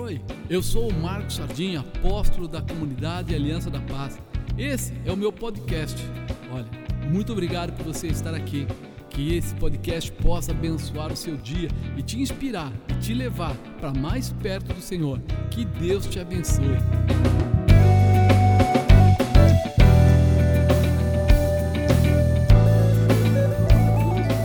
Oi, 0.00 0.20
eu 0.48 0.62
sou 0.62 0.88
o 0.88 0.94
Marcos 0.94 1.34
Sardinha, 1.34 1.80
apóstolo 1.80 2.46
da 2.46 2.62
comunidade 2.62 3.34
Aliança 3.34 3.68
da 3.68 3.80
Paz. 3.80 4.16
Esse 4.56 4.92
é 5.04 5.10
o 5.10 5.16
meu 5.16 5.32
podcast. 5.32 6.00
Olha, 6.52 6.68
muito 7.10 7.32
obrigado 7.32 7.72
por 7.72 7.84
você 7.84 8.06
estar 8.06 8.32
aqui. 8.32 8.64
Que 9.10 9.34
esse 9.34 9.52
podcast 9.56 10.12
possa 10.12 10.52
abençoar 10.52 11.12
o 11.12 11.16
seu 11.16 11.36
dia 11.36 11.68
e 11.96 12.02
te 12.04 12.20
inspirar 12.20 12.72
e 12.88 12.94
te 13.00 13.12
levar 13.12 13.56
para 13.80 13.92
mais 13.92 14.30
perto 14.30 14.72
do 14.72 14.80
Senhor. 14.80 15.20
Que 15.50 15.64
Deus 15.64 16.06
te 16.06 16.20
abençoe. 16.20 16.78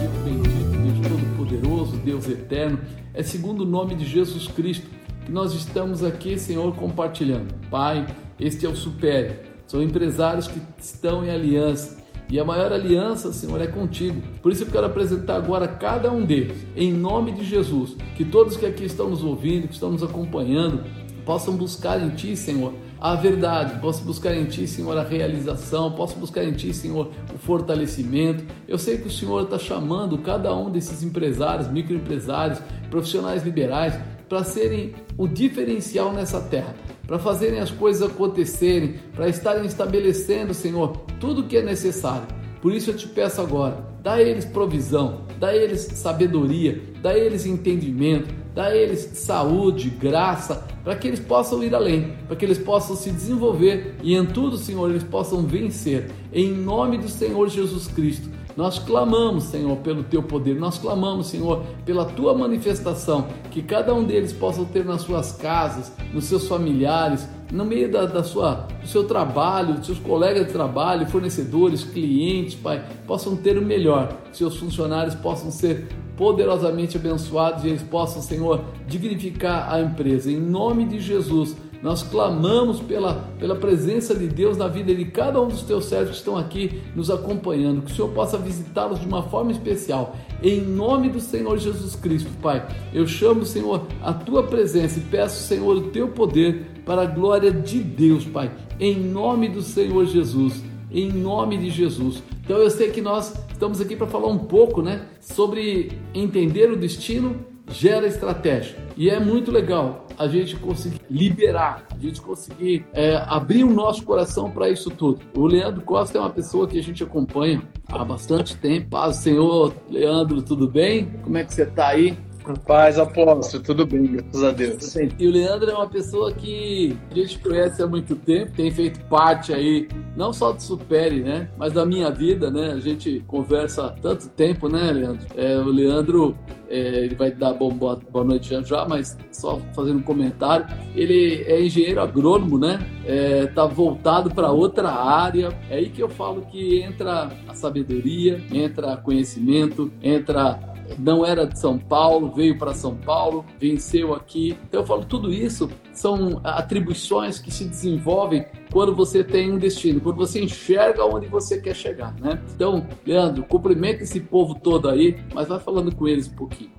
Deus 0.01 0.17
bendito, 0.25 0.81
Deus 0.81 1.07
todo-poderoso, 1.07 1.97
Deus 1.97 2.27
eterno, 2.27 2.79
é 3.13 3.21
segundo 3.21 3.61
o 3.61 3.67
nome 3.67 3.93
de 3.93 4.03
Jesus 4.03 4.47
Cristo 4.47 5.02
que 5.25 5.31
nós 5.31 5.53
estamos 5.53 6.03
aqui, 6.03 6.37
Senhor, 6.37 6.75
compartilhando. 6.75 7.53
Pai, 7.69 8.05
este 8.39 8.65
é 8.65 8.69
o 8.69 8.75
Supere. 8.75 9.39
São 9.67 9.81
empresários 9.81 10.47
que 10.47 10.59
estão 10.77 11.25
em 11.25 11.29
aliança. 11.29 11.97
E 12.29 12.39
a 12.39 12.45
maior 12.45 12.71
aliança, 12.71 13.31
Senhor, 13.31 13.61
é 13.61 13.67
contigo. 13.67 14.21
Por 14.41 14.51
isso 14.51 14.63
eu 14.63 14.67
quero 14.67 14.85
apresentar 14.85 15.35
agora 15.35 15.67
cada 15.67 16.11
um 16.11 16.25
deles, 16.25 16.65
em 16.75 16.91
nome 16.91 17.31
de 17.31 17.43
Jesus. 17.43 17.95
Que 18.15 18.25
todos 18.25 18.57
que 18.57 18.65
aqui 18.65 18.85
estão 18.85 19.09
nos 19.09 19.23
ouvindo, 19.23 19.67
que 19.67 19.73
estão 19.73 19.91
nos 19.91 20.03
acompanhando, 20.03 20.83
possam 21.25 21.55
buscar 21.55 22.01
em 22.01 22.09
Ti, 22.09 22.35
Senhor, 22.35 22.73
a 22.99 23.15
verdade, 23.15 23.79
possam 23.79 24.05
buscar 24.05 24.33
em 24.33 24.45
Ti, 24.45 24.65
Senhor, 24.65 24.97
a 24.97 25.03
realização, 25.03 25.91
possam 25.91 26.19
buscar 26.19 26.43
em 26.43 26.53
Ti, 26.53 26.73
Senhor, 26.73 27.11
o 27.33 27.37
fortalecimento. 27.37 28.45
Eu 28.67 28.77
sei 28.77 28.97
que 28.97 29.07
o 29.07 29.11
Senhor 29.11 29.43
está 29.43 29.59
chamando 29.59 30.17
cada 30.17 30.55
um 30.55 30.71
desses 30.71 31.03
empresários, 31.03 31.67
microempresários, 31.67 32.59
profissionais 32.89 33.43
liberais, 33.43 33.99
para 34.27 34.43
serem 34.43 34.93
o 35.17 35.27
diferencial 35.27 36.13
nessa 36.13 36.39
terra, 36.39 36.75
para 37.05 37.19
fazerem 37.19 37.59
as 37.59 37.71
coisas 37.71 38.09
acontecerem, 38.09 38.95
para 39.15 39.27
estarem 39.27 39.65
estabelecendo, 39.65 40.53
Senhor, 40.53 40.97
tudo 41.19 41.41
o 41.41 41.47
que 41.47 41.57
é 41.57 41.61
necessário. 41.61 42.27
Por 42.61 42.73
isso 42.73 42.91
eu 42.91 42.95
te 42.95 43.07
peço 43.07 43.41
agora, 43.41 43.85
dá 44.01 44.13
a 44.13 44.21
eles 44.21 44.45
provisão, 44.45 45.21
dá 45.39 45.49
a 45.49 45.55
eles 45.55 45.81
sabedoria, 45.81 46.81
dá 47.01 47.09
a 47.09 47.17
eles 47.17 47.45
entendimento, 47.45 48.33
dá 48.55 48.67
a 48.67 48.75
eles 48.75 49.01
saúde, 49.15 49.89
graça, 49.89 50.65
para 50.83 50.95
que 50.95 51.07
eles 51.07 51.19
possam 51.19 51.63
ir 51.63 51.75
além, 51.75 52.13
para 52.27 52.35
que 52.35 52.45
eles 52.45 52.57
possam 52.57 52.95
se 52.95 53.11
desenvolver 53.11 53.95
e 54.01 54.15
em 54.15 54.25
tudo, 54.25 54.57
Senhor, 54.57 54.89
eles 54.89 55.03
possam 55.03 55.43
vencer. 55.43 56.09
Em 56.31 56.51
nome 56.51 56.97
do 56.97 57.09
Senhor 57.09 57.49
Jesus 57.49 57.87
Cristo. 57.87 58.29
Nós 58.55 58.77
clamamos, 58.79 59.45
Senhor, 59.45 59.77
pelo 59.77 60.03
teu 60.03 60.21
poder, 60.21 60.55
nós 60.55 60.77
clamamos, 60.77 61.27
Senhor, 61.27 61.63
pela 61.85 62.05
tua 62.05 62.33
manifestação, 62.33 63.27
que 63.49 63.61
cada 63.61 63.93
um 63.93 64.03
deles 64.03 64.31
possa 64.31 64.63
ter 64.65 64.85
nas 64.85 65.01
suas 65.01 65.31
casas, 65.31 65.91
nos 66.13 66.25
seus 66.25 66.47
familiares, 66.47 67.27
no 67.51 67.65
meio 67.65 67.91
da, 67.91 68.05
da 68.05 68.23
sua, 68.23 68.67
do 68.81 68.87
seu 68.87 69.03
trabalho, 69.05 69.75
dos 69.75 69.85
seus 69.85 69.99
colegas 69.99 70.47
de 70.47 70.53
trabalho, 70.53 71.07
fornecedores, 71.07 71.83
clientes, 71.83 72.55
Pai, 72.55 72.83
possam 73.07 73.35
ter 73.35 73.57
o 73.57 73.61
melhor, 73.61 74.17
seus 74.31 74.57
funcionários 74.57 75.15
possam 75.15 75.51
ser 75.51 75.87
poderosamente 76.15 76.97
abençoados 76.97 77.63
e 77.63 77.69
eles 77.69 77.81
possam, 77.81 78.21
Senhor, 78.21 78.63
dignificar 78.87 79.71
a 79.73 79.81
empresa. 79.81 80.31
Em 80.31 80.39
nome 80.39 80.85
de 80.85 80.99
Jesus, 80.99 81.55
nós 81.83 82.01
clamamos 82.01 82.79
pela, 82.79 83.29
pela 83.37 83.55
presença 83.57 84.15
de 84.15 84.25
Deus 84.25 84.55
na 84.55 84.69
vida 84.69 84.95
de 84.95 85.03
cada 85.03 85.41
um 85.41 85.49
dos 85.49 85.63
teus 85.63 85.83
servos 85.83 86.11
que 86.11 86.15
estão 86.15 86.37
aqui 86.37 86.81
nos 86.95 87.11
acompanhando. 87.11 87.81
Que 87.81 87.91
o 87.91 87.95
Senhor 87.95 88.07
possa 88.11 88.37
visitá-los 88.37 89.01
de 89.01 89.05
uma 89.05 89.23
forma 89.23 89.51
especial. 89.51 90.15
Em 90.41 90.61
nome 90.61 91.09
do 91.09 91.19
Senhor 91.19 91.57
Jesus 91.57 91.93
Cristo, 91.93 92.29
Pai, 92.41 92.65
eu 92.93 93.05
chamo, 93.05 93.45
Senhor, 93.45 93.85
a 94.01 94.13
tua 94.13 94.43
presença 94.43 94.97
e 94.97 95.01
peço, 95.01 95.45
Senhor, 95.45 95.75
o 95.75 95.89
teu 95.89 96.07
poder 96.07 96.65
para 96.85 97.01
a 97.01 97.05
glória 97.05 97.51
de 97.51 97.79
Deus, 97.79 98.23
Pai. 98.23 98.49
Em 98.79 98.97
nome 98.97 99.49
do 99.49 99.61
Senhor 99.61 100.05
Jesus. 100.05 100.63
Em 100.89 101.11
nome 101.11 101.57
de 101.57 101.69
Jesus. 101.69 102.23
Então 102.45 102.59
eu 102.59 102.69
sei 102.69 102.91
que 102.91 103.01
nós 103.01 103.33
estamos 103.51 103.81
aqui 103.81 103.97
para 103.97 104.07
falar 104.07 104.27
um 104.27 104.37
pouco, 104.37 104.81
né, 104.81 105.05
sobre 105.19 105.91
entender 106.13 106.71
o 106.71 106.77
destino 106.77 107.52
gera 107.73 108.07
estratégia. 108.07 108.77
E 108.95 109.09
é 109.09 109.19
muito 109.19 109.51
legal 109.51 110.07
a 110.17 110.27
gente 110.27 110.55
conseguir 110.55 111.01
liberar, 111.09 111.87
a 111.91 111.97
gente 111.99 112.21
conseguir 112.21 112.85
é, 112.93 113.15
abrir 113.27 113.63
o 113.63 113.73
nosso 113.73 114.03
coração 114.03 114.49
para 114.49 114.69
isso 114.69 114.91
tudo. 114.91 115.19
O 115.35 115.47
Leandro 115.47 115.81
Costa 115.81 116.17
é 116.17 116.21
uma 116.21 116.29
pessoa 116.29 116.67
que 116.67 116.77
a 116.77 116.83
gente 116.83 117.03
acompanha 117.03 117.61
há 117.87 118.05
bastante 118.05 118.55
tempo. 118.55 118.91
Paz, 118.91 119.17
Senhor, 119.17 119.73
Leandro, 119.89 120.41
tudo 120.41 120.67
bem? 120.67 121.11
Como 121.23 121.37
é 121.37 121.43
que 121.43 121.53
você 121.53 121.63
está 121.63 121.87
aí? 121.87 122.17
Paz, 122.65 122.99
apóstolo, 122.99 123.63
tudo 123.63 123.85
bem, 123.87 124.03
graças 124.03 124.43
a 124.43 124.51
Deus. 124.51 124.95
E 125.17 125.27
o 125.27 125.31
Leandro 125.31 125.71
é 125.71 125.73
uma 125.73 125.87
pessoa 125.87 126.31
que 126.33 126.95
a 127.09 127.15
gente 127.15 127.39
conhece 127.39 127.81
há 127.81 127.87
muito 127.87 128.15
tempo, 128.17 128.51
tem 128.51 128.69
feito 128.69 128.99
parte 129.05 129.53
aí, 129.53 129.87
não 130.15 130.33
só 130.33 130.51
do 130.51 130.61
Supere, 130.61 131.21
né, 131.21 131.49
mas 131.57 131.71
da 131.71 131.85
minha 131.85 132.11
vida, 132.11 132.51
né, 132.51 132.73
a 132.73 132.79
gente 132.79 133.23
conversa 133.27 133.85
há 133.85 133.89
tanto 133.91 134.27
tempo, 134.29 134.67
né, 134.67 134.91
Leandro? 134.91 135.25
É, 135.37 135.57
o 135.57 135.69
Leandro, 135.69 136.37
é, 136.69 137.05
ele 137.05 137.15
vai 137.15 137.31
dar 137.31 137.53
bom, 137.53 137.69
boa, 137.69 137.99
boa 138.11 138.25
noite 138.25 138.49
já, 138.49 138.61
já, 138.61 138.85
mas 138.85 139.17
só 139.31 139.59
fazendo 139.73 139.99
um 139.99 140.03
comentário, 140.03 140.67
ele 140.93 141.43
é 141.47 141.63
engenheiro 141.63 142.01
agrônomo, 142.01 142.59
né, 142.59 142.85
é, 143.05 143.45
tá 143.47 143.65
voltado 143.65 144.29
para 144.29 144.51
outra 144.51 144.91
área, 144.91 145.49
é 145.69 145.75
aí 145.75 145.89
que 145.89 146.03
eu 146.03 146.09
falo 146.09 146.41
que 146.41 146.81
entra 146.81 147.31
a 147.47 147.55
sabedoria, 147.55 148.43
entra 148.51 148.97
conhecimento, 148.97 149.91
entra 150.01 150.72
não 150.97 151.25
era 151.25 151.45
de 151.45 151.59
São 151.59 151.77
Paulo, 151.77 152.31
veio 152.31 152.57
para 152.57 152.73
São 152.73 152.95
Paulo, 152.95 153.45
venceu 153.59 154.13
aqui. 154.13 154.57
Então 154.67 154.81
eu 154.81 154.85
falo, 154.85 155.05
tudo 155.05 155.31
isso 155.31 155.69
são 155.91 156.39
atribuições 156.43 157.39
que 157.39 157.51
se 157.51 157.65
desenvolvem 157.65 158.45
quando 158.71 158.95
você 158.95 159.23
tem 159.23 159.51
um 159.51 159.57
destino, 159.57 160.01
quando 160.01 160.17
você 160.17 160.41
enxerga 160.41 161.05
onde 161.05 161.27
você 161.27 161.61
quer 161.61 161.75
chegar, 161.75 162.13
né? 162.19 162.41
Então, 162.55 162.87
Leandro, 163.05 163.43
cumprimenta 163.43 164.03
esse 164.03 164.19
povo 164.19 164.55
todo 164.55 164.89
aí, 164.89 165.17
mas 165.33 165.47
vai 165.47 165.59
falando 165.59 165.95
com 165.95 166.07
eles 166.07 166.27
um 166.27 166.35
pouquinho. 166.35 166.71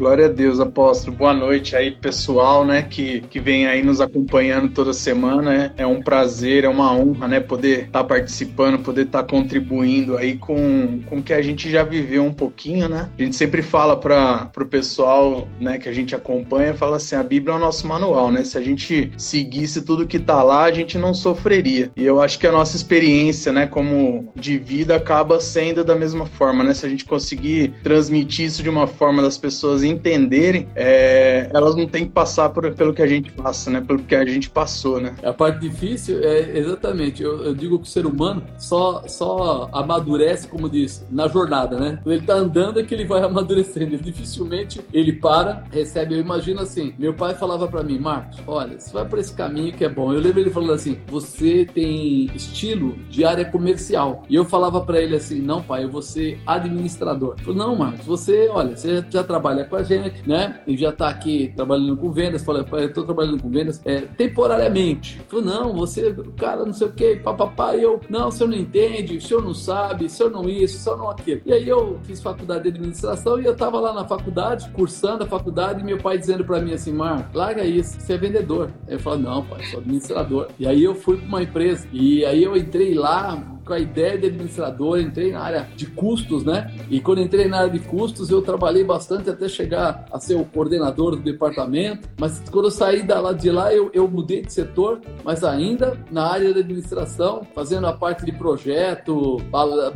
Glória 0.00 0.24
a 0.24 0.28
Deus, 0.30 0.58
apóstolo. 0.60 1.14
Boa 1.14 1.34
noite 1.34 1.76
aí, 1.76 1.90
pessoal, 1.90 2.64
né, 2.64 2.80
que, 2.80 3.20
que 3.28 3.38
vem 3.38 3.66
aí 3.66 3.82
nos 3.82 4.00
acompanhando 4.00 4.70
toda 4.70 4.94
semana. 4.94 5.74
É, 5.76 5.82
é 5.82 5.86
um 5.86 6.00
prazer, 6.00 6.64
é 6.64 6.68
uma 6.70 6.90
honra, 6.90 7.28
né, 7.28 7.38
poder 7.38 7.80
estar 7.80 7.98
tá 7.98 8.04
participando, 8.04 8.78
poder 8.78 9.04
estar 9.04 9.24
tá 9.24 9.28
contribuindo 9.28 10.16
aí 10.16 10.38
com, 10.38 11.02
o 11.10 11.22
que 11.22 11.34
a 11.34 11.42
gente 11.42 11.70
já 11.70 11.82
viveu 11.82 12.24
um 12.24 12.32
pouquinho, 12.32 12.88
né? 12.88 13.10
A 13.18 13.22
gente 13.22 13.36
sempre 13.36 13.60
fala 13.60 13.94
para 13.94 14.50
o 14.56 14.64
pessoal, 14.64 15.46
né, 15.60 15.76
que 15.76 15.86
a 15.86 15.92
gente 15.92 16.14
acompanha, 16.14 16.72
fala 16.72 16.96
assim, 16.96 17.14
a 17.14 17.22
Bíblia 17.22 17.52
é 17.52 17.58
o 17.58 17.60
nosso 17.60 17.86
manual, 17.86 18.32
né? 18.32 18.42
Se 18.42 18.56
a 18.56 18.62
gente 18.62 19.12
seguisse 19.18 19.82
tudo 19.82 20.06
que 20.06 20.18
tá 20.18 20.42
lá, 20.42 20.62
a 20.62 20.72
gente 20.72 20.96
não 20.96 21.12
sofreria. 21.12 21.90
E 21.94 22.06
eu 22.06 22.22
acho 22.22 22.38
que 22.38 22.46
a 22.46 22.52
nossa 22.52 22.74
experiência, 22.74 23.52
né, 23.52 23.66
como 23.66 24.32
de 24.34 24.56
vida 24.56 24.96
acaba 24.96 25.38
sendo 25.40 25.84
da 25.84 25.94
mesma 25.94 26.24
forma, 26.24 26.64
né? 26.64 26.72
Se 26.72 26.86
a 26.86 26.88
gente 26.88 27.04
conseguir 27.04 27.74
transmitir 27.82 28.46
isso 28.46 28.62
de 28.62 28.70
uma 28.70 28.86
forma 28.86 29.20
das 29.20 29.36
pessoas 29.36 29.89
entenderem, 29.90 30.68
é, 30.74 31.50
elas 31.52 31.76
não 31.76 31.86
têm 31.86 32.04
que 32.04 32.12
passar 32.12 32.50
por, 32.50 32.70
pelo 32.72 32.94
que 32.94 33.02
a 33.02 33.06
gente 33.06 33.30
passa, 33.32 33.70
né? 33.70 33.80
Pelo 33.80 34.00
que 34.00 34.14
a 34.14 34.24
gente 34.24 34.48
passou, 34.50 35.00
né? 35.00 35.14
A 35.22 35.32
parte 35.32 35.60
difícil 35.60 36.22
é 36.22 36.58
exatamente. 36.58 37.22
Eu, 37.22 37.44
eu 37.44 37.54
digo 37.54 37.78
que 37.78 37.84
o 37.84 37.90
ser 37.90 38.06
humano 38.06 38.42
só, 38.58 39.02
só 39.06 39.68
amadurece, 39.72 40.48
como 40.48 40.68
diz, 40.68 41.06
na 41.10 41.28
jornada, 41.28 41.78
né? 41.78 41.98
Quando 42.02 42.14
ele 42.14 42.26
tá 42.26 42.34
andando 42.34 42.80
é 42.80 42.82
que 42.82 42.94
ele 42.94 43.04
vai 43.04 43.22
amadurecendo. 43.24 43.94
Ele, 43.94 43.98
dificilmente 43.98 44.80
ele 44.92 45.12
para, 45.12 45.64
recebe. 45.70 46.14
Eu 46.14 46.20
imagino 46.20 46.60
assim: 46.60 46.94
meu 46.98 47.14
pai 47.14 47.34
falava 47.34 47.66
para 47.68 47.82
mim, 47.82 47.98
Marcos, 47.98 48.38
olha, 48.46 48.78
você 48.78 48.92
vai 48.92 49.04
por 49.04 49.18
esse 49.18 49.32
caminho 49.34 49.72
que 49.72 49.84
é 49.84 49.88
bom. 49.88 50.12
Eu 50.12 50.20
lembro 50.20 50.40
ele 50.40 50.50
falando 50.50 50.72
assim: 50.72 50.98
você 51.06 51.64
tem 51.64 52.30
estilo 52.34 52.96
de 53.08 53.24
área 53.24 53.44
comercial. 53.44 54.22
E 54.28 54.34
eu 54.34 54.44
falava 54.44 54.80
para 54.80 55.00
ele 55.00 55.16
assim: 55.16 55.40
não, 55.40 55.62
pai, 55.62 55.84
eu 55.84 55.90
vou 55.90 56.02
ser 56.02 56.40
administrador. 56.46 57.36
Falou, 57.40 57.54
não, 57.54 57.76
Marcos, 57.76 58.04
você, 58.06 58.48
olha, 58.48 58.76
você 58.76 59.04
já 59.08 59.22
trabalha 59.22 59.64
com 59.64 59.76
gente, 59.82 60.28
né? 60.28 60.60
E 60.66 60.76
já 60.76 60.90
está 60.90 61.08
aqui 61.08 61.52
trabalhando 61.54 61.96
com 61.96 62.10
vendas. 62.10 62.44
Falei, 62.44 62.64
eu 62.70 62.86
estou 62.86 63.04
trabalhando 63.04 63.42
com 63.42 63.48
vendas 63.48 63.80
é, 63.84 64.00
temporariamente. 64.00 65.20
Falei, 65.28 65.44
não, 65.44 65.74
você, 65.74 66.14
cara, 66.36 66.64
não 66.64 66.72
sei 66.72 66.86
o 66.86 66.92
que, 66.92 67.16
papapá. 67.16 67.76
E 67.76 67.82
eu, 67.82 68.00
não, 68.08 68.28
o 68.28 68.32
senhor 68.32 68.50
não 68.50 68.56
entende, 68.56 69.16
o 69.16 69.20
senhor 69.20 69.42
não 69.42 69.54
sabe, 69.54 70.06
o 70.06 70.10
senhor 70.10 70.30
não 70.30 70.48
isso, 70.48 70.76
o 70.76 70.80
senhor 70.80 70.96
não 70.96 71.10
aquilo. 71.10 71.40
E 71.44 71.52
aí 71.52 71.68
eu 71.68 71.98
fiz 72.04 72.22
faculdade 72.22 72.64
de 72.64 72.68
administração 72.70 73.40
e 73.40 73.44
eu 73.44 73.52
estava 73.52 73.80
lá 73.80 73.92
na 73.92 74.04
faculdade, 74.04 74.70
cursando 74.70 75.24
a 75.24 75.26
faculdade, 75.26 75.80
e 75.80 75.84
meu 75.84 75.98
pai 75.98 76.18
dizendo 76.18 76.44
para 76.44 76.60
mim 76.60 76.72
assim, 76.72 76.92
Mar, 76.92 77.30
larga 77.34 77.64
isso, 77.64 78.00
você 78.00 78.14
é 78.14 78.18
vendedor. 78.18 78.70
Eu 78.88 78.98
falei, 78.98 79.22
não, 79.22 79.44
pai, 79.44 79.64
sou 79.66 79.80
administrador. 79.80 80.48
E 80.58 80.66
aí 80.66 80.82
eu 80.82 80.94
fui 80.94 81.16
para 81.16 81.26
uma 81.26 81.42
empresa. 81.42 81.86
E 81.92 82.24
aí 82.24 82.42
eu 82.42 82.56
entrei 82.56 82.94
lá, 82.94 83.59
com 83.70 83.74
a 83.74 83.78
ideia 83.78 84.18
de 84.18 84.26
administrador, 84.26 84.98
entrei 84.98 85.30
na 85.30 85.42
área 85.42 85.68
de 85.76 85.86
custos, 85.86 86.44
né? 86.44 86.74
E 86.90 87.00
quando 87.00 87.20
entrei 87.20 87.46
na 87.46 87.58
área 87.58 87.70
de 87.70 87.78
custos, 87.78 88.28
eu 88.28 88.42
trabalhei 88.42 88.82
bastante 88.82 89.30
até 89.30 89.48
chegar 89.48 90.06
a 90.10 90.18
ser 90.18 90.34
o 90.34 90.44
coordenador 90.44 91.14
do 91.14 91.22
departamento. 91.22 92.08
Mas 92.18 92.42
quando 92.50 92.64
eu 92.64 92.70
saí 92.72 93.04
da 93.04 93.20
lá 93.20 93.32
de 93.32 93.48
lá, 93.48 93.72
eu, 93.72 93.88
eu 93.94 94.08
mudei 94.08 94.42
de 94.42 94.52
setor, 94.52 95.00
mas 95.22 95.44
ainda 95.44 95.96
na 96.10 96.32
área 96.32 96.52
de 96.52 96.58
administração, 96.58 97.46
fazendo 97.54 97.86
a 97.86 97.92
parte 97.92 98.26
de 98.26 98.32
projeto, 98.32 99.36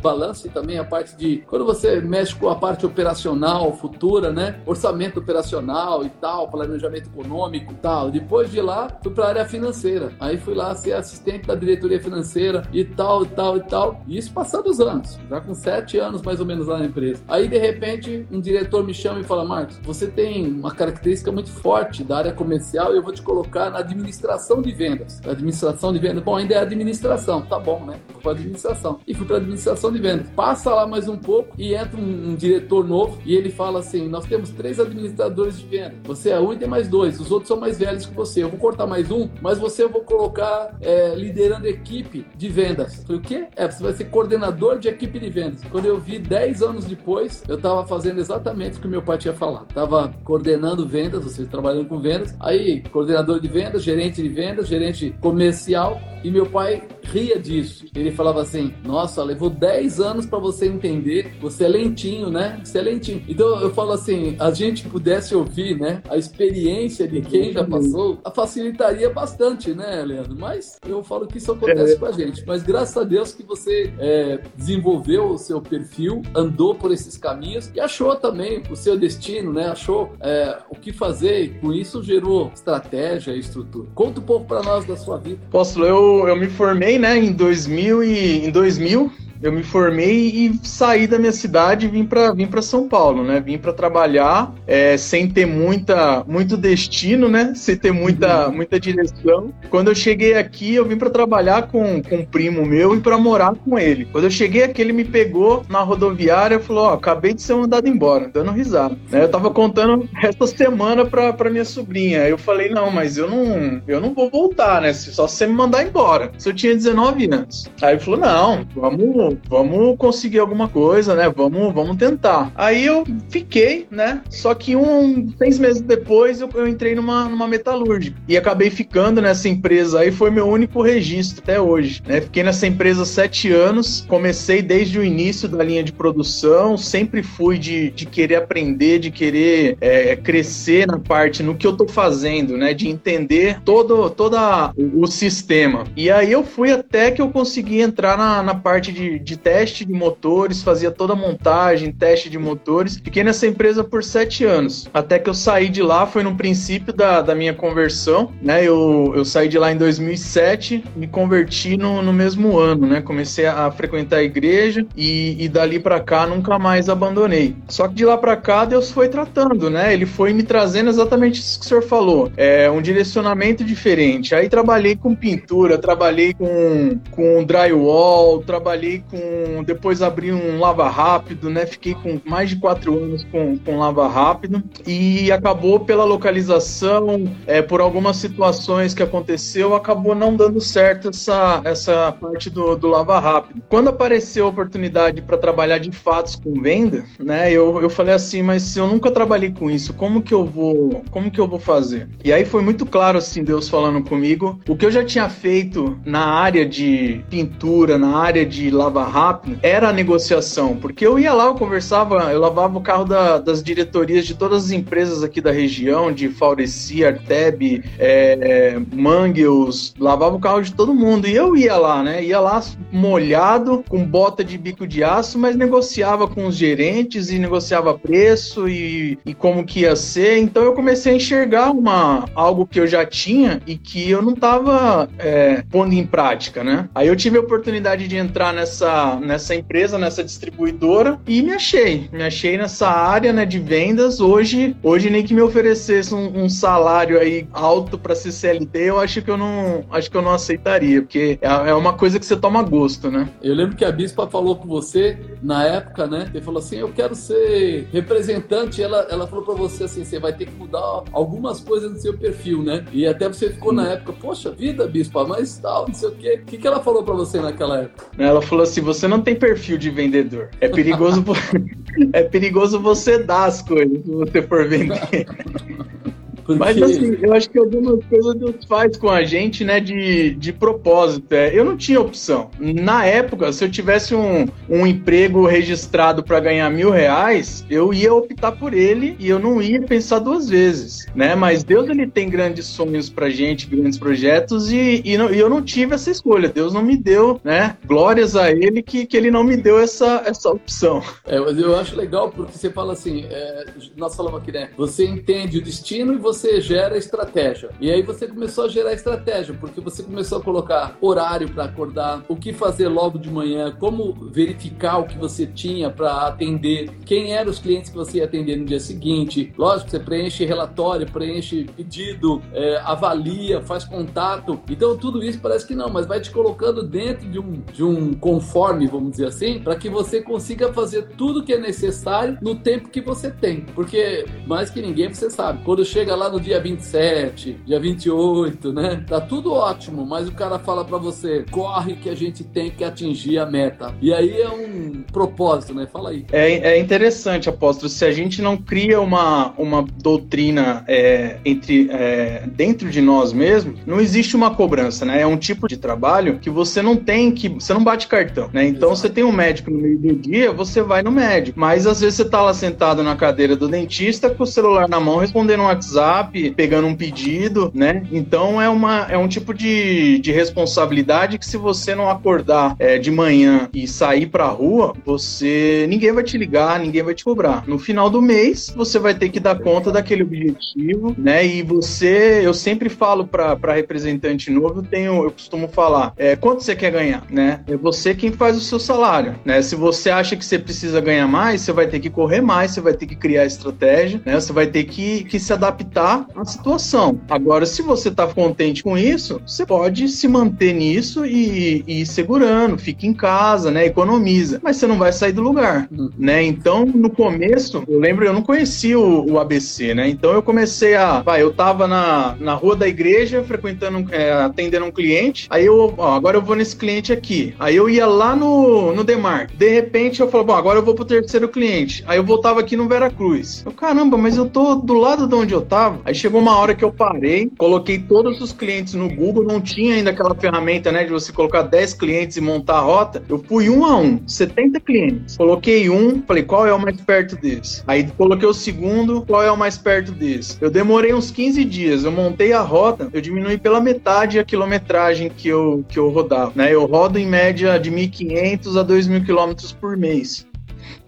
balanço 0.01 0.47
e 0.47 0.49
também 0.49 0.79
a 0.79 0.85
parte 0.85 1.17
de 1.17 1.43
quando 1.45 1.65
você 1.65 1.99
mexe 1.99 2.33
com 2.33 2.47
a 2.47 2.55
parte 2.55 2.85
operacional 2.85 3.73
futura, 3.73 4.31
né? 4.31 4.61
Orçamento 4.65 5.19
operacional 5.19 6.05
e 6.05 6.09
tal, 6.09 6.47
planejamento 6.47 7.09
econômico 7.09 7.73
e 7.73 7.75
tal. 7.75 8.09
Depois 8.09 8.49
de 8.49 8.61
lá, 8.61 8.87
fui 9.03 9.11
para 9.11 9.25
a 9.25 9.27
área 9.27 9.45
financeira. 9.45 10.13
Aí 10.17 10.37
fui 10.37 10.53
lá 10.53 10.73
ser 10.75 10.93
assistente 10.93 11.45
da 11.45 11.55
diretoria 11.55 11.99
financeira 11.99 12.65
e 12.71 12.85
tal, 12.85 13.23
e 13.23 13.27
tal, 13.27 13.57
e 13.57 13.64
tal. 13.65 14.01
E 14.07 14.17
isso 14.17 14.31
passando 14.31 14.69
os 14.69 14.79
anos, 14.79 15.19
já 15.29 15.41
com 15.41 15.53
sete 15.53 15.97
anos 15.97 16.21
mais 16.21 16.39
ou 16.39 16.45
menos 16.45 16.67
lá 16.67 16.79
na 16.79 16.85
empresa. 16.85 17.23
Aí 17.27 17.47
de 17.47 17.57
repente, 17.57 18.25
um 18.31 18.39
diretor 18.39 18.83
me 18.83 18.93
chama 18.93 19.19
e 19.19 19.23
fala: 19.23 19.45
Marcos, 19.45 19.79
você 19.83 20.07
tem 20.07 20.47
uma 20.47 20.73
característica 20.73 21.31
muito 21.31 21.49
forte 21.49 22.03
da 22.03 22.17
área 22.17 22.33
comercial 22.33 22.93
e 22.93 22.97
eu 22.97 23.03
vou 23.03 23.13
te 23.13 23.21
colocar 23.21 23.69
na 23.69 23.79
administração 23.79 24.61
de 24.61 24.71
vendas. 24.71 25.21
Administração 25.25 25.93
de 25.93 25.99
vendas, 25.99 26.23
bom, 26.23 26.35
ainda 26.35 26.55
é 26.55 26.57
administração, 26.57 27.41
tá 27.41 27.59
bom, 27.59 27.85
né? 27.85 27.99
Vou 28.11 28.21
para 28.21 28.31
administração. 28.31 28.99
E 29.07 29.13
fui 29.13 29.25
para 29.25 29.37
administração 29.37 29.91
de 29.91 29.99
vendas. 29.99 30.27
Passa 30.29 30.73
lá 30.73 30.87
mais 30.87 31.07
um 31.07 31.17
pouco 31.17 31.53
e 31.57 31.73
entra 31.73 31.99
um, 31.99 32.31
um, 32.31 32.35
diretor 32.35 32.85
novo 32.85 33.19
e 33.25 33.35
ele 33.35 33.49
fala 33.49 33.79
assim: 33.79 34.07
Nós 34.07 34.25
temos 34.25 34.49
três 34.51 34.79
administradores 34.79 35.59
de 35.59 35.65
vendas. 35.65 35.97
Você 36.03 36.29
é 36.29 36.39
um 36.39 36.53
e 36.53 36.57
tem 36.57 36.67
mais 36.67 36.87
dois. 36.87 37.19
Os 37.19 37.31
outros 37.31 37.47
são 37.47 37.59
mais 37.59 37.77
velhos 37.77 38.05
que 38.05 38.13
você. 38.13 38.43
Eu 38.43 38.49
vou 38.49 38.59
cortar 38.59 38.87
mais 38.87 39.11
um, 39.11 39.29
mas 39.41 39.57
você 39.57 39.83
eu 39.83 39.89
vou 39.89 40.01
colocar 40.01 40.75
é, 40.81 41.15
liderando 41.15 41.67
equipe 41.67 42.25
de 42.35 42.49
vendas. 42.49 43.03
Falei, 43.03 43.17
o 43.17 43.21
quê? 43.21 43.44
É, 43.55 43.69
você 43.69 43.83
vai 43.83 43.93
ser 43.93 44.05
coordenador 44.05 44.79
de 44.79 44.87
equipe 44.87 45.19
de 45.19 45.29
vendas. 45.29 45.61
Quando 45.71 45.85
eu 45.85 45.99
vi 45.99 46.19
10 46.19 46.61
anos 46.61 46.85
depois, 46.85 47.43
eu 47.47 47.55
estava 47.55 47.85
fazendo 47.85 48.19
exatamente 48.19 48.77
o 48.77 48.81
que 48.81 48.87
meu 48.87 49.01
pai 49.01 49.17
tinha 49.17 49.33
falado. 49.33 49.67
Tava 49.73 50.13
coordenando 50.23 50.87
vendas, 50.87 51.23
você 51.23 51.45
trabalhando 51.45 51.87
com 51.87 51.99
vendas. 51.99 52.35
Aí, 52.39 52.81
coordenador 52.91 53.39
de 53.39 53.47
vendas, 53.47 53.83
gerente 53.83 54.21
de 54.21 54.29
vendas, 54.29 54.67
gerente 54.67 55.15
comercial. 55.21 55.99
E 56.23 56.31
meu 56.31 56.47
pai 56.47 56.81
ria 57.03 57.39
disso. 57.39 57.85
Ele 57.95 58.11
falava 58.11 58.41
assim: 58.41 58.73
Nossa, 58.83 59.23
levou 59.23 59.49
10 59.49 59.99
anos 59.99 60.25
para 60.25 60.39
você 60.39 60.65
entender. 60.67 61.33
Você 61.39 61.65
é 61.65 61.67
lentinho, 61.67 62.29
né? 62.31 62.59
Você 62.63 62.79
é 62.79 62.81
lentinho. 62.81 63.23
Então 63.27 63.59
eu 63.61 63.71
falo 63.73 63.91
assim: 63.91 64.35
a 64.39 64.49
gente 64.51 64.87
pudesse 64.89 65.35
ouvir, 65.35 65.79
né? 65.79 66.01
A 66.09 66.17
experiência 66.17 67.07
de 67.07 67.21
quem 67.21 67.53
já 67.53 67.63
passou, 67.63 68.19
facilitaria 68.33 69.09
bastante, 69.09 69.73
né, 69.73 70.03
Leandro? 70.03 70.35
Mas 70.37 70.79
eu 70.87 71.03
falo 71.03 71.27
que 71.27 71.37
isso 71.37 71.51
acontece 71.51 71.93
é. 71.93 71.97
com 71.97 72.05
a 72.05 72.11
gente. 72.11 72.43
Mas 72.45 72.63
graças 72.63 72.97
a 72.97 73.03
Deus 73.03 73.31
que 73.35 73.43
você 73.43 73.93
é, 73.99 74.39
desenvolveu 74.55 75.27
o 75.29 75.37
seu 75.37 75.61
perfil, 75.61 76.21
andou 76.33 76.75
por 76.75 76.91
esses 76.91 77.17
caminhos 77.17 77.69
e 77.73 77.79
achou 77.79 78.15
também 78.15 78.63
o 78.69 78.75
seu 78.75 78.97
destino, 78.97 79.53
né? 79.53 79.67
Achou 79.67 80.13
é, 80.19 80.57
o 80.69 80.75
que 80.75 80.91
fazer 80.91 81.43
e 81.43 81.49
com 81.49 81.73
isso 81.73 82.01
gerou 82.01 82.51
estratégia 82.53 83.33
e 83.33 83.39
estrutura. 83.39 83.87
Conta 83.93 84.19
um 84.19 84.23
pouco 84.23 84.45
para 84.45 84.61
nós 84.63 84.85
da 84.85 84.95
sua 84.95 85.17
vida. 85.17 85.39
Apóstolo, 85.47 85.85
eu, 85.85 86.27
eu 86.27 86.35
me 86.35 86.47
formei, 86.47 86.97
né, 86.97 87.17
em 87.17 87.31
2000 87.31 88.03
e 88.03 88.45
em 88.45 88.51
2000 88.51 89.24
eu 89.45 89.51
me 89.51 89.63
formei 89.63 90.29
e 90.29 90.59
saí 90.63 91.05
da 91.05 91.19
minha 91.19 91.31
cidade 91.31 91.85
e 91.85 91.89
vim 91.89 92.03
para 92.03 92.33
vim 92.33 92.47
para 92.47 92.61
São 92.61 92.87
Paulo, 92.87 93.23
né? 93.23 93.39
Vim 93.39 93.57
para 93.57 93.71
trabalhar 93.71 94.51
é, 94.65 94.97
sem 94.97 95.29
ter 95.29 95.45
muita 95.45 96.23
muito 96.27 96.57
destino, 96.57 97.29
né? 97.29 97.53
Sem 97.55 97.75
ter 97.75 97.91
muita 97.91 98.47
uhum. 98.47 98.55
muita 98.55 98.79
direção. 98.79 99.53
Quando 99.69 99.89
eu 99.89 99.95
cheguei 99.95 100.35
aqui, 100.35 100.73
eu 100.73 100.85
vim 100.85 100.97
para 100.97 101.11
trabalhar 101.11 101.67
com, 101.67 102.01
com 102.01 102.17
um 102.17 102.25
primo 102.25 102.65
meu 102.65 102.95
e 102.95 103.01
para 103.01 103.17
morar 103.17 103.53
com 103.55 103.77
ele. 103.77 104.05
Quando 104.05 104.23
eu 104.23 104.31
cheguei 104.31 104.63
aqui, 104.63 104.81
ele 104.81 104.93
me 104.93 105.05
pegou 105.05 105.63
na 105.69 105.81
rodoviária 105.81 106.55
e 106.55 106.59
falou: 106.59 106.85
"Ó, 106.85 106.91
oh, 106.91 106.93
acabei 106.93 107.33
de 107.33 107.41
ser 107.41 107.53
mandado 107.53 107.87
embora", 107.87 108.29
dando 108.33 108.51
risada. 108.51 108.97
Né? 109.11 109.23
Eu 109.23 109.29
tava 109.29 109.51
contando 109.51 110.09
essa 110.23 110.47
semana 110.47 111.05
para 111.05 111.49
minha 111.51 111.65
sobrinha. 111.65 112.27
Eu 112.27 112.37
falei: 112.37 112.69
"Não, 112.69 112.89
mas 112.89 113.17
eu 113.17 113.29
não 113.29 113.81
eu 113.87 114.01
não 114.01 114.13
vou 114.13 114.29
voltar, 114.29 114.81
né? 114.81 114.91
Só 114.91 115.27
se 115.27 115.37
você 115.37 115.47
me 115.47 115.53
mandar 115.53 115.85
embora". 115.85 116.31
Se 116.37 116.49
eu 116.49 116.53
tinha 116.53 116.73
19 116.73 117.25
anos. 117.31 117.69
Aí 117.79 117.93
ele 117.93 117.99
falou: 117.99 118.19
"Não, 118.19 118.65
vamos 118.75 119.34
vamos, 119.49 119.97
conseguir 119.97 120.39
alguma 120.39 120.67
coisa, 120.67 121.15
né? 121.15 121.29
Vamos, 121.29 121.73
vamos 121.73 121.97
tentar. 121.97 122.51
Aí 122.55 122.85
eu 122.85 123.03
fiquei, 123.29 123.87
né? 123.89 124.21
Só 124.29 124.53
que 124.53 124.75
um, 124.75 125.33
seis 125.37 125.59
meses 125.59 125.81
depois 125.81 126.41
eu, 126.41 126.49
eu 126.53 126.67
entrei 126.67 126.95
numa, 126.95 127.25
numa 127.25 127.47
metalúrgica 127.47 128.17
e 128.27 128.37
acabei 128.37 128.69
ficando 128.69 129.21
nessa 129.21 129.47
empresa 129.49 129.99
aí, 129.99 130.11
foi 130.11 130.29
meu 130.29 130.47
único 130.47 130.81
registro 130.81 131.41
até 131.41 131.59
hoje, 131.59 132.01
né? 132.05 132.21
Fiquei 132.21 132.43
nessa 132.43 132.67
empresa 132.67 133.05
sete 133.05 133.51
anos, 133.51 134.05
comecei 134.07 134.61
desde 134.61 134.99
o 134.99 135.03
início 135.03 135.47
da 135.47 135.63
linha 135.63 135.83
de 135.83 135.91
produção, 135.91 136.77
sempre 136.77 137.23
fui 137.23 137.57
de, 137.57 137.89
de 137.91 138.05
querer 138.05 138.35
aprender, 138.35 138.99
de 138.99 139.11
querer 139.11 139.77
é, 139.81 140.15
crescer 140.15 140.87
na 140.87 140.99
parte, 140.99 141.43
no 141.43 141.55
que 141.55 141.65
eu 141.65 141.75
tô 141.75 141.87
fazendo, 141.87 142.57
né? 142.57 142.73
De 142.73 142.87
entender 142.87 143.61
todo, 143.63 144.09
todo 144.09 144.37
o, 144.75 145.07
sistema. 145.07 145.85
E 145.95 146.09
aí 146.09 146.31
eu 146.31 146.43
fui 146.43 146.71
até 146.71 147.11
que 147.11 147.21
eu 147.21 147.29
consegui 147.29 147.79
entrar 147.79 148.17
na, 148.17 148.43
na 148.43 148.55
parte 148.55 148.91
de 148.91 149.14
de, 149.19 149.37
teste 149.37 149.85
de 149.85 149.93
motores, 149.93 150.63
fazia 150.63 150.91
toda 150.91 151.13
a 151.13 151.15
montagem, 151.15 151.91
teste 151.91 152.29
de 152.29 152.37
motores. 152.37 152.99
Fiquei 153.03 153.23
nessa 153.23 153.47
empresa 153.47 153.83
por 153.83 154.03
sete 154.03 154.43
anos. 154.43 154.87
Até 154.93 155.19
que 155.19 155.29
eu 155.29 155.33
saí 155.33 155.69
de 155.69 155.81
lá, 155.81 156.05
foi 156.05 156.23
no 156.23 156.35
princípio 156.35 156.93
da, 156.93 157.21
da 157.21 157.35
minha 157.35 157.53
conversão, 157.53 158.31
né? 158.41 158.63
Eu, 158.63 159.13
eu 159.15 159.25
saí 159.25 159.47
de 159.47 159.57
lá 159.57 159.71
em 159.71 159.77
2007, 159.77 160.83
me 160.95 161.07
converti 161.07 161.77
no, 161.77 162.01
no 162.01 162.13
mesmo 162.13 162.57
ano, 162.57 162.87
né? 162.87 163.01
Comecei 163.01 163.45
a, 163.45 163.71
frequentar 163.71 164.17
a 164.17 164.23
igreja 164.23 164.85
e, 164.95 165.43
e 165.43 165.49
dali 165.49 165.79
para 165.79 165.99
cá 165.99 166.25
nunca 166.25 166.57
mais 166.57 166.89
abandonei. 166.89 167.55
Só 167.67 167.87
que 167.87 167.95
de 167.95 168.05
lá 168.05 168.17
para 168.17 168.35
cá 168.35 168.65
Deus 168.65 168.91
foi 168.91 169.09
tratando, 169.09 169.69
né? 169.69 169.93
Ele 169.93 170.05
foi 170.05 170.33
me 170.33 170.43
trazendo 170.43 170.89
exatamente 170.89 171.39
isso 171.39 171.59
que 171.59 171.65
o 171.65 171.69
senhor 171.69 171.83
falou, 171.83 172.31
é 172.37 172.69
um 172.69 172.81
direcionamento 172.81 173.63
diferente. 173.63 174.33
Aí 174.33 174.49
trabalhei 174.49 174.95
com 174.95 175.15
pintura, 175.15 175.77
trabalhei 175.77 176.33
com, 176.33 176.99
com 177.11 177.43
drywall, 177.43 178.41
trabalhei 178.43 179.03
com. 179.09 179.63
Depois 179.63 180.01
abri 180.01 180.31
um 180.31 180.59
lava 180.59 180.89
rápido, 180.89 181.49
né? 181.49 181.65
Fiquei 181.65 181.93
com 181.95 182.19
mais 182.25 182.49
de 182.49 182.57
quatro 182.57 182.97
anos 182.97 183.25
com, 183.31 183.57
com 183.57 183.77
lava 183.77 184.07
rápido 184.07 184.63
e 184.85 185.31
acabou 185.31 185.79
pela 185.79 186.03
localização, 186.03 187.31
é, 187.45 187.61
por 187.61 187.81
algumas 187.81 188.17
situações 188.17 188.93
que 188.93 189.03
aconteceu, 189.03 189.75
acabou 189.75 190.15
não 190.15 190.35
dando 190.35 190.59
certo 190.61 191.09
essa, 191.09 191.61
essa 191.63 192.11
parte 192.11 192.49
do, 192.49 192.75
do 192.75 192.87
lava 192.87 193.19
rápido. 193.19 193.61
Quando 193.69 193.89
apareceu 193.89 194.45
a 194.45 194.49
oportunidade 194.49 195.21
para 195.21 195.37
trabalhar 195.37 195.77
de 195.77 195.91
fatos 195.91 196.35
com 196.35 196.61
venda, 196.61 197.03
né? 197.19 197.51
Eu, 197.51 197.81
eu 197.81 197.89
falei 197.89 198.13
assim, 198.13 198.41
mas 198.41 198.63
se 198.63 198.79
eu 198.79 198.87
nunca 198.87 199.11
trabalhei 199.11 199.51
com 199.51 199.69
isso, 199.69 199.93
como 199.93 200.21
que 200.21 200.33
eu 200.33 200.45
vou, 200.45 201.03
como 201.11 201.31
que 201.31 201.39
eu 201.39 201.47
vou 201.47 201.59
fazer? 201.59 202.07
E 202.23 202.31
aí 202.31 202.45
foi 202.45 202.61
muito 202.61 202.85
claro 202.85 203.17
assim 203.17 203.43
Deus 203.43 203.69
falando 203.69 204.03
comigo, 204.03 204.59
o 204.67 204.75
que 204.75 204.85
eu 204.85 204.91
já 204.91 205.03
tinha 205.03 205.29
feito 205.29 205.99
na 206.05 206.25
área 206.25 206.65
de 206.65 207.23
pintura, 207.29 207.97
na 207.97 208.17
área 208.17 208.45
de 208.45 208.69
lava 208.69 208.94
rápido 209.03 209.59
era 209.61 209.89
a 209.89 209.93
negociação, 209.93 210.77
porque 210.77 211.05
eu 211.05 211.19
ia 211.19 211.33
lá, 211.33 211.45
eu 211.45 211.55
conversava, 211.55 212.31
eu 212.31 212.39
lavava 212.39 212.77
o 212.77 212.81
carro 212.81 213.05
da, 213.05 213.37
das 213.37 213.61
diretorias 213.61 214.25
de 214.25 214.35
todas 214.35 214.65
as 214.65 214.71
empresas 214.71 215.23
aqui 215.23 215.41
da 215.41 215.51
região, 215.51 216.11
de 216.11 216.29
Faureci, 216.29 217.05
Arteb, 217.05 217.83
é, 217.99 218.79
Mangels, 218.93 219.93
lavava 219.99 220.35
o 220.35 220.39
carro 220.39 220.61
de 220.61 220.73
todo 220.73 220.93
mundo. 220.93 221.27
E 221.27 221.35
eu 221.35 221.55
ia 221.55 221.77
lá, 221.77 222.03
né? 222.03 222.23
Ia 222.23 222.39
lá 222.39 222.63
molhado, 222.91 223.83
com 223.87 224.03
bota 224.05 224.43
de 224.43 224.57
bico 224.57 224.87
de 224.87 225.03
aço, 225.03 225.37
mas 225.37 225.55
negociava 225.55 226.27
com 226.27 226.47
os 226.47 226.55
gerentes 226.55 227.29
e 227.29 227.39
negociava 227.39 227.97
preço 227.97 228.67
e, 228.67 229.17
e 229.25 229.33
como 229.33 229.65
que 229.65 229.81
ia 229.81 229.95
ser. 229.95 230.37
Então 230.37 230.63
eu 230.63 230.73
comecei 230.73 231.13
a 231.13 231.15
enxergar 231.15 231.71
uma, 231.71 232.25
algo 232.33 232.65
que 232.65 232.79
eu 232.79 232.87
já 232.87 233.05
tinha 233.05 233.61
e 233.65 233.77
que 233.77 234.09
eu 234.09 234.21
não 234.21 234.33
estava 234.33 235.09
é, 235.17 235.63
pondo 235.69 235.93
em 235.93 236.05
prática, 236.05 236.63
né? 236.63 236.89
Aí 236.93 237.07
eu 237.07 237.15
tive 237.15 237.37
a 237.37 237.41
oportunidade 237.41 238.07
de 238.07 238.15
entrar 238.15 238.53
nessa 238.53 238.84
nessa, 238.85 239.15
nessa 239.19 239.55
empresa, 239.55 239.97
nessa 239.97 240.23
distribuidora 240.23 241.19
e 241.27 241.41
me 241.41 241.53
achei. 241.53 242.09
Me 242.11 242.23
achei 242.23 242.57
nessa 242.57 242.87
área 242.87 243.33
né, 243.33 243.45
de 243.45 243.59
vendas. 243.59 244.19
Hoje, 244.19 244.75
hoje 244.83 245.09
nem 245.09 245.23
que 245.23 245.33
me 245.33 245.41
oferecesse 245.41 246.13
um, 246.13 246.43
um 246.43 246.49
salário 246.49 247.19
aí 247.19 247.47
alto 247.51 247.97
para 247.97 248.15
ser 248.15 248.31
CLT, 248.31 248.79
eu 248.79 248.99
acho 248.99 249.21
que 249.21 249.31
eu 249.31 249.37
não 249.37 249.83
acho 249.89 250.09
que 250.09 250.17
eu 250.17 250.21
não 250.21 250.31
aceitaria, 250.31 251.01
porque 251.01 251.39
é, 251.41 251.69
é 251.69 251.73
uma 251.73 251.93
coisa 251.93 252.19
que 252.19 252.25
você 252.25 252.35
toma 252.35 252.61
gosto, 252.61 253.09
né? 253.09 253.27
Eu 253.41 253.55
lembro 253.55 253.75
que 253.75 253.85
a 253.85 253.91
Bispa 253.91 254.27
falou 254.27 254.55
com 254.55 254.67
você 254.67 255.17
na 255.41 255.63
época, 255.63 256.05
né? 256.07 256.29
Ele 256.33 256.43
falou 256.43 256.59
assim: 256.59 256.77
eu 256.77 256.91
quero 256.91 257.15
ser 257.15 257.87
representante. 257.91 258.81
Ela, 258.81 259.07
ela 259.09 259.27
falou 259.27 259.43
para 259.43 259.55
você 259.55 259.85
assim: 259.85 260.03
você 260.03 260.19
vai 260.19 260.33
ter 260.33 260.45
que 260.45 260.53
mudar 260.53 261.03
algumas 261.11 261.59
coisas 261.59 261.91
no 261.91 261.99
seu 261.99 262.17
perfil, 262.17 262.63
né? 262.63 262.85
E 262.91 263.07
até 263.07 263.27
você 263.27 263.49
ficou 263.49 263.73
na 263.73 263.93
época, 263.93 264.13
poxa 264.13 264.51
vida, 264.51 264.87
Bispa, 264.87 265.25
mas 265.25 265.57
tal, 265.57 265.87
não 265.87 265.93
sei 265.93 266.09
o 266.09 266.11
quê. 266.15 266.39
O 266.41 266.45
que, 266.45 266.57
que 266.57 266.67
ela 266.67 266.81
falou 266.81 267.03
para 267.03 267.13
você 267.13 267.39
naquela 267.39 267.79
época? 267.79 268.05
Ela 268.17 268.41
falou 268.41 268.63
assim: 268.63 268.74
você 268.81 269.07
não 269.07 269.21
tem 269.21 269.35
perfil 269.35 269.77
de 269.77 269.89
vendedor. 269.89 270.49
É 270.61 270.67
perigoso, 270.67 271.23
é 272.13 272.23
perigoso 272.23 272.79
você 272.79 273.19
dar 273.19 273.45
as 273.45 273.61
coisas 273.61 274.03
se 274.03 274.11
você 274.11 274.41
for 274.41 274.67
vender. 274.67 275.25
Porque... 276.45 276.59
Mas 276.59 276.81
assim, 276.81 277.17
eu 277.21 277.33
acho 277.33 277.49
que 277.49 277.57
algumas 277.57 278.03
coisas 278.05 278.35
Deus 278.35 278.55
faz 278.67 278.97
com 278.97 279.09
a 279.09 279.23
gente, 279.23 279.63
né, 279.63 279.79
de, 279.79 280.35
de 280.35 280.53
propósito. 280.53 281.33
É, 281.33 281.57
eu 281.57 281.65
não 281.65 281.75
tinha 281.75 281.99
opção. 281.99 282.51
Na 282.59 283.05
época, 283.05 283.51
se 283.51 283.63
eu 283.63 283.69
tivesse 283.69 284.13
um, 284.13 284.45
um 284.69 284.85
emprego 284.85 285.45
registrado 285.47 286.23
para 286.23 286.39
ganhar 286.39 286.69
mil 286.69 286.91
reais, 286.91 287.65
eu 287.69 287.93
ia 287.93 288.13
optar 288.13 288.51
por 288.51 288.73
ele 288.73 289.15
e 289.19 289.27
eu 289.27 289.39
não 289.39 289.61
ia 289.61 289.81
pensar 289.81 290.19
duas 290.19 290.47
vezes, 290.47 291.07
né? 291.15 291.35
Mas 291.35 291.63
Deus, 291.63 291.89
ele 291.89 292.05
tem 292.05 292.29
grandes 292.29 292.65
sonhos 292.65 293.09
pra 293.09 293.29
gente, 293.29 293.67
grandes 293.67 293.97
projetos 293.97 294.71
e, 294.71 295.01
e, 295.03 295.17
não, 295.17 295.33
e 295.33 295.39
eu 295.39 295.49
não 295.49 295.61
tive 295.61 295.95
essa 295.95 296.11
escolha. 296.11 296.49
Deus 296.49 296.73
não 296.73 296.83
me 296.83 296.95
deu, 296.95 297.39
né? 297.43 297.75
Glórias 297.85 298.35
a 298.35 298.51
ele 298.51 298.83
que, 298.83 299.05
que 299.05 299.17
ele 299.17 299.31
não 299.31 299.43
me 299.43 299.57
deu 299.57 299.79
essa, 299.79 300.23
essa 300.25 300.49
opção. 300.49 301.01
É, 301.25 301.39
mas 301.39 301.57
eu 301.57 301.75
acho 301.75 301.95
legal 301.95 302.29
porque 302.29 302.57
você 302.57 302.69
fala 302.69 302.93
assim, 302.93 303.25
é, 303.29 303.65
nós 303.97 304.15
falamos 304.15 304.41
aqui, 304.41 304.51
né? 304.51 304.69
Você 304.77 305.05
entende 305.05 305.57
o 305.57 305.61
destino 305.61 306.13
e 306.13 306.17
você 306.17 306.34
gera 306.61 306.97
estratégia. 306.97 307.69
E 307.79 307.91
aí 307.91 308.01
você 308.01 308.27
começou 308.27 308.65
a 308.65 308.67
gerar 308.67 308.93
estratégia, 308.93 309.55
porque 309.59 309.81
você 309.81 310.03
começou 310.03 310.39
a 310.39 310.41
colocar 310.41 310.97
horário 311.01 311.49
para 311.49 311.65
acordar, 311.65 312.23
o 312.27 312.35
que 312.35 312.53
fazer 312.53 312.87
logo 312.87 313.17
de 313.17 313.29
manhã, 313.29 313.75
como 313.79 314.13
verificar 314.31 314.99
o 314.99 315.05
que 315.05 315.17
você 315.17 315.45
tinha 315.45 315.89
para 315.89 316.27
atender, 316.27 316.89
quem 317.05 317.33
eram 317.33 317.49
os 317.51 317.59
clientes 317.59 317.89
que 317.89 317.95
você 317.95 318.17
ia 318.17 318.25
atender 318.25 318.57
no 318.57 318.65
dia 318.65 318.79
seguinte. 318.79 319.53
Lógico, 319.57 319.89
você 319.89 319.99
preenche 319.99 320.45
relatório, 320.45 321.09
preenche 321.09 321.65
pedido, 321.75 322.41
é, 322.53 322.77
avalia, 322.83 323.61
faz 323.61 323.83
contato. 323.83 324.59
Então 324.69 324.97
tudo 324.97 325.23
isso 325.23 325.39
parece 325.39 325.65
que 325.65 325.75
não, 325.75 325.89
mas 325.89 326.05
vai 326.05 326.19
te 326.19 326.31
colocando 326.31 326.83
dentro 326.83 327.29
de 327.29 327.39
um, 327.39 327.53
de 327.73 327.83
um 327.83 328.13
conforme, 328.13 328.87
vamos 328.87 329.11
dizer 329.11 329.27
assim, 329.27 329.59
para 329.59 329.75
que 329.75 329.89
você 329.89 330.21
consiga 330.21 330.73
fazer 330.73 331.07
tudo 331.17 331.43
que 331.43 331.53
é 331.53 331.59
necessário 331.59 332.37
no 332.41 332.55
tempo 332.55 332.89
que 332.89 333.01
você 333.01 333.31
tem. 333.31 333.61
Porque 333.61 334.25
mais 334.47 334.69
que 334.69 334.81
ninguém 334.81 335.13
você 335.13 335.29
sabe, 335.29 335.63
quando 335.63 335.85
chega 335.85 336.15
lá 336.15 336.24
no 336.29 336.39
dia 336.39 336.59
27, 336.59 337.57
dia 337.65 337.79
28, 337.79 338.73
né? 338.73 339.03
Tá 339.07 339.19
tudo 339.21 339.53
ótimo, 339.53 340.05
mas 340.05 340.27
o 340.27 340.31
cara 340.31 340.59
fala 340.59 340.83
para 340.83 340.97
você, 340.97 341.45
corre 341.51 341.95
que 341.95 342.09
a 342.09 342.15
gente 342.15 342.43
tem 342.43 342.69
que 342.69 342.83
atingir 342.83 343.37
a 343.37 343.45
meta. 343.45 343.93
E 344.01 344.13
aí 344.13 344.41
é 344.41 344.49
um 344.49 345.03
propósito, 345.11 345.73
né? 345.73 345.87
Fala 345.91 346.09
aí. 346.09 346.25
É, 346.31 346.73
é 346.73 346.79
interessante, 346.79 347.49
apóstolo, 347.49 347.89
se 347.89 348.05
a 348.05 348.11
gente 348.11 348.41
não 348.41 348.57
cria 348.57 348.99
uma, 349.01 349.53
uma 349.57 349.85
doutrina 350.01 350.83
é, 350.87 351.37
entre 351.45 351.89
é, 351.91 352.43
dentro 352.47 352.89
de 352.89 353.01
nós 353.01 353.33
mesmos, 353.33 353.79
não 353.85 353.99
existe 353.99 354.35
uma 354.35 354.53
cobrança, 354.53 355.05
né? 355.05 355.21
É 355.21 355.27
um 355.27 355.37
tipo 355.37 355.67
de 355.67 355.77
trabalho 355.77 356.39
que 356.39 356.49
você 356.49 356.81
não 356.81 356.95
tem 356.95 357.31
que. 357.31 357.49
Você 357.49 357.73
não 357.73 357.83
bate 357.83 358.07
cartão, 358.07 358.49
né? 358.51 358.65
Então 358.67 358.89
Exato. 358.89 359.01
você 359.01 359.09
tem 359.09 359.23
um 359.23 359.31
médico 359.31 359.71
no 359.71 359.77
meio 359.77 359.97
do 359.97 360.15
dia, 360.15 360.51
você 360.51 360.81
vai 360.81 361.01
no 361.01 361.11
médico. 361.11 361.59
Mas 361.59 361.87
às 361.87 362.01
vezes 362.01 362.15
você 362.15 362.25
tá 362.25 362.41
lá 362.41 362.53
sentado 362.53 363.03
na 363.03 363.15
cadeira 363.15 363.55
do 363.55 363.67
dentista 363.67 364.29
com 364.29 364.43
o 364.43 364.47
celular 364.47 364.87
na 364.87 364.99
mão, 364.99 365.17
respondendo 365.17 365.61
um 365.61 365.65
WhatsApp, 365.65 366.14
pegando 366.23 366.87
um 366.87 366.95
pedido, 366.95 367.71
né? 367.73 368.03
Então 368.11 368.61
é, 368.61 368.69
uma, 368.69 369.07
é 369.09 369.17
um 369.17 369.27
tipo 369.27 369.53
de, 369.53 370.19
de 370.19 370.31
responsabilidade 370.31 371.37
que 371.37 371.45
se 371.45 371.57
você 371.57 371.95
não 371.95 372.09
acordar 372.09 372.75
é, 372.79 372.97
de 372.97 373.11
manhã 373.11 373.69
e 373.73 373.87
sair 373.87 374.27
pra 374.27 374.47
rua, 374.47 374.93
você. 375.05 375.85
ninguém 375.89 376.11
vai 376.11 376.23
te 376.23 376.37
ligar, 376.37 376.79
ninguém 376.79 377.03
vai 377.03 377.13
te 377.13 377.23
cobrar. 377.23 377.63
No 377.67 377.79
final 377.79 378.09
do 378.09 378.21
mês, 378.21 378.73
você 378.75 378.99
vai 378.99 379.13
ter 379.13 379.29
que 379.29 379.39
dar 379.39 379.59
conta 379.59 379.91
daquele 379.91 380.23
objetivo, 380.23 381.15
né? 381.17 381.45
E 381.45 381.61
você, 381.61 382.41
eu 382.43 382.53
sempre 382.53 382.89
falo 382.89 383.25
para 383.25 383.73
representante 383.73 384.51
novo, 384.51 384.79
eu 384.79 384.83
tenho, 384.83 385.23
eu 385.23 385.31
costumo 385.31 385.67
falar, 385.67 386.13
é, 386.17 386.35
quanto 386.35 386.63
você 386.63 386.75
quer 386.75 386.91
ganhar, 386.91 387.23
né? 387.29 387.61
É 387.67 387.75
você 387.75 388.13
quem 388.13 388.31
faz 388.31 388.57
o 388.57 388.61
seu 388.61 388.79
salário, 388.79 389.35
né? 389.43 389.61
Se 389.61 389.75
você 389.75 390.09
acha 390.09 390.35
que 390.35 390.45
você 390.45 390.59
precisa 390.59 391.01
ganhar 391.01 391.27
mais, 391.27 391.61
você 391.61 391.71
vai 391.71 391.87
ter 391.87 391.99
que 391.99 392.09
correr 392.09 392.41
mais, 392.41 392.71
você 392.71 392.81
vai 392.81 392.93
ter 392.93 393.05
que 393.05 393.15
criar 393.15 393.45
estratégia, 393.45 394.21
né? 394.25 394.39
Você 394.39 394.53
vai 394.53 394.67
ter 394.67 394.83
que, 394.83 395.23
que 395.23 395.39
se 395.39 395.51
adaptar 395.53 396.04
à 396.05 396.45
situação. 396.45 397.19
Agora, 397.29 397.65
se 397.65 397.81
você 397.81 398.11
tá 398.11 398.27
contente 398.27 398.83
com 398.83 398.97
isso, 398.97 399.41
você 399.45 399.65
pode 399.65 400.07
se 400.07 400.27
manter 400.27 400.73
nisso 400.73 401.25
e, 401.25 401.83
e 401.87 402.01
ir 402.01 402.05
segurando, 402.05 402.77
fica 402.77 403.05
em 403.05 403.13
casa, 403.13 403.71
né? 403.71 403.85
Economiza, 403.85 404.59
mas 404.63 404.77
você 404.77 404.87
não 404.87 404.97
vai 404.97 405.11
sair 405.11 405.31
do 405.31 405.41
lugar, 405.41 405.87
uhum. 405.91 406.09
né? 406.17 406.43
Então, 406.43 406.85
no 406.85 407.09
começo, 407.09 407.83
eu 407.87 407.99
lembro, 407.99 408.25
eu 408.25 408.33
não 408.33 408.41
conhecia 408.41 408.99
o, 408.99 409.31
o 409.31 409.39
ABC, 409.39 409.93
né? 409.93 410.09
Então 410.09 410.31
eu 410.31 410.41
comecei 410.41 410.95
a, 410.95 411.21
vai, 411.21 411.41
eu 411.41 411.53
tava 411.53 411.87
na, 411.87 412.35
na 412.39 412.53
rua 412.53 412.75
da 412.75 412.87
igreja, 412.87 413.43
frequentando, 413.43 414.05
é, 414.13 414.31
atendendo 414.33 414.85
um 414.85 414.91
cliente, 414.91 415.47
aí 415.49 415.65
eu, 415.65 415.93
ó, 415.97 416.13
agora 416.13 416.37
eu 416.37 416.41
vou 416.41 416.55
nesse 416.55 416.75
cliente 416.75 417.11
aqui. 417.11 417.53
Aí 417.59 417.75
eu 417.75 417.89
ia 417.89 418.05
lá 418.05 418.35
no, 418.35 418.93
no 418.93 419.03
Demar. 419.03 419.47
De 419.47 419.69
repente 419.69 420.21
eu 420.21 420.29
falo, 420.29 420.43
bom, 420.43 420.53
agora 420.53 420.79
eu 420.79 420.83
vou 420.83 420.95
pro 420.95 421.05
terceiro 421.05 421.49
cliente. 421.49 422.03
Aí 422.07 422.17
eu 422.17 422.23
voltava 422.23 422.59
aqui 422.59 422.75
no 422.75 422.87
Vera 422.87 423.09
Cruz. 423.09 423.63
Eu, 423.65 423.71
caramba, 423.71 424.17
mas 424.17 424.37
eu 424.37 424.47
tô 424.47 424.75
do 424.75 424.93
lado 424.93 425.27
de 425.27 425.35
onde 425.35 425.53
eu 425.53 425.61
tava. 425.61 425.94
Aí 426.03 426.13
chegou 426.13 426.41
uma 426.41 426.57
hora 426.57 426.75
que 426.75 426.83
eu 426.83 426.91
parei, 426.91 427.49
coloquei 427.57 427.99
todos 427.99 428.41
os 428.41 428.51
clientes 428.51 428.93
no 428.93 429.09
Google, 429.13 429.43
não 429.43 429.61
tinha 429.61 429.95
ainda 429.95 430.11
aquela 430.11 430.35
ferramenta, 430.35 430.91
né, 430.91 431.03
de 431.03 431.11
você 431.11 431.31
colocar 431.31 431.63
10 431.63 431.93
clientes 431.93 432.37
e 432.37 432.41
montar 432.41 432.77
a 432.77 432.81
rota. 432.81 433.23
Eu 433.27 433.43
fui 433.47 433.69
um 433.69 433.85
a 433.85 433.97
um, 433.97 434.19
70 434.27 434.79
clientes. 434.79 435.37
Coloquei 435.37 435.89
um, 435.89 436.21
falei, 436.21 436.43
qual 436.43 436.67
é 436.67 436.73
o 436.73 436.79
mais 436.79 436.99
perto 437.01 437.35
desse? 437.35 437.83
Aí 437.87 438.03
coloquei 438.17 438.47
o 438.47 438.53
segundo, 438.53 439.21
qual 439.21 439.43
é 439.43 439.51
o 439.51 439.57
mais 439.57 439.77
perto 439.77 440.11
desse? 440.11 440.57
Eu 440.61 440.69
demorei 440.69 441.13
uns 441.13 441.31
15 441.31 441.63
dias, 441.63 442.03
eu 442.03 442.11
montei 442.11 442.53
a 442.53 442.61
rota, 442.61 443.09
eu 443.13 443.21
diminui 443.21 443.57
pela 443.57 443.79
metade 443.79 444.39
a 444.39 444.43
quilometragem 444.43 445.29
que 445.29 445.47
eu, 445.47 445.83
que 445.87 445.99
eu 445.99 446.09
rodava, 446.09 446.51
né? 446.55 446.73
Eu 446.73 446.85
rodo 446.85 447.17
em 447.19 447.27
média 447.27 447.77
de 447.77 447.91
1.500 447.91 448.79
a 448.79 448.85
2.000 448.85 449.25
quilômetros 449.25 449.71
por 449.71 449.97
mês 449.97 450.45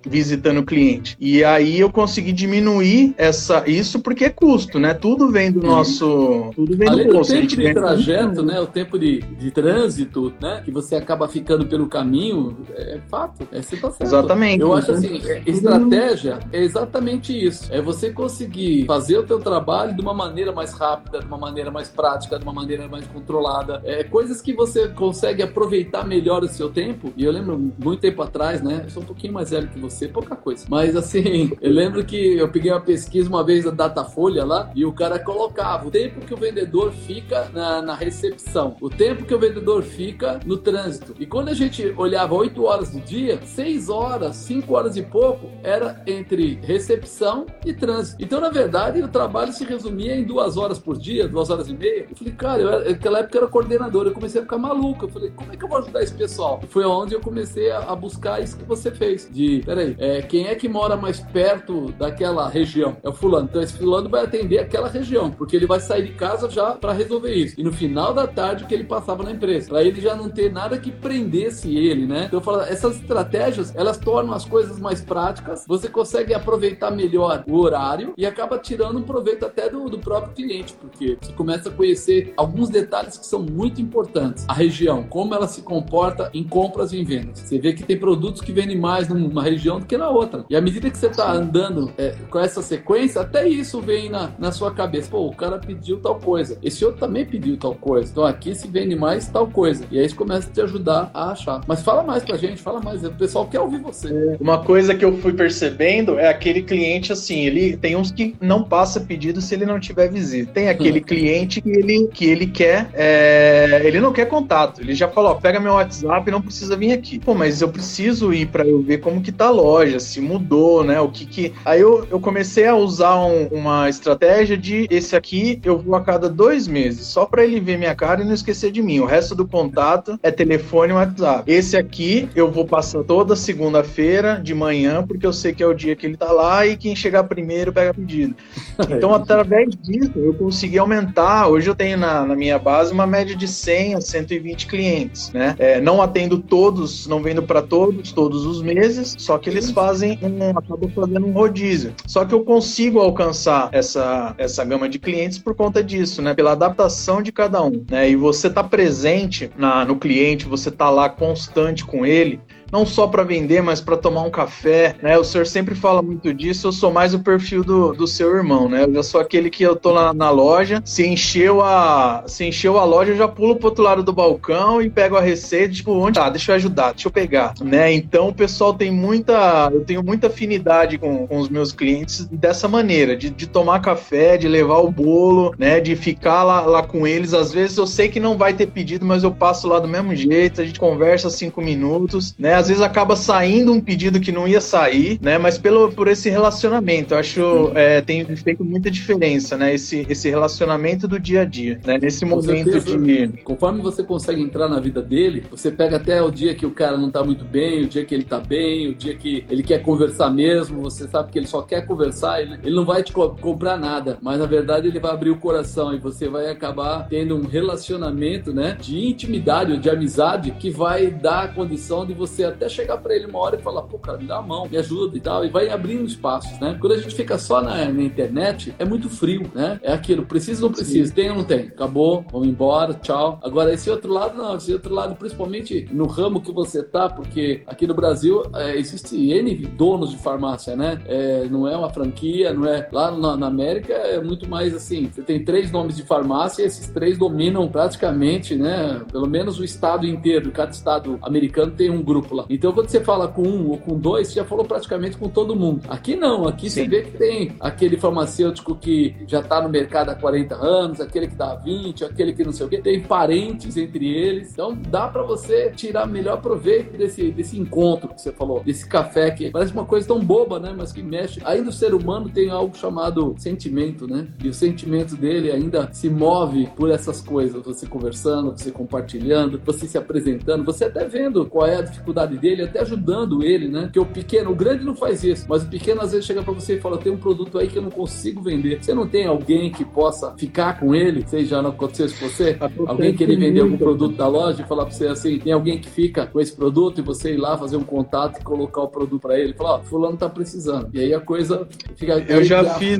visitando 0.05 0.59
o 0.59 0.65
cliente. 0.65 1.15
E 1.19 1.43
aí 1.43 1.79
eu 1.79 1.91
consegui 1.91 2.31
diminuir 2.31 3.13
essa, 3.17 3.67
isso 3.67 3.99
porque 3.99 4.25
é 4.25 4.29
custo, 4.29 4.79
né? 4.79 4.93
Tudo 4.93 5.31
vem 5.31 5.51
do 5.51 5.61
nosso. 5.61 6.51
Tudo 6.55 6.75
vem 6.77 6.87
Além 6.87 7.07
do 7.07 7.13
bolso. 7.13 7.33
tempo 7.33 7.47
de 7.47 7.73
trajeto, 7.73 8.43
né? 8.43 8.59
O 8.59 8.67
tempo 8.67 8.97
de, 8.97 9.19
de 9.19 9.51
trânsito, 9.51 10.33
né? 10.41 10.61
Que 10.63 10.71
você 10.71 10.95
acaba 10.95 11.27
ficando 11.27 11.65
pelo 11.65 11.87
caminho, 11.87 12.57
é 12.75 12.99
fato. 13.09 13.47
É 13.51 13.61
certo. 13.61 13.95
Exatamente. 13.99 14.61
Eu 14.61 14.73
acho 14.73 14.91
assim, 14.91 15.21
é, 15.25 15.41
estratégia 15.45 16.39
é 16.51 16.63
exatamente 16.63 17.37
isso. 17.37 17.67
É 17.71 17.81
você 17.81 18.11
conseguir 18.11 18.85
fazer 18.85 19.17
o 19.17 19.23
teu 19.23 19.39
trabalho 19.39 19.95
de 19.95 20.01
uma 20.01 20.13
maneira 20.13 20.51
mais 20.51 20.73
rápida, 20.73 21.19
de 21.19 21.25
uma 21.25 21.37
maneira 21.37 21.71
mais 21.71 21.89
prática, 21.89 22.37
de 22.37 22.43
uma 22.43 22.53
maneira 22.53 22.87
mais 22.87 23.05
controlada. 23.07 23.81
É 23.83 24.03
coisas 24.03 24.41
que 24.41 24.53
você 24.53 24.87
consegue 24.87 25.41
aproveitar 25.41 26.05
melhor 26.05 26.43
o 26.43 26.47
seu 26.47 26.69
tempo. 26.69 27.11
E 27.15 27.23
eu 27.23 27.31
lembro 27.31 27.71
muito 27.77 27.99
tempo 27.99 28.21
atrás, 28.21 28.61
né? 28.61 28.81
Eu 28.85 28.89
sou 28.89 29.03
um 29.03 29.05
pouquinho 29.05 29.33
mais 29.33 29.49
velho 29.49 29.67
que 29.67 29.79
você 29.79 29.86
ser 29.89 30.09
pouca 30.09 30.35
coisa. 30.35 30.65
Mas 30.69 30.95
assim, 30.95 31.51
eu 31.61 31.71
lembro 31.71 32.03
que 32.05 32.37
eu 32.37 32.49
peguei 32.49 32.71
uma 32.71 32.81
pesquisa 32.81 33.29
uma 33.29 33.43
vez 33.43 33.65
da 33.65 33.71
Datafolha 33.71 34.45
lá 34.45 34.71
e 34.75 34.85
o 34.85 34.93
cara 34.93 35.19
colocava 35.19 35.87
o 35.87 35.91
tempo 35.91 36.21
que 36.21 36.33
o 36.33 36.37
vendedor 36.37 36.91
fica 36.91 37.49
na, 37.53 37.81
na 37.81 37.95
recepção, 37.95 38.75
o 38.81 38.89
tempo 38.89 39.25
que 39.25 39.33
o 39.33 39.39
vendedor 39.39 39.83
fica 39.83 40.39
no 40.45 40.57
trânsito. 40.57 41.15
E 41.19 41.25
quando 41.25 41.49
a 41.49 41.53
gente 41.53 41.93
olhava 41.97 42.35
8 42.35 42.63
horas 42.63 42.91
do 42.91 42.99
dia, 42.99 43.39
6 43.43 43.89
horas, 43.89 44.35
5 44.37 44.73
horas 44.73 44.97
e 44.97 45.01
pouco 45.01 45.49
era 45.63 46.01
entre 46.05 46.59
recepção 46.61 47.45
e 47.65 47.73
trânsito. 47.73 48.23
Então, 48.23 48.39
na 48.39 48.49
verdade, 48.49 49.01
o 49.01 49.07
trabalho 49.07 49.51
se 49.53 49.63
resumia 49.63 50.15
em 50.15 50.23
duas 50.23 50.57
horas 50.57 50.79
por 50.79 50.97
dia, 50.97 51.27
duas 51.27 51.49
horas 51.49 51.67
e 51.67 51.73
meia. 51.73 52.07
Eu 52.09 52.15
falei, 52.15 52.33
cara, 52.33 52.61
eu, 52.61 52.91
naquela 52.91 53.19
época 53.19 53.37
eu 53.37 53.41
era 53.43 53.51
coordenador, 53.51 54.07
eu 54.07 54.13
comecei 54.13 54.41
a 54.41 54.43
ficar 54.43 54.57
maluco. 54.57 55.05
Eu 55.05 55.09
falei, 55.09 55.31
como 55.35 55.51
é 55.51 55.57
que 55.57 55.63
eu 55.63 55.69
vou 55.69 55.77
ajudar 55.79 56.03
esse 56.03 56.13
pessoal? 56.13 56.61
Foi 56.69 56.85
onde 56.85 57.13
eu 57.13 57.21
comecei 57.21 57.71
a, 57.71 57.79
a 57.79 57.95
buscar 57.95 58.41
isso 58.41 58.57
que 58.57 58.63
você 58.63 58.91
fez. 58.91 59.27
De, 59.31 59.61
peraí, 59.77 59.95
é, 59.99 60.21
quem 60.21 60.47
é 60.47 60.55
que 60.55 60.67
mora 60.67 60.97
mais 60.97 61.19
perto 61.19 61.91
daquela 61.93 62.49
região? 62.49 62.97
É 63.03 63.09
o 63.09 63.13
fulano. 63.13 63.47
Então 63.49 63.61
esse 63.61 63.73
fulano 63.73 64.09
vai 64.09 64.23
atender 64.23 64.59
aquela 64.59 64.87
região, 64.87 65.29
porque 65.29 65.55
ele 65.55 65.67
vai 65.67 65.79
sair 65.79 66.03
de 66.03 66.13
casa 66.13 66.49
já 66.49 66.71
para 66.71 66.93
resolver 66.93 67.33
isso. 67.33 67.55
E 67.57 67.63
no 67.63 67.71
final 67.71 68.13
da 68.13 68.25
tarde 68.25 68.65
que 68.65 68.73
ele 68.73 68.83
passava 68.83 69.23
na 69.23 69.31
empresa, 69.31 69.69
para 69.69 69.83
ele 69.83 70.01
já 70.01 70.15
não 70.15 70.29
ter 70.29 70.51
nada 70.51 70.77
que 70.77 70.91
prendesse 70.91 71.75
ele, 71.75 72.05
né? 72.05 72.25
Então 72.25 72.39
eu 72.39 72.43
falo, 72.43 72.61
essas 72.61 72.95
estratégias, 72.95 73.75
elas 73.75 73.97
tornam 73.97 74.33
as 74.33 74.45
coisas 74.45 74.79
mais 74.79 75.01
práticas, 75.01 75.65
você 75.67 75.87
consegue 75.87 76.33
aproveitar 76.33 76.91
melhor 76.91 77.43
o 77.47 77.59
horário 77.59 78.13
e 78.17 78.25
acaba 78.25 78.57
tirando 78.57 78.97
um 78.97 79.03
proveito 79.03 79.45
até 79.45 79.69
do, 79.69 79.89
do 79.89 79.99
próprio 79.99 80.33
cliente, 80.33 80.73
porque 80.79 81.17
você 81.21 81.33
começa 81.33 81.69
a 81.69 81.71
conhecer 81.71 82.33
alguns 82.35 82.69
detalhes 82.69 83.17
que 83.17 83.25
são 83.25 83.41
muito 83.41 83.81
importantes. 83.81 84.45
A 84.47 84.53
região, 84.53 85.03
como 85.03 85.33
ela 85.33 85.47
se 85.47 85.61
comporta 85.61 86.29
em 86.33 86.43
compras 86.43 86.93
e 86.93 86.99
em 86.99 87.03
vendas. 87.03 87.39
Você 87.39 87.59
vê 87.59 87.73
que 87.73 87.83
tem 87.83 87.97
produtos 87.97 88.41
que 88.41 88.51
vendem 88.51 88.77
mais 88.77 89.07
numa 89.07 89.43
região 89.43 89.66
do 89.75 89.85
que 89.85 89.97
na 89.97 90.09
outra. 90.09 90.45
E 90.49 90.55
à 90.55 90.61
medida 90.61 90.89
que 90.89 90.97
você 90.97 91.09
tá 91.09 91.31
andando 91.31 91.91
é, 91.97 92.15
com 92.29 92.39
essa 92.39 92.61
sequência, 92.61 93.21
até 93.21 93.47
isso 93.47 93.81
vem 93.81 94.09
na, 94.09 94.31
na 94.39 94.51
sua 94.51 94.71
cabeça. 94.71 95.09
Pô, 95.09 95.27
o 95.27 95.35
cara 95.35 95.57
pediu 95.57 95.97
tal 95.99 96.15
coisa. 96.15 96.57
Esse 96.63 96.83
outro 96.85 96.99
também 96.99 97.25
pediu 97.25 97.57
tal 97.57 97.75
coisa. 97.75 98.11
Então 98.11 98.25
aqui 98.25 98.55
se 98.55 98.67
vende 98.67 98.95
mais 98.95 99.27
tal 99.27 99.47
coisa. 99.47 99.85
E 99.91 99.99
aí 99.99 100.05
isso 100.05 100.15
começa 100.15 100.49
a 100.49 100.53
te 100.53 100.61
ajudar 100.61 101.11
a 101.13 101.31
achar. 101.31 101.61
Mas 101.67 101.81
fala 101.81 102.03
mais 102.03 102.23
pra 102.23 102.37
gente, 102.37 102.61
fala 102.61 102.79
mais. 102.79 103.03
O 103.03 103.11
pessoal 103.11 103.45
quer 103.47 103.59
ouvir 103.59 103.79
você. 103.79 104.07
É, 104.07 104.37
uma 104.39 104.63
coisa 104.63 104.95
que 104.95 105.03
eu 105.03 105.17
fui 105.17 105.33
percebendo 105.33 106.17
é 106.17 106.27
aquele 106.29 106.61
cliente 106.61 107.11
assim, 107.11 107.45
ele 107.45 107.77
tem 107.77 107.95
uns 107.95 108.11
que 108.11 108.35
não 108.41 108.63
passa 108.63 108.99
pedido 108.99 109.41
se 109.41 109.53
ele 109.53 109.65
não 109.65 109.79
tiver 109.79 110.09
visita. 110.09 110.51
Tem 110.53 110.69
aquele 110.69 111.01
cliente 111.01 111.61
que 111.61 111.69
ele, 111.69 112.07
que 112.07 112.25
ele 112.25 112.47
quer, 112.47 112.89
é, 112.93 113.81
ele 113.83 113.99
não 113.99 114.13
quer 114.13 114.25
contato. 114.25 114.81
Ele 114.81 114.93
já 114.93 115.07
falou, 115.07 115.31
ó, 115.31 115.35
pega 115.35 115.59
meu 115.59 115.73
WhatsApp, 115.73 116.29
não 116.31 116.41
precisa 116.41 116.75
vir 116.75 116.91
aqui. 116.91 117.19
Pô, 117.19 117.33
mas 117.33 117.61
eu 117.61 117.69
preciso 117.69 118.33
ir 118.33 118.47
para 118.47 118.65
eu 118.65 118.81
ver 118.81 118.99
como 118.99 119.21
que 119.21 119.31
tá 119.31 119.49
loja, 119.57 119.99
se 119.99 120.21
mudou, 120.21 120.83
né? 120.83 121.01
O 121.01 121.09
que 121.09 121.25
que. 121.25 121.53
Aí 121.65 121.81
eu, 121.81 122.07
eu 122.09 122.19
comecei 122.19 122.67
a 122.67 122.75
usar 122.75 123.15
um, 123.25 123.47
uma 123.47 123.89
estratégia 123.89 124.55
de 124.55 124.87
esse 124.89 125.15
aqui 125.15 125.59
eu 125.63 125.79
vou 125.79 125.95
a 125.95 126.01
cada 126.01 126.29
dois 126.29 126.67
meses, 126.67 127.07
só 127.07 127.25
para 127.25 127.43
ele 127.43 127.59
ver 127.59 127.77
minha 127.77 127.95
cara 127.95 128.21
e 128.21 128.25
não 128.25 128.33
esquecer 128.33 128.71
de 128.71 128.81
mim. 128.81 128.99
O 128.99 129.05
resto 129.05 129.33
do 129.33 129.47
contato 129.47 130.19
é 130.21 130.29
telefone 130.31 130.91
e 130.91 130.95
WhatsApp. 130.95 131.51
Esse 131.51 131.75
aqui 131.75 132.29
eu 132.35 132.51
vou 132.51 132.65
passar 132.65 133.03
toda 133.03 133.35
segunda-feira 133.35 134.39
de 134.41 134.53
manhã, 134.53 135.03
porque 135.05 135.25
eu 135.25 135.33
sei 135.33 135.53
que 135.53 135.63
é 135.63 135.67
o 135.67 135.73
dia 135.73 135.95
que 135.95 136.05
ele 136.05 136.17
tá 136.17 136.31
lá 136.31 136.65
e 136.65 136.77
quem 136.77 136.95
chegar 136.95 137.23
primeiro 137.23 137.73
pega 137.73 137.93
pedido. 137.93 138.35
Então, 138.89 139.13
através 139.13 139.75
disso, 139.75 140.11
eu 140.15 140.33
consegui 140.35 140.77
aumentar. 140.77 141.47
Hoje 141.47 141.69
eu 141.69 141.75
tenho 141.75 141.97
na, 141.97 142.25
na 142.25 142.35
minha 142.35 142.57
base 142.57 142.93
uma 142.93 143.05
média 143.05 143.35
de 143.35 143.47
100 143.47 143.95
a 143.95 144.01
120 144.01 144.67
clientes, 144.67 145.31
né? 145.31 145.55
É, 145.59 145.81
não 145.81 146.01
atendo 146.01 146.37
todos, 146.37 147.07
não 147.07 147.21
vendo 147.21 147.43
para 147.43 147.61
todos, 147.61 148.11
todos 148.11 148.45
os 148.45 148.61
meses, 148.61 149.15
só 149.17 149.37
que 149.37 149.46
eles 149.49 149.71
fazem 149.71 150.19
um, 150.21 150.57
acabam 150.57 150.89
fazendo 150.89 151.25
um 151.25 151.31
rodízio. 151.31 151.93
Só 152.05 152.25
que 152.25 152.33
eu 152.33 152.43
consigo 152.43 152.99
alcançar 152.99 153.69
essa, 153.71 154.35
essa 154.37 154.63
gama 154.63 154.87
de 154.89 154.99
clientes 154.99 155.37
por 155.37 155.55
conta 155.55 155.83
disso, 155.83 156.21
né? 156.21 156.33
Pela 156.33 156.51
adaptação 156.51 157.21
de 157.21 157.31
cada 157.31 157.63
um, 157.63 157.85
né? 157.89 158.09
E 158.09 158.15
você 158.15 158.49
tá 158.49 158.63
presente 158.63 159.49
na, 159.57 159.85
no 159.85 159.97
cliente, 159.97 160.45
você 160.45 160.71
tá 160.71 160.89
lá 160.89 161.09
constante 161.09 161.85
com 161.85 162.05
ele, 162.05 162.39
não 162.71 162.85
só 162.85 163.07
para 163.07 163.23
vender, 163.23 163.61
mas 163.61 163.81
para 163.81 163.97
tomar 163.97 164.21
um 164.21 164.31
café, 164.31 164.95
né? 165.01 165.17
O 165.17 165.23
senhor 165.23 165.45
sempre 165.45 165.75
fala 165.75 166.01
muito 166.01 166.33
disso, 166.33 166.67
eu 166.67 166.71
sou 166.71 166.91
mais 166.91 167.13
o 167.13 167.19
perfil 167.19 167.63
do, 167.63 167.93
do 167.93 168.07
seu 168.07 168.35
irmão, 168.35 168.69
né? 168.69 168.85
Eu 168.91 169.03
sou 169.03 169.21
aquele 169.21 169.49
que 169.49 169.63
eu 169.63 169.75
tô 169.75 169.91
lá 169.91 170.13
na 170.13 170.29
loja, 170.29 170.81
se 170.85 171.05
encheu 171.05 171.61
a 171.61 172.23
se 172.27 172.45
encheu 172.45 172.77
a 172.77 172.83
loja, 172.83 173.11
eu 173.11 173.17
já 173.17 173.27
pulo 173.27 173.55
pro 173.55 173.69
outro 173.69 173.83
lado 173.83 174.03
do 174.03 174.13
balcão 174.13 174.81
e 174.81 174.89
pego 174.89 175.15
a 175.15 175.21
receita, 175.21 175.73
tipo, 175.73 175.91
onde 175.91 176.19
tá? 176.19 176.29
Deixa 176.29 176.51
eu 176.51 176.55
ajudar, 176.55 176.93
deixa 176.93 177.07
eu 177.07 177.11
pegar, 177.11 177.53
né? 177.61 177.93
Então 177.93 178.29
o 178.29 178.33
pessoal 178.33 178.73
tem 178.73 178.91
muita, 178.91 179.69
eu 179.71 179.83
tenho 179.85 180.03
muita 180.03 180.27
afinidade 180.27 180.97
com, 180.97 181.27
com 181.27 181.37
os 181.37 181.49
meus 181.49 181.71
clientes 181.71 182.25
dessa 182.25 182.67
maneira, 182.67 183.15
de, 183.15 183.29
de 183.29 183.47
tomar 183.47 183.79
café, 183.79 184.37
de 184.37 184.47
levar 184.47 184.79
o 184.79 184.91
bolo, 184.91 185.53
né? 185.57 185.79
De 185.79 185.95
ficar 185.95 186.43
lá, 186.43 186.61
lá 186.61 186.83
com 186.83 187.07
eles. 187.07 187.33
Às 187.33 187.51
vezes 187.51 187.77
eu 187.77 187.87
sei 187.87 188.09
que 188.09 188.19
não 188.19 188.37
vai 188.37 188.53
ter 188.53 188.67
pedido, 188.67 189.05
mas 189.05 189.23
eu 189.23 189.31
passo 189.31 189.67
lá 189.67 189.79
do 189.79 189.87
mesmo 189.87 190.15
jeito, 190.15 190.61
a 190.61 190.65
gente 190.65 190.79
conversa 190.79 191.29
cinco 191.29 191.61
minutos, 191.61 192.35
né? 192.37 192.56
Às 192.57 192.69
vezes 192.69 192.81
acaba 192.81 193.15
saindo 193.15 193.71
um 193.71 193.79
pedido 193.79 194.19
que 194.19 194.31
não 194.31 194.47
ia 194.47 194.59
sair, 194.59 195.19
né? 195.21 195.37
Mas 195.37 195.59
pelo, 195.59 195.91
por 195.91 196.07
esse 196.07 196.27
relacionamento, 196.27 197.13
eu 197.13 197.19
acho 197.19 197.71
é, 197.75 198.01
tem 198.01 198.25
feito 198.35 198.65
muita 198.65 198.89
diferença, 198.89 199.55
né? 199.55 199.75
Esse, 199.75 200.05
esse 200.09 200.27
relacionamento 200.27 201.07
do 201.07 201.19
dia 201.19 201.41
a 201.41 201.45
dia, 201.45 201.79
né? 201.85 201.99
Nesse 202.01 202.21
Com 202.25 202.35
momento 202.35 202.71
certeza. 202.71 202.97
de. 202.97 203.27
Conforme 203.43 203.81
você 203.81 204.03
consegue 204.03 204.41
entrar 204.41 204.67
na 204.67 204.79
vida 204.79 205.03
dele, 205.03 205.43
você 205.51 205.69
pega 205.69 205.97
até 205.97 206.21
o 206.21 206.31
dia 206.31 206.55
que 206.55 206.65
o 206.65 206.71
cara 206.71 206.97
não 206.97 207.11
tá 207.11 207.23
muito 207.23 207.45
bem, 207.45 207.83
o 207.83 207.87
dia 207.87 208.03
que 208.03 208.15
ele 208.15 208.23
tá 208.23 208.39
bem, 208.39 208.87
o 208.89 208.95
dia 208.95 209.15
que 209.15 209.45
ele 209.49 209.61
quer 209.61 209.83
conversar 209.83 210.31
mesmo, 210.31 210.81
você 210.81 211.07
sabe 211.07 211.31
que 211.31 211.37
ele 211.37 211.47
só 211.47 211.61
quer 211.61 211.85
conversar, 211.85 212.41
ele, 212.41 212.57
ele 212.63 212.75
não 212.75 212.85
vai 212.85 213.03
te 213.03 213.13
co 213.13 213.29
comprar 213.39 213.77
nada, 213.77 214.17
mas 214.21 214.39
na 214.39 214.47
verdade 214.47 214.87
ele 214.87 214.99
vai 214.99 215.11
abrir 215.11 215.29
o 215.29 215.37
coração 215.37 215.93
e 215.93 215.99
você 215.99 216.27
vai 216.27 216.49
acabar 216.49 217.07
tendo 217.07 217.35
um 217.35 217.45
relacionamento, 217.45 218.51
né? 218.51 218.75
De 218.81 219.07
intimidade, 219.07 219.77
de 219.77 219.89
amizade, 219.89 220.51
que 220.51 220.71
vai 220.71 221.11
dar 221.11 221.43
a 221.43 221.47
condição 221.49 222.05
de 222.05 222.13
você 222.13 222.46
até 222.49 222.69
chegar 222.69 222.97
para 222.97 223.15
ele 223.15 223.25
uma 223.25 223.39
hora 223.39 223.55
e 223.55 223.61
falar, 223.61 223.83
pô, 223.83 223.97
cara, 223.97 224.17
me 224.17 224.25
dá 224.25 224.37
a 224.37 224.41
mão, 224.41 224.67
me 224.69 224.77
ajuda 224.77 225.17
e 225.17 225.21
tal, 225.21 225.45
e 225.45 225.49
vai 225.49 225.69
abrindo 225.69 226.05
espaços, 226.05 226.59
né? 226.59 226.77
Quando 226.79 226.93
a 226.93 226.97
gente 226.97 227.15
fica 227.15 227.37
só 227.37 227.61
na, 227.61 227.85
na 227.85 228.03
internet, 228.03 228.73
é 228.77 228.85
muito 228.85 229.09
frio, 229.09 229.49
né? 229.53 229.79
É 229.81 229.93
aquilo, 229.93 230.25
precisa 230.25 230.63
ou 230.63 230.69
não 230.69 230.75
precisa, 230.75 231.13
tem 231.13 231.29
ou 231.29 231.37
não 231.37 231.43
tem, 231.43 231.67
acabou, 231.67 232.25
vamos 232.31 232.47
embora, 232.47 232.93
tchau. 232.93 233.39
Agora, 233.43 233.73
esse 233.73 233.89
outro 233.89 234.11
lado, 234.11 234.37
não, 234.37 234.55
esse 234.55 234.73
outro 234.73 234.93
lado, 234.93 235.15
principalmente 235.15 235.87
no 235.91 236.07
ramo 236.07 236.41
que 236.41 236.51
você 236.51 236.83
tá, 236.83 237.09
porque 237.09 237.63
aqui 237.67 237.87
no 237.87 237.93
Brasil 237.93 238.43
é, 238.55 238.77
existe 238.77 239.15
N 239.31 239.55
donos 239.67 240.11
de 240.11 240.17
farmácia, 240.17 240.75
né? 240.75 241.01
É, 241.05 241.47
não 241.49 241.67
é 241.67 241.75
uma 241.75 241.89
franquia, 241.89 242.53
não 242.53 242.65
é. 242.65 242.87
Lá 242.91 243.11
na, 243.11 243.35
na, 243.35 243.47
América 243.47 243.93
é 243.93 244.21
muito 244.21 244.47
mais 244.47 244.75
assim, 244.75 245.09
você 245.11 245.21
tem 245.21 245.43
três 245.43 245.71
nomes 245.71 245.95
de 245.95 246.03
farmácia 246.03 246.63
e 246.63 246.65
esses 246.65 246.87
três 246.89 247.17
dominam 247.17 247.67
praticamente, 247.67 248.55
né? 248.55 249.01
Pelo 249.11 249.27
menos 249.27 249.59
o 249.59 249.63
estado 249.63 250.05
inteiro, 250.05 250.51
cada 250.51 250.71
estado 250.71 251.17
americano 251.21 251.71
tem 251.71 251.89
um 251.89 252.03
grupo 252.03 252.35
lá. 252.37 252.45
Então, 252.49 252.71
quando 252.71 252.89
você 252.89 253.01
fala 253.01 253.27
com 253.27 253.43
um 253.43 253.69
ou 253.69 253.77
com 253.77 253.97
dois, 253.97 254.27
você 254.27 254.35
já 254.35 254.45
falou 254.45 254.65
praticamente 254.65 255.17
com 255.17 255.29
todo 255.29 255.55
mundo. 255.55 255.81
Aqui 255.87 256.15
não, 256.15 256.47
aqui 256.47 256.69
Sim. 256.69 256.83
você 256.83 256.87
vê 256.87 257.01
que 257.03 257.11
tem 257.11 257.55
aquele 257.59 257.97
farmacêutico 257.97 258.75
que 258.75 259.15
já 259.27 259.39
está 259.39 259.61
no 259.61 259.69
mercado 259.69 260.09
há 260.09 260.15
40 260.15 260.55
anos, 260.55 261.01
aquele 261.01 261.27
que 261.27 261.35
dá 261.35 261.55
20, 261.55 262.05
aquele 262.05 262.33
que 262.33 262.43
não 262.43 262.51
sei 262.51 262.65
o 262.65 262.69
quê, 262.69 262.79
tem 262.79 263.01
parentes 263.01 263.77
entre 263.77 264.07
eles. 264.07 264.51
Então, 264.51 264.77
dá 264.89 265.07
para 265.07 265.23
você 265.23 265.71
tirar 265.71 266.05
melhor 266.07 266.41
proveito 266.41 266.97
desse, 266.97 267.31
desse 267.31 267.59
encontro 267.59 268.09
que 268.09 268.21
você 268.21 268.31
falou, 268.31 268.61
desse 268.63 268.87
café 268.87 269.31
que 269.31 269.49
parece 269.51 269.73
uma 269.73 269.85
coisa 269.85 270.07
tão 270.07 270.19
boba, 270.19 270.59
né? 270.59 270.73
Mas 270.75 270.91
que 270.91 271.01
mexe. 271.01 271.41
Ainda 271.43 271.69
o 271.69 271.73
ser 271.73 271.93
humano 271.93 272.29
tem 272.29 272.49
algo 272.49 272.75
chamado 272.75 273.35
sentimento, 273.37 274.07
né? 274.07 274.27
E 274.43 274.47
o 274.47 274.53
sentimento 274.53 275.15
dele 275.15 275.51
ainda 275.51 275.89
se 275.91 276.09
move 276.09 276.67
por 276.75 276.89
essas 276.89 277.21
coisas. 277.21 277.63
Você 277.63 277.85
conversando, 277.85 278.51
você 278.51 278.71
compartilhando, 278.71 279.61
você 279.63 279.87
se 279.87 279.97
apresentando, 279.97 280.63
você 280.63 280.85
até 280.85 281.05
vendo 281.05 281.45
qual 281.45 281.65
é 281.65 281.77
a 281.77 281.81
dificuldade 281.81 282.26
dele, 282.35 282.63
até 282.63 282.81
ajudando 282.81 283.43
ele, 283.43 283.67
né? 283.67 283.89
Que 283.91 283.99
o 283.99 284.05
pequeno, 284.05 284.51
o 284.51 284.55
grande 284.55 284.83
não 284.83 284.95
faz 284.95 285.23
isso, 285.23 285.45
mas 285.47 285.63
o 285.63 285.67
pequeno 285.67 286.01
às 286.01 286.11
vezes 286.11 286.25
chega 286.25 286.43
para 286.43 286.53
você 286.53 286.75
e 286.75 286.81
fala: 286.81 286.97
tem 286.97 287.11
um 287.11 287.17
produto 287.17 287.57
aí 287.57 287.67
que 287.67 287.77
eu 287.77 287.81
não 287.81 287.91
consigo 287.91 288.41
vender. 288.41 288.83
Você 288.83 288.93
não 288.93 289.07
tem 289.07 289.25
alguém 289.25 289.71
que 289.71 289.85
possa 289.85 290.33
ficar 290.37 290.79
com 290.79 290.93
ele? 290.93 291.25
Sei 291.27 291.45
já 291.45 291.61
não 291.61 291.69
aconteceu 291.69 292.07
isso 292.07 292.19
com 292.19 292.29
você? 292.29 292.57
Alguém 292.85 293.13
que 293.13 293.23
ele 293.23 293.35
vender 293.35 293.61
algum 293.61 293.77
produto 293.77 294.15
da 294.15 294.27
loja 294.27 294.61
e 294.61 294.67
falar 294.67 294.85
para 294.85 294.93
você 294.93 295.07
assim: 295.07 295.39
tem 295.39 295.53
alguém 295.53 295.79
que 295.79 295.89
fica 295.89 296.25
com 296.25 296.39
esse 296.39 296.55
produto 296.55 296.99
e 296.99 297.01
você 297.01 297.33
ir 297.33 297.37
lá 297.37 297.57
fazer 297.57 297.77
um 297.77 297.83
contato 297.83 298.39
e 298.39 298.43
colocar 298.43 298.81
o 298.81 298.87
produto 298.87 299.21
para 299.21 299.39
ele? 299.39 299.53
Falar: 299.53 299.75
ó, 299.75 299.79
fulano 299.83 300.17
tá 300.17 300.29
precisando. 300.29 300.89
E 300.93 300.99
aí 300.99 301.13
a 301.13 301.19
coisa 301.19 301.67
fica. 301.95 302.17
Eu 302.27 302.43
já 302.43 302.63
fiz, 302.75 302.99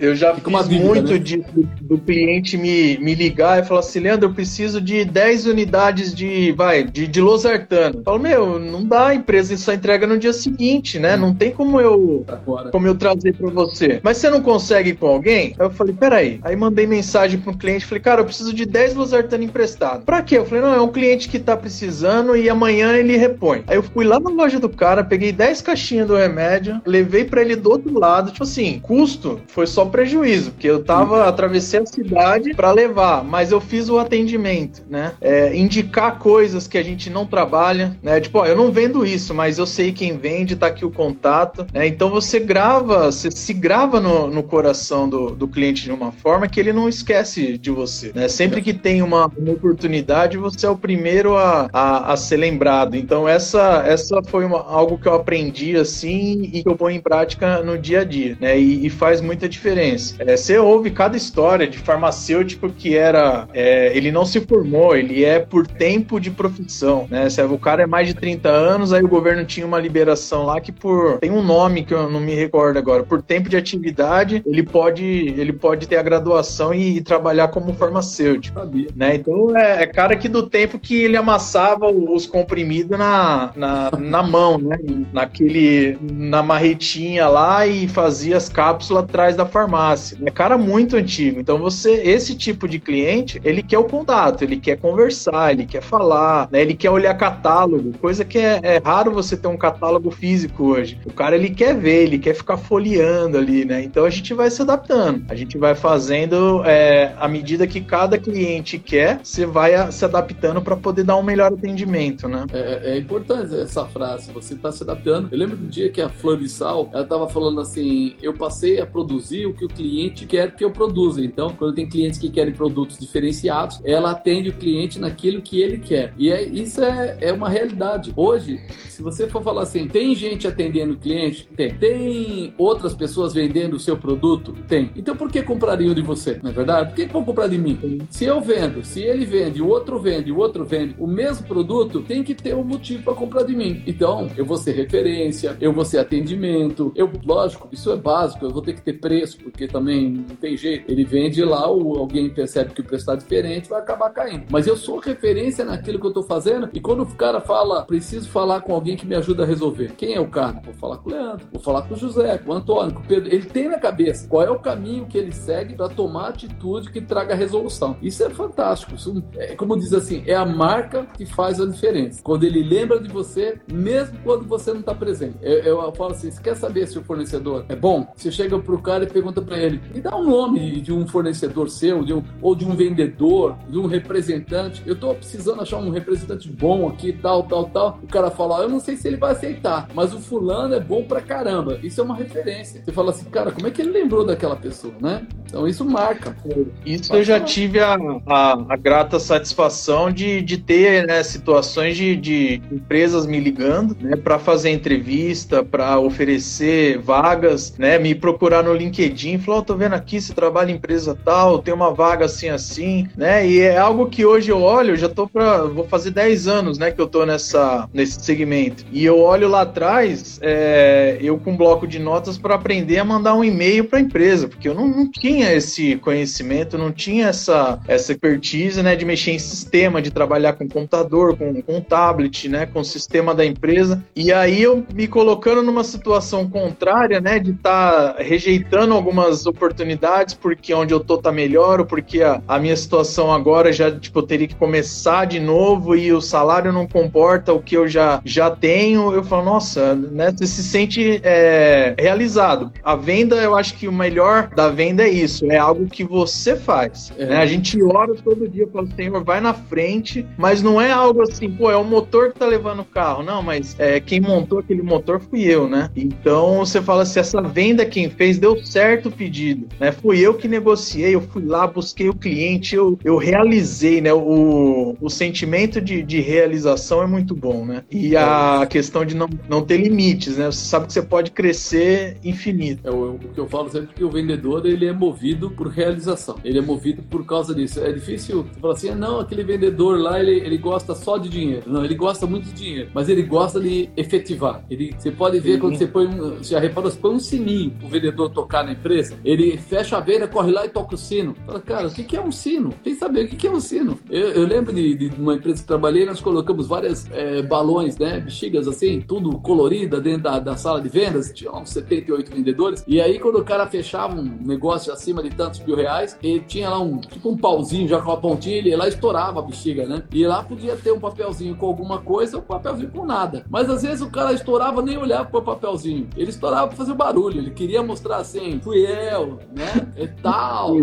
eu 0.00 0.14
já 0.14 0.34
fiz 0.34 0.68
dívida, 0.68 0.84
muito 0.84 1.12
né? 1.12 1.18
de, 1.18 1.36
do, 1.38 1.68
do, 1.80 1.98
cliente 1.98 2.56
me, 2.56 2.98
me 2.98 3.14
ligar 3.14 3.62
e 3.62 3.66
falar 3.66 3.80
assim: 3.80 4.00
Leandro, 4.00 4.28
eu 4.28 4.34
preciso 4.34 4.80
de 4.80 5.04
10 5.04 5.46
unidades 5.46 6.14
de, 6.14 6.52
vai, 6.52 6.84
de, 6.84 7.06
de 7.06 7.20
losartano. 7.20 7.98
Eu 7.98 8.02
falo, 8.02 8.18
meu, 8.18 8.58
não 8.64 8.84
dá, 8.84 9.08
a 9.08 9.14
empresa 9.14 9.56
só 9.56 9.72
entrega 9.72 10.06
no 10.06 10.18
dia 10.18 10.32
seguinte, 10.32 10.98
né? 10.98 11.16
Não 11.16 11.34
tem 11.34 11.50
como 11.50 11.80
eu 11.80 12.24
como 12.70 12.86
eu 12.86 12.94
trazer 12.94 13.34
para 13.34 13.50
você. 13.50 14.00
Mas 14.02 14.18
você 14.18 14.30
não 14.30 14.40
consegue 14.40 14.94
com 14.94 15.06
alguém? 15.06 15.54
Aí 15.58 15.66
eu 15.66 15.70
falei, 15.70 15.94
peraí. 15.94 16.40
Aí 16.42 16.56
mandei 16.56 16.86
mensagem 16.86 17.38
para 17.38 17.52
um 17.52 17.56
cliente, 17.56 17.86
falei, 17.86 18.02
cara, 18.02 18.20
eu 18.20 18.24
preciso 18.24 18.52
de 18.52 18.66
10 18.66 18.94
losartano 18.94 19.44
emprestado. 19.44 20.04
Pra 20.04 20.22
quê? 20.22 20.38
Eu 20.38 20.44
falei, 20.44 20.62
não, 20.62 20.74
é 20.74 20.80
um 20.80 20.90
cliente 20.90 21.28
que 21.28 21.38
tá 21.38 21.56
precisando 21.56 22.36
e 22.36 22.48
amanhã 22.48 22.94
ele 22.96 23.16
repõe. 23.16 23.62
Aí 23.66 23.76
eu 23.76 23.82
fui 23.82 24.04
lá 24.04 24.18
na 24.18 24.30
loja 24.30 24.58
do 24.58 24.68
cara, 24.68 25.04
peguei 25.04 25.32
10 25.32 25.62
caixinhas 25.62 26.06
do 26.06 26.16
remédio, 26.16 26.80
levei 26.86 27.24
para 27.24 27.40
ele 27.40 27.56
do 27.56 27.70
outro 27.70 27.98
lado, 27.98 28.30
tipo 28.30 28.44
assim, 28.44 28.80
custo 28.80 29.40
foi 29.48 29.66
só 29.66 29.84
prejuízo, 29.84 30.52
porque 30.52 30.68
eu 30.68 30.82
tava, 30.82 31.28
atravessei 31.28 31.80
a 31.80 31.86
cidade 31.86 32.54
para 32.54 32.72
levar, 32.72 33.24
mas 33.24 33.52
eu 33.52 33.60
fiz 33.60 33.88
o 33.88 33.98
atendimento, 33.98 34.82
né? 34.88 35.12
É, 35.20 35.56
indicar 35.56 36.18
coisas 36.18 36.66
que 36.66 36.78
a 36.78 36.82
gente 36.82 37.10
não 37.10 37.26
trabalha, 37.26 37.96
né? 38.02 38.20
Tipo, 38.20 38.38
ó, 38.38 38.46
eu 38.46 38.53
não 38.56 38.70
vendo 38.70 39.04
isso, 39.04 39.34
mas 39.34 39.58
eu 39.58 39.66
sei 39.66 39.92
quem 39.92 40.16
vende, 40.16 40.56
tá 40.56 40.66
aqui 40.66 40.84
o 40.84 40.90
contato, 40.90 41.66
né? 41.72 41.86
Então 41.86 42.10
você 42.10 42.38
grava, 42.38 43.10
você 43.10 43.30
se 43.30 43.52
grava 43.52 44.00
no, 44.00 44.28
no 44.28 44.42
coração 44.42 45.08
do, 45.08 45.30
do 45.30 45.48
cliente 45.48 45.84
de 45.84 45.92
uma 45.92 46.12
forma 46.12 46.48
que 46.48 46.60
ele 46.60 46.72
não 46.72 46.88
esquece 46.88 47.58
de 47.58 47.70
você, 47.70 48.12
né? 48.14 48.28
Sempre 48.28 48.62
que 48.62 48.72
tem 48.72 49.02
uma, 49.02 49.30
uma 49.36 49.52
oportunidade, 49.52 50.36
você 50.36 50.66
é 50.66 50.70
o 50.70 50.76
primeiro 50.76 51.36
a, 51.36 51.68
a, 51.72 52.12
a 52.12 52.16
ser 52.16 52.36
lembrado. 52.36 52.96
Então 52.96 53.28
essa, 53.28 53.82
essa 53.86 54.22
foi 54.22 54.44
uma, 54.44 54.60
algo 54.60 54.98
que 54.98 55.08
eu 55.08 55.14
aprendi 55.14 55.76
assim 55.76 56.50
e 56.52 56.62
que 56.62 56.68
eu 56.68 56.76
ponho 56.76 56.96
em 56.96 57.00
prática 57.00 57.62
no 57.62 57.78
dia 57.78 58.00
a 58.00 58.04
dia, 58.04 58.36
né? 58.40 58.58
E, 58.58 58.86
e 58.86 58.90
faz 58.90 59.20
muita 59.20 59.48
diferença. 59.48 60.16
É, 60.18 60.36
você 60.36 60.58
ouve 60.58 60.90
cada 60.90 61.16
história 61.16 61.66
de 61.66 61.78
farmacêutico 61.78 62.68
que 62.70 62.96
era, 62.96 63.48
é, 63.52 63.96
ele 63.96 64.10
não 64.10 64.24
se 64.24 64.40
formou, 64.40 64.96
ele 64.96 65.24
é 65.24 65.38
por 65.38 65.66
tempo 65.66 66.20
de 66.20 66.30
profissão, 66.30 67.06
né? 67.10 67.26
O 67.50 67.58
cara 67.58 67.82
é 67.82 67.86
mais 67.86 68.08
de 68.08 68.14
30 68.14 68.43
anos, 68.48 68.92
aí 68.92 69.02
o 69.02 69.08
governo 69.08 69.44
tinha 69.44 69.66
uma 69.66 69.78
liberação 69.78 70.44
lá 70.44 70.60
que 70.60 70.72
por 70.72 71.18
tem 71.18 71.30
um 71.30 71.42
nome 71.42 71.84
que 71.84 71.94
eu 71.94 72.10
não 72.10 72.20
me 72.20 72.34
recordo 72.34 72.78
agora, 72.78 73.02
por 73.02 73.22
tempo 73.22 73.48
de 73.48 73.56
atividade, 73.56 74.42
ele 74.46 74.62
pode 74.62 75.04
ele 75.04 75.52
pode 75.52 75.86
ter 75.86 75.96
a 75.96 76.02
graduação 76.02 76.72
e, 76.72 76.96
e 76.96 77.00
trabalhar 77.00 77.48
como 77.48 77.74
farmacêutico, 77.74 78.58
Sabia. 78.58 78.88
né? 78.94 79.16
Então 79.16 79.56
é, 79.56 79.82
é, 79.82 79.86
cara 79.86 80.16
que 80.16 80.28
do 80.28 80.48
tempo 80.48 80.78
que 80.78 81.02
ele 81.02 81.16
amassava 81.16 81.90
os 81.90 82.26
comprimidos 82.26 82.98
na, 82.98 83.52
na, 83.54 83.90
na 83.98 84.22
mão, 84.22 84.58
né? 84.58 84.78
Naquele 85.12 85.98
na 86.12 86.42
marretinha 86.42 87.28
lá 87.28 87.66
e 87.66 87.88
fazia 87.88 88.36
as 88.36 88.48
cápsulas 88.48 89.04
atrás 89.04 89.36
da 89.36 89.46
farmácia. 89.46 90.18
É 90.24 90.30
cara 90.30 90.58
muito 90.58 90.96
antigo. 90.96 91.40
Então 91.40 91.58
você 91.58 92.02
esse 92.04 92.34
tipo 92.34 92.68
de 92.68 92.78
cliente, 92.78 93.40
ele 93.44 93.62
quer 93.62 93.78
o 93.78 93.84
contato, 93.84 94.42
ele 94.42 94.56
quer 94.56 94.76
conversar, 94.76 95.52
ele 95.52 95.66
quer 95.66 95.82
falar, 95.82 96.48
né? 96.50 96.60
Ele 96.60 96.74
quer 96.74 96.90
olhar 96.90 97.14
catálogo, 97.14 97.92
coisa 98.00 98.24
que 98.24 98.33
que 98.34 98.38
é, 98.40 98.58
é, 98.64 98.82
raro 98.84 99.12
você 99.12 99.36
ter 99.36 99.46
um 99.46 99.56
catálogo 99.56 100.10
físico 100.10 100.64
hoje. 100.64 100.98
O 101.06 101.12
cara 101.12 101.36
ele 101.36 101.50
quer 101.50 101.78
ver, 101.78 102.02
ele 102.02 102.18
quer 102.18 102.34
ficar 102.34 102.56
folheando 102.56 103.38
ali, 103.38 103.64
né? 103.64 103.80
Então 103.84 104.04
a 104.04 104.10
gente 104.10 104.34
vai 104.34 104.50
se 104.50 104.60
adaptando, 104.60 105.24
a 105.28 105.36
gente 105.36 105.56
vai 105.56 105.76
fazendo 105.76 106.64
é, 106.64 107.14
à 107.20 107.28
medida 107.28 107.64
que 107.64 107.80
cada 107.80 108.18
cliente 108.18 108.76
quer, 108.76 109.20
você 109.22 109.46
vai 109.46 109.76
a, 109.76 109.92
se 109.92 110.04
adaptando 110.04 110.60
para 110.60 110.76
poder 110.76 111.04
dar 111.04 111.14
um 111.14 111.22
melhor 111.22 111.52
atendimento, 111.52 112.26
né? 112.26 112.44
É, 112.52 112.58
é, 112.58 112.94
é 112.94 112.98
importante 112.98 113.54
essa 113.54 113.86
frase, 113.86 114.32
você 114.32 114.54
está 114.54 114.72
se 114.72 114.82
adaptando. 114.82 115.28
Eu 115.30 115.38
lembro 115.38 115.56
do 115.56 115.68
dia 115.68 115.88
que 115.88 116.02
a 116.02 116.08
Florissal, 116.08 116.90
ela 116.92 117.04
estava 117.04 117.28
falando 117.28 117.60
assim, 117.60 118.16
eu 118.20 118.34
passei 118.34 118.80
a 118.80 118.86
produzir 118.86 119.46
o 119.46 119.54
que 119.54 119.64
o 119.64 119.68
cliente 119.68 120.26
quer 120.26 120.56
que 120.56 120.64
eu 120.64 120.72
produza. 120.72 121.24
Então, 121.24 121.50
quando 121.50 121.76
tem 121.76 121.88
clientes 121.88 122.18
que 122.18 122.28
querem 122.28 122.52
produtos 122.52 122.98
diferenciados, 122.98 123.80
ela 123.84 124.10
atende 124.10 124.48
o 124.48 124.54
cliente 124.54 124.98
naquilo 124.98 125.40
que 125.40 125.60
ele 125.62 125.78
quer. 125.78 126.12
E 126.18 126.32
é, 126.32 126.42
isso 126.42 126.82
é, 126.82 127.16
é 127.20 127.32
uma 127.32 127.48
realidade. 127.48 128.12
Hoje, 128.16 128.60
se 128.88 129.02
você 129.02 129.28
for 129.28 129.42
falar 129.42 129.62
assim, 129.62 129.88
tem 129.88 130.14
gente 130.14 130.46
atendendo 130.46 130.96
cliente? 130.96 131.48
Tem. 131.56 131.74
Tem 131.74 132.54
outras 132.56 132.94
pessoas 132.94 133.32
vendendo 133.34 133.74
o 133.74 133.80
seu 133.80 133.96
produto? 133.96 134.54
Tem. 134.68 134.90
Então 134.96 135.16
por 135.16 135.30
que 135.30 135.42
comprariam 135.42 135.94
de 135.94 136.02
você? 136.02 136.38
Não 136.42 136.50
é 136.50 136.52
verdade? 136.52 136.90
Por 136.90 136.96
que 136.96 137.06
vão 137.06 137.24
comprar 137.24 137.48
de 137.48 137.58
mim? 137.58 138.00
Se 138.10 138.24
eu 138.24 138.40
vendo, 138.40 138.84
se 138.84 139.02
ele 139.02 139.24
vende, 139.24 139.60
o 139.60 139.68
outro 139.68 139.98
vende, 139.98 140.30
o 140.30 140.38
outro 140.38 140.64
vende, 140.64 140.94
o 140.98 141.06
mesmo 141.06 141.46
produto, 141.46 142.02
tem 142.02 142.22
que 142.22 142.34
ter 142.34 142.54
um 142.54 142.62
motivo 142.62 143.02
para 143.02 143.14
comprar 143.14 143.42
de 143.42 143.54
mim. 143.54 143.82
Então, 143.86 144.30
eu 144.36 144.44
vou 144.44 144.56
ser 144.56 144.72
referência, 144.72 145.56
eu 145.60 145.72
vou 145.72 145.84
ser 145.84 145.98
atendimento, 145.98 146.92
eu, 146.94 147.10
lógico, 147.24 147.68
isso 147.72 147.90
é 147.90 147.96
básico, 147.96 148.44
eu 148.44 148.50
vou 148.50 148.62
ter 148.62 148.74
que 148.74 148.82
ter 148.82 148.94
preço, 148.94 149.38
porque 149.38 149.66
também 149.66 150.10
não 150.10 150.36
tem 150.36 150.56
jeito. 150.56 150.90
Ele 150.90 151.04
vende 151.04 151.44
lá, 151.44 151.70
o, 151.70 151.98
alguém 151.98 152.30
percebe 152.30 152.72
que 152.72 152.80
o 152.80 152.84
preço 152.84 153.02
está 153.02 153.16
diferente, 153.16 153.68
vai 153.68 153.80
acabar 153.80 154.10
caindo. 154.10 154.44
Mas 154.50 154.66
eu 154.66 154.76
sou 154.76 154.98
referência 154.98 155.64
naquilo 155.64 155.98
que 155.98 156.06
eu 156.06 156.10
estou 156.10 156.22
fazendo, 156.22 156.68
e 156.72 156.80
quando 156.80 157.02
o 157.02 157.14
cara 157.14 157.40
fala, 157.40 157.84
preciso 158.04 158.28
falar 158.28 158.60
com 158.60 158.74
alguém 158.74 158.96
que 158.96 159.06
me 159.06 159.14
ajuda 159.14 159.44
a 159.44 159.46
resolver. 159.46 159.92
Quem 159.96 160.14
é 160.14 160.20
o 160.20 160.28
cara? 160.28 160.60
Vou 160.62 160.74
falar 160.74 160.98
com 160.98 161.08
o 161.08 161.12
Leandro, 161.12 161.46
vou 161.50 161.60
falar 161.60 161.82
com 161.82 161.94
o 161.94 161.96
José, 161.96 162.36
com 162.36 162.52
o 162.52 162.54
Antônio, 162.54 162.94
com 162.94 163.00
o 163.00 163.04
Pedro. 163.04 163.32
Ele 163.32 163.46
tem 163.46 163.68
na 163.68 163.78
cabeça 163.78 164.28
qual 164.28 164.42
é 164.42 164.50
o 164.50 164.58
caminho 164.58 165.06
que 165.06 165.16
ele 165.16 165.32
segue 165.32 165.74
para 165.74 165.88
tomar 165.88 166.28
atitude 166.28 166.90
que 166.90 167.00
traga 167.00 167.34
resolução. 167.34 167.96
Isso 168.02 168.22
é 168.22 168.28
fantástico. 168.28 168.94
Isso 168.94 169.24
é, 169.36 169.56
como 169.56 169.78
diz 169.78 169.92
assim, 169.94 170.22
é 170.26 170.34
a 170.34 170.44
marca 170.44 171.06
que 171.16 171.24
faz 171.24 171.60
a 171.60 171.66
diferença. 171.66 172.20
Quando 172.22 172.44
ele 172.44 172.62
lembra 172.62 173.00
de 173.00 173.08
você, 173.08 173.58
mesmo 173.72 174.18
quando 174.22 174.46
você 174.46 174.72
não 174.72 174.80
está 174.80 174.94
presente. 174.94 175.38
Eu, 175.40 175.80
eu, 175.82 175.92
falo 175.94 176.12
assim, 176.12 176.30
você 176.30 176.42
quer 176.42 176.56
saber 176.56 176.86
se 176.86 176.98
o 176.98 177.04
fornecedor 177.04 177.64
é 177.70 177.76
bom? 177.76 178.06
Você 178.14 178.30
chega 178.30 178.58
pro 178.58 178.80
cara 178.82 179.04
e 179.04 179.06
pergunta 179.06 179.40
para 179.40 179.58
ele, 179.58 179.80
me 179.94 180.00
dá 180.00 180.14
um 180.14 180.24
nome 180.24 180.80
de 180.80 180.92
um 180.92 181.06
fornecedor 181.06 181.70
seu, 181.70 182.04
de 182.04 182.12
um, 182.12 182.22
ou 182.42 182.54
de 182.54 182.66
um 182.66 182.76
vendedor, 182.76 183.56
de 183.68 183.78
um 183.78 183.86
representante. 183.86 184.82
Eu 184.84 184.94
estou 184.94 185.14
precisando 185.14 185.62
achar 185.62 185.78
um 185.78 185.90
representante 185.90 186.50
bom 186.50 186.88
aqui, 186.88 187.12
tal, 187.12 187.44
tal, 187.44 187.64
tal. 187.70 187.93
O 188.02 188.06
cara 188.06 188.30
fala, 188.30 188.62
eu 188.62 188.68
não 188.68 188.80
sei 188.80 188.96
se 188.96 189.08
ele 189.08 189.16
vai 189.16 189.32
aceitar, 189.32 189.88
mas 189.94 190.14
o 190.14 190.18
fulano 190.18 190.74
é 190.74 190.80
bom 190.80 191.04
pra 191.04 191.20
caramba. 191.20 191.78
Isso 191.82 192.00
é 192.00 192.04
uma 192.04 192.16
referência. 192.16 192.82
Você 192.84 192.92
fala 192.92 193.10
assim, 193.10 193.24
cara, 193.26 193.50
como 193.50 193.66
é 193.66 193.70
que 193.70 193.80
ele 193.82 193.90
lembrou 193.90 194.24
daquela 194.24 194.56
pessoa, 194.56 194.94
né? 195.00 195.26
Então 195.46 195.68
isso 195.68 195.84
marca. 195.84 196.36
Isso 196.84 197.14
eu 197.14 197.22
já 197.22 197.38
tive 197.38 197.78
a, 197.78 197.96
a, 198.26 198.52
a 198.68 198.76
grata 198.76 199.20
satisfação 199.20 200.10
de, 200.10 200.42
de 200.42 200.58
ter 200.58 201.06
né, 201.06 201.22
situações 201.22 201.96
de, 201.96 202.16
de 202.16 202.62
empresas 202.72 203.26
me 203.26 203.38
ligando 203.38 203.96
né, 204.00 204.16
para 204.16 204.38
fazer 204.38 204.70
entrevista, 204.70 205.64
para 205.64 205.98
oferecer 205.98 206.98
vagas, 206.98 207.76
né, 207.78 207.98
me 207.98 208.14
procurar 208.14 208.62
no 208.62 208.74
LinkedIn, 208.74 209.38
falar, 209.38 209.58
oh, 209.58 209.62
tô 209.62 209.76
vendo 209.76 209.94
aqui, 209.94 210.20
você 210.20 210.34
trabalha 210.34 210.70
em 210.70 210.74
empresa 210.74 211.16
tal, 211.24 211.58
tem 211.58 211.72
uma 211.72 211.92
vaga 211.92 212.24
assim 212.24 212.48
assim, 212.48 213.08
né? 213.16 213.46
E 213.46 213.60
é 213.60 213.78
algo 213.78 214.08
que 214.08 214.24
hoje 214.24 214.50
eu 214.50 214.60
olho, 214.60 214.90
eu 214.90 214.96
já 214.96 215.08
tô 215.08 215.28
para 215.28 215.62
vou 215.64 215.84
fazer 215.84 216.10
10 216.10 216.48
anos, 216.48 216.78
né, 216.78 216.90
que 216.90 217.00
eu 217.00 217.06
tô 217.06 217.24
nessa 217.24 217.83
nesse 217.92 218.20
segmento. 218.20 218.84
E 218.92 219.04
eu 219.04 219.18
olho 219.18 219.48
lá 219.48 219.62
atrás, 219.62 220.38
é, 220.42 221.18
eu 221.20 221.38
com 221.38 221.52
um 221.52 221.56
bloco 221.56 221.86
de 221.86 221.98
notas 221.98 222.38
para 222.38 222.54
aprender 222.54 222.98
a 222.98 223.04
mandar 223.04 223.34
um 223.34 223.44
e-mail 223.44 223.84
para 223.84 223.98
a 223.98 224.02
empresa, 224.02 224.48
porque 224.48 224.68
eu 224.68 224.74
não, 224.74 224.88
não, 224.88 225.10
tinha 225.10 225.52
esse 225.52 225.96
conhecimento, 225.96 226.78
não 226.78 226.92
tinha 226.92 227.28
essa, 227.28 227.80
essa 227.86 228.12
expertise 228.12 228.82
né, 228.82 228.96
de 228.96 229.04
mexer 229.04 229.32
em 229.32 229.38
sistema, 229.38 230.02
de 230.02 230.10
trabalhar 230.10 230.54
com 230.54 230.68
computador, 230.68 231.36
com, 231.36 231.60
com 231.62 231.80
tablet, 231.80 232.48
né, 232.48 232.66
com 232.66 232.80
o 232.80 232.84
sistema 232.84 233.34
da 233.34 233.44
empresa. 233.44 234.02
E 234.14 234.32
aí 234.32 234.62
eu 234.62 234.84
me 234.92 235.06
colocando 235.06 235.62
numa 235.62 235.84
situação 235.84 236.48
contrária, 236.48 237.20
né, 237.20 237.38
de 237.38 237.52
estar 237.52 238.14
tá 238.14 238.22
rejeitando 238.22 238.94
algumas 238.94 239.46
oportunidades 239.46 240.34
porque 240.34 240.74
onde 240.74 240.92
eu 240.92 241.00
tô 241.00 241.18
tá 241.18 241.32
melhor, 241.32 241.80
ou 241.80 241.86
porque 241.86 242.22
a, 242.22 242.42
a 242.46 242.58
minha 242.58 242.76
situação 242.76 243.32
agora 243.32 243.72
já 243.72 243.90
tipo, 243.90 244.18
eu 244.18 244.22
teria 244.22 244.48
que 244.48 244.54
começar 244.54 245.24
de 245.24 245.40
novo 245.40 245.96
e 245.96 246.12
o 246.12 246.20
salário 246.20 246.72
não 246.72 246.86
comporta 246.86 247.52
o 247.52 247.62
que 247.62 247.73
eu 247.74 247.88
já, 247.88 248.20
já 248.24 248.50
tenho, 248.50 249.12
eu 249.12 249.22
falo, 249.24 249.44
nossa, 249.44 249.94
né? 249.94 250.32
Você 250.32 250.46
se 250.46 250.62
sente 250.62 251.20
é, 251.22 251.94
realizado. 251.98 252.72
A 252.82 252.96
venda, 252.96 253.36
eu 253.36 253.54
acho 253.54 253.74
que 253.74 253.88
o 253.88 253.92
melhor 253.92 254.48
da 254.54 254.68
venda 254.68 255.02
é 255.02 255.08
isso, 255.08 255.50
é 255.50 255.56
algo 255.56 255.86
que 255.86 256.04
você 256.04 256.56
faz. 256.56 257.12
É. 257.18 257.26
Né? 257.26 257.36
A 257.36 257.46
gente 257.46 257.82
ora 257.82 258.14
todo 258.14 258.48
dia, 258.48 258.68
fala, 258.72 258.88
Senhor, 258.94 259.24
vai 259.24 259.40
na 259.40 259.54
frente, 259.54 260.26
mas 260.36 260.62
não 260.62 260.80
é 260.80 260.90
algo 260.90 261.22
assim, 261.22 261.50
pô, 261.50 261.70
é 261.70 261.76
o 261.76 261.84
motor 261.84 262.32
que 262.32 262.38
tá 262.38 262.46
levando 262.46 262.80
o 262.80 262.84
carro. 262.84 263.22
Não, 263.22 263.42
mas 263.42 263.76
é, 263.78 264.00
quem 264.00 264.20
montou 264.20 264.58
aquele 264.58 264.82
motor 264.82 265.20
fui 265.20 265.42
eu, 265.44 265.68
né? 265.68 265.90
Então 265.96 266.58
você 266.58 266.80
fala 266.80 267.04
se 267.04 267.18
essa 267.18 267.40
venda 267.42 267.84
quem 267.84 268.08
fez 268.08 268.38
deu 268.38 268.56
certo 268.64 269.08
o 269.08 269.12
pedido, 269.12 269.68
né? 269.78 269.92
Fui 269.92 270.20
eu 270.20 270.34
que 270.34 270.48
negociei, 270.48 271.14
eu 271.14 271.20
fui 271.20 271.44
lá, 271.44 271.66
busquei 271.66 272.08
o 272.08 272.14
cliente, 272.14 272.74
eu, 272.74 272.98
eu 273.04 273.16
realizei, 273.16 274.00
né? 274.00 274.12
O, 274.12 274.96
o 275.00 275.10
sentimento 275.10 275.80
de, 275.80 276.02
de 276.02 276.20
realização 276.20 277.02
é 277.02 277.06
muito 277.06 277.34
bom, 277.34 277.63
né? 277.64 277.84
E 277.90 278.16
a 278.16 278.64
a 278.64 278.66
questão 278.66 279.04
de 279.04 279.14
não, 279.14 279.28
não 279.48 279.62
ter 279.62 279.76
limites, 279.78 280.36
né? 280.36 280.46
Você 280.46 280.64
sabe 280.66 280.86
que 280.86 280.92
você 280.92 281.02
pode 281.02 281.30
crescer 281.30 282.18
infinito. 282.24 282.86
É 282.86 282.90
o, 282.90 283.18
que 283.18 283.38
eu 283.38 283.46
falo 283.46 283.70
sempre 283.70 283.94
que 283.94 284.04
o 284.04 284.10
vendedor 284.10 284.66
ele 284.66 284.86
é 284.86 284.92
movido 284.92 285.50
por 285.50 285.68
realização. 285.68 286.36
Ele 286.44 286.58
é 286.58 286.62
movido 286.62 287.02
por 287.02 287.24
causa 287.24 287.54
disso. 287.54 287.80
É 287.80 287.92
difícil 287.92 288.44
você 288.44 288.60
falar 288.60 288.72
assim, 288.74 288.88
ah, 288.90 288.94
não, 288.94 289.20
aquele 289.20 289.44
vendedor 289.44 289.98
lá 289.98 290.20
ele, 290.20 290.40
ele 290.40 290.58
gosta 290.58 290.94
só 290.94 291.18
de 291.18 291.28
dinheiro. 291.28 291.62
Não, 291.66 291.84
ele 291.84 291.94
gosta 291.94 292.26
muito 292.26 292.44
de 292.46 292.52
dinheiro, 292.52 292.90
mas 292.94 293.08
ele 293.08 293.22
gosta 293.22 293.60
de 293.60 293.88
efetivar. 293.96 294.64
Ele, 294.70 294.94
você 294.96 295.10
pode 295.10 295.38
ver 295.40 295.54
Sim. 295.54 295.58
quando 295.60 295.76
você 295.76 295.86
põe 295.86 296.06
um, 296.06 296.42
já 296.42 296.58
reparou, 296.58 296.90
você 296.90 296.98
põe 296.98 297.14
um 297.14 297.20
sininho 297.20 297.72
o 297.82 297.88
vendedor 297.88 298.30
tocar 298.30 298.64
na 298.64 298.72
empresa, 298.72 299.18
ele 299.24 299.56
fecha 299.56 299.96
a 299.96 300.00
venda, 300.00 300.26
corre 300.26 300.50
lá 300.50 300.64
e 300.64 300.68
toca 300.68 300.94
o 300.94 300.98
sino. 300.98 301.34
Fala, 301.46 301.60
cara, 301.60 301.88
o 301.88 301.90
que, 301.90 302.04
que 302.04 302.16
é 302.16 302.20
um 302.20 302.32
sino? 302.32 302.70
Tem 302.82 302.94
que 302.94 302.98
saber 302.98 303.24
o 303.24 303.28
que, 303.28 303.36
que 303.36 303.46
é 303.46 303.50
um 303.50 303.60
sino. 303.60 303.98
Eu, 304.10 304.28
eu 304.30 304.46
lembro 304.46 304.72
de, 304.72 304.94
de, 304.94 305.20
uma 305.20 305.34
empresa 305.34 305.60
que 305.60 305.66
trabalhei, 305.66 306.04
nós 306.04 306.20
colocamos 306.20 306.66
várias 306.66 307.10
é, 307.12 307.42
balões, 307.54 307.96
né, 307.96 308.18
bexigas 308.18 308.66
assim, 308.66 309.00
tudo 309.00 309.38
colorida 309.38 310.00
dentro 310.00 310.24
da, 310.24 310.40
da 310.40 310.56
sala 310.56 310.80
de 310.80 310.88
vendas, 310.88 311.32
tinha 311.32 311.52
uns 311.52 311.70
78 311.70 312.32
vendedores. 312.32 312.84
E 312.84 313.00
aí, 313.00 313.20
quando 313.20 313.38
o 313.38 313.44
cara 313.44 313.64
fechava 313.68 314.12
um 314.12 314.24
negócio 314.44 314.92
acima 314.92 315.22
de 315.22 315.30
tantos 315.30 315.60
mil 315.60 315.76
reais, 315.76 316.18
ele 316.20 316.40
tinha 316.40 316.68
lá 316.68 316.80
um 316.80 316.98
tipo 316.98 317.30
um 317.30 317.36
pauzinho 317.36 317.86
já 317.86 318.00
com 318.00 318.10
a 318.10 318.16
pontinha, 318.16 318.56
ele 318.56 318.74
lá 318.74 318.88
estourava 318.88 319.38
a 319.38 319.42
bexiga, 319.42 319.86
né? 319.86 320.02
E 320.12 320.26
lá 320.26 320.42
podia 320.42 320.74
ter 320.74 320.90
um 320.90 320.98
papelzinho 320.98 321.54
com 321.54 321.66
alguma 321.66 322.00
coisa, 322.00 322.38
ou 322.38 322.42
um 322.42 322.46
papelzinho 322.46 322.90
com 322.90 323.06
nada. 323.06 323.44
Mas 323.48 323.70
às 323.70 323.82
vezes 323.82 324.00
o 324.00 324.10
cara 324.10 324.32
estourava 324.32 324.82
nem 324.82 324.98
olhava 324.98 325.26
pro 325.26 325.40
papelzinho. 325.40 326.08
Ele 326.16 326.30
estourava 326.30 326.66
pra 326.66 326.76
fazer 326.76 326.94
barulho. 326.94 327.38
Ele 327.38 327.50
queria 327.52 327.84
mostrar 327.84 328.16
assim, 328.16 328.58
fui 328.64 328.84
eu, 328.84 329.38
né? 329.54 329.92
E 329.96 330.08
tal. 330.20 330.74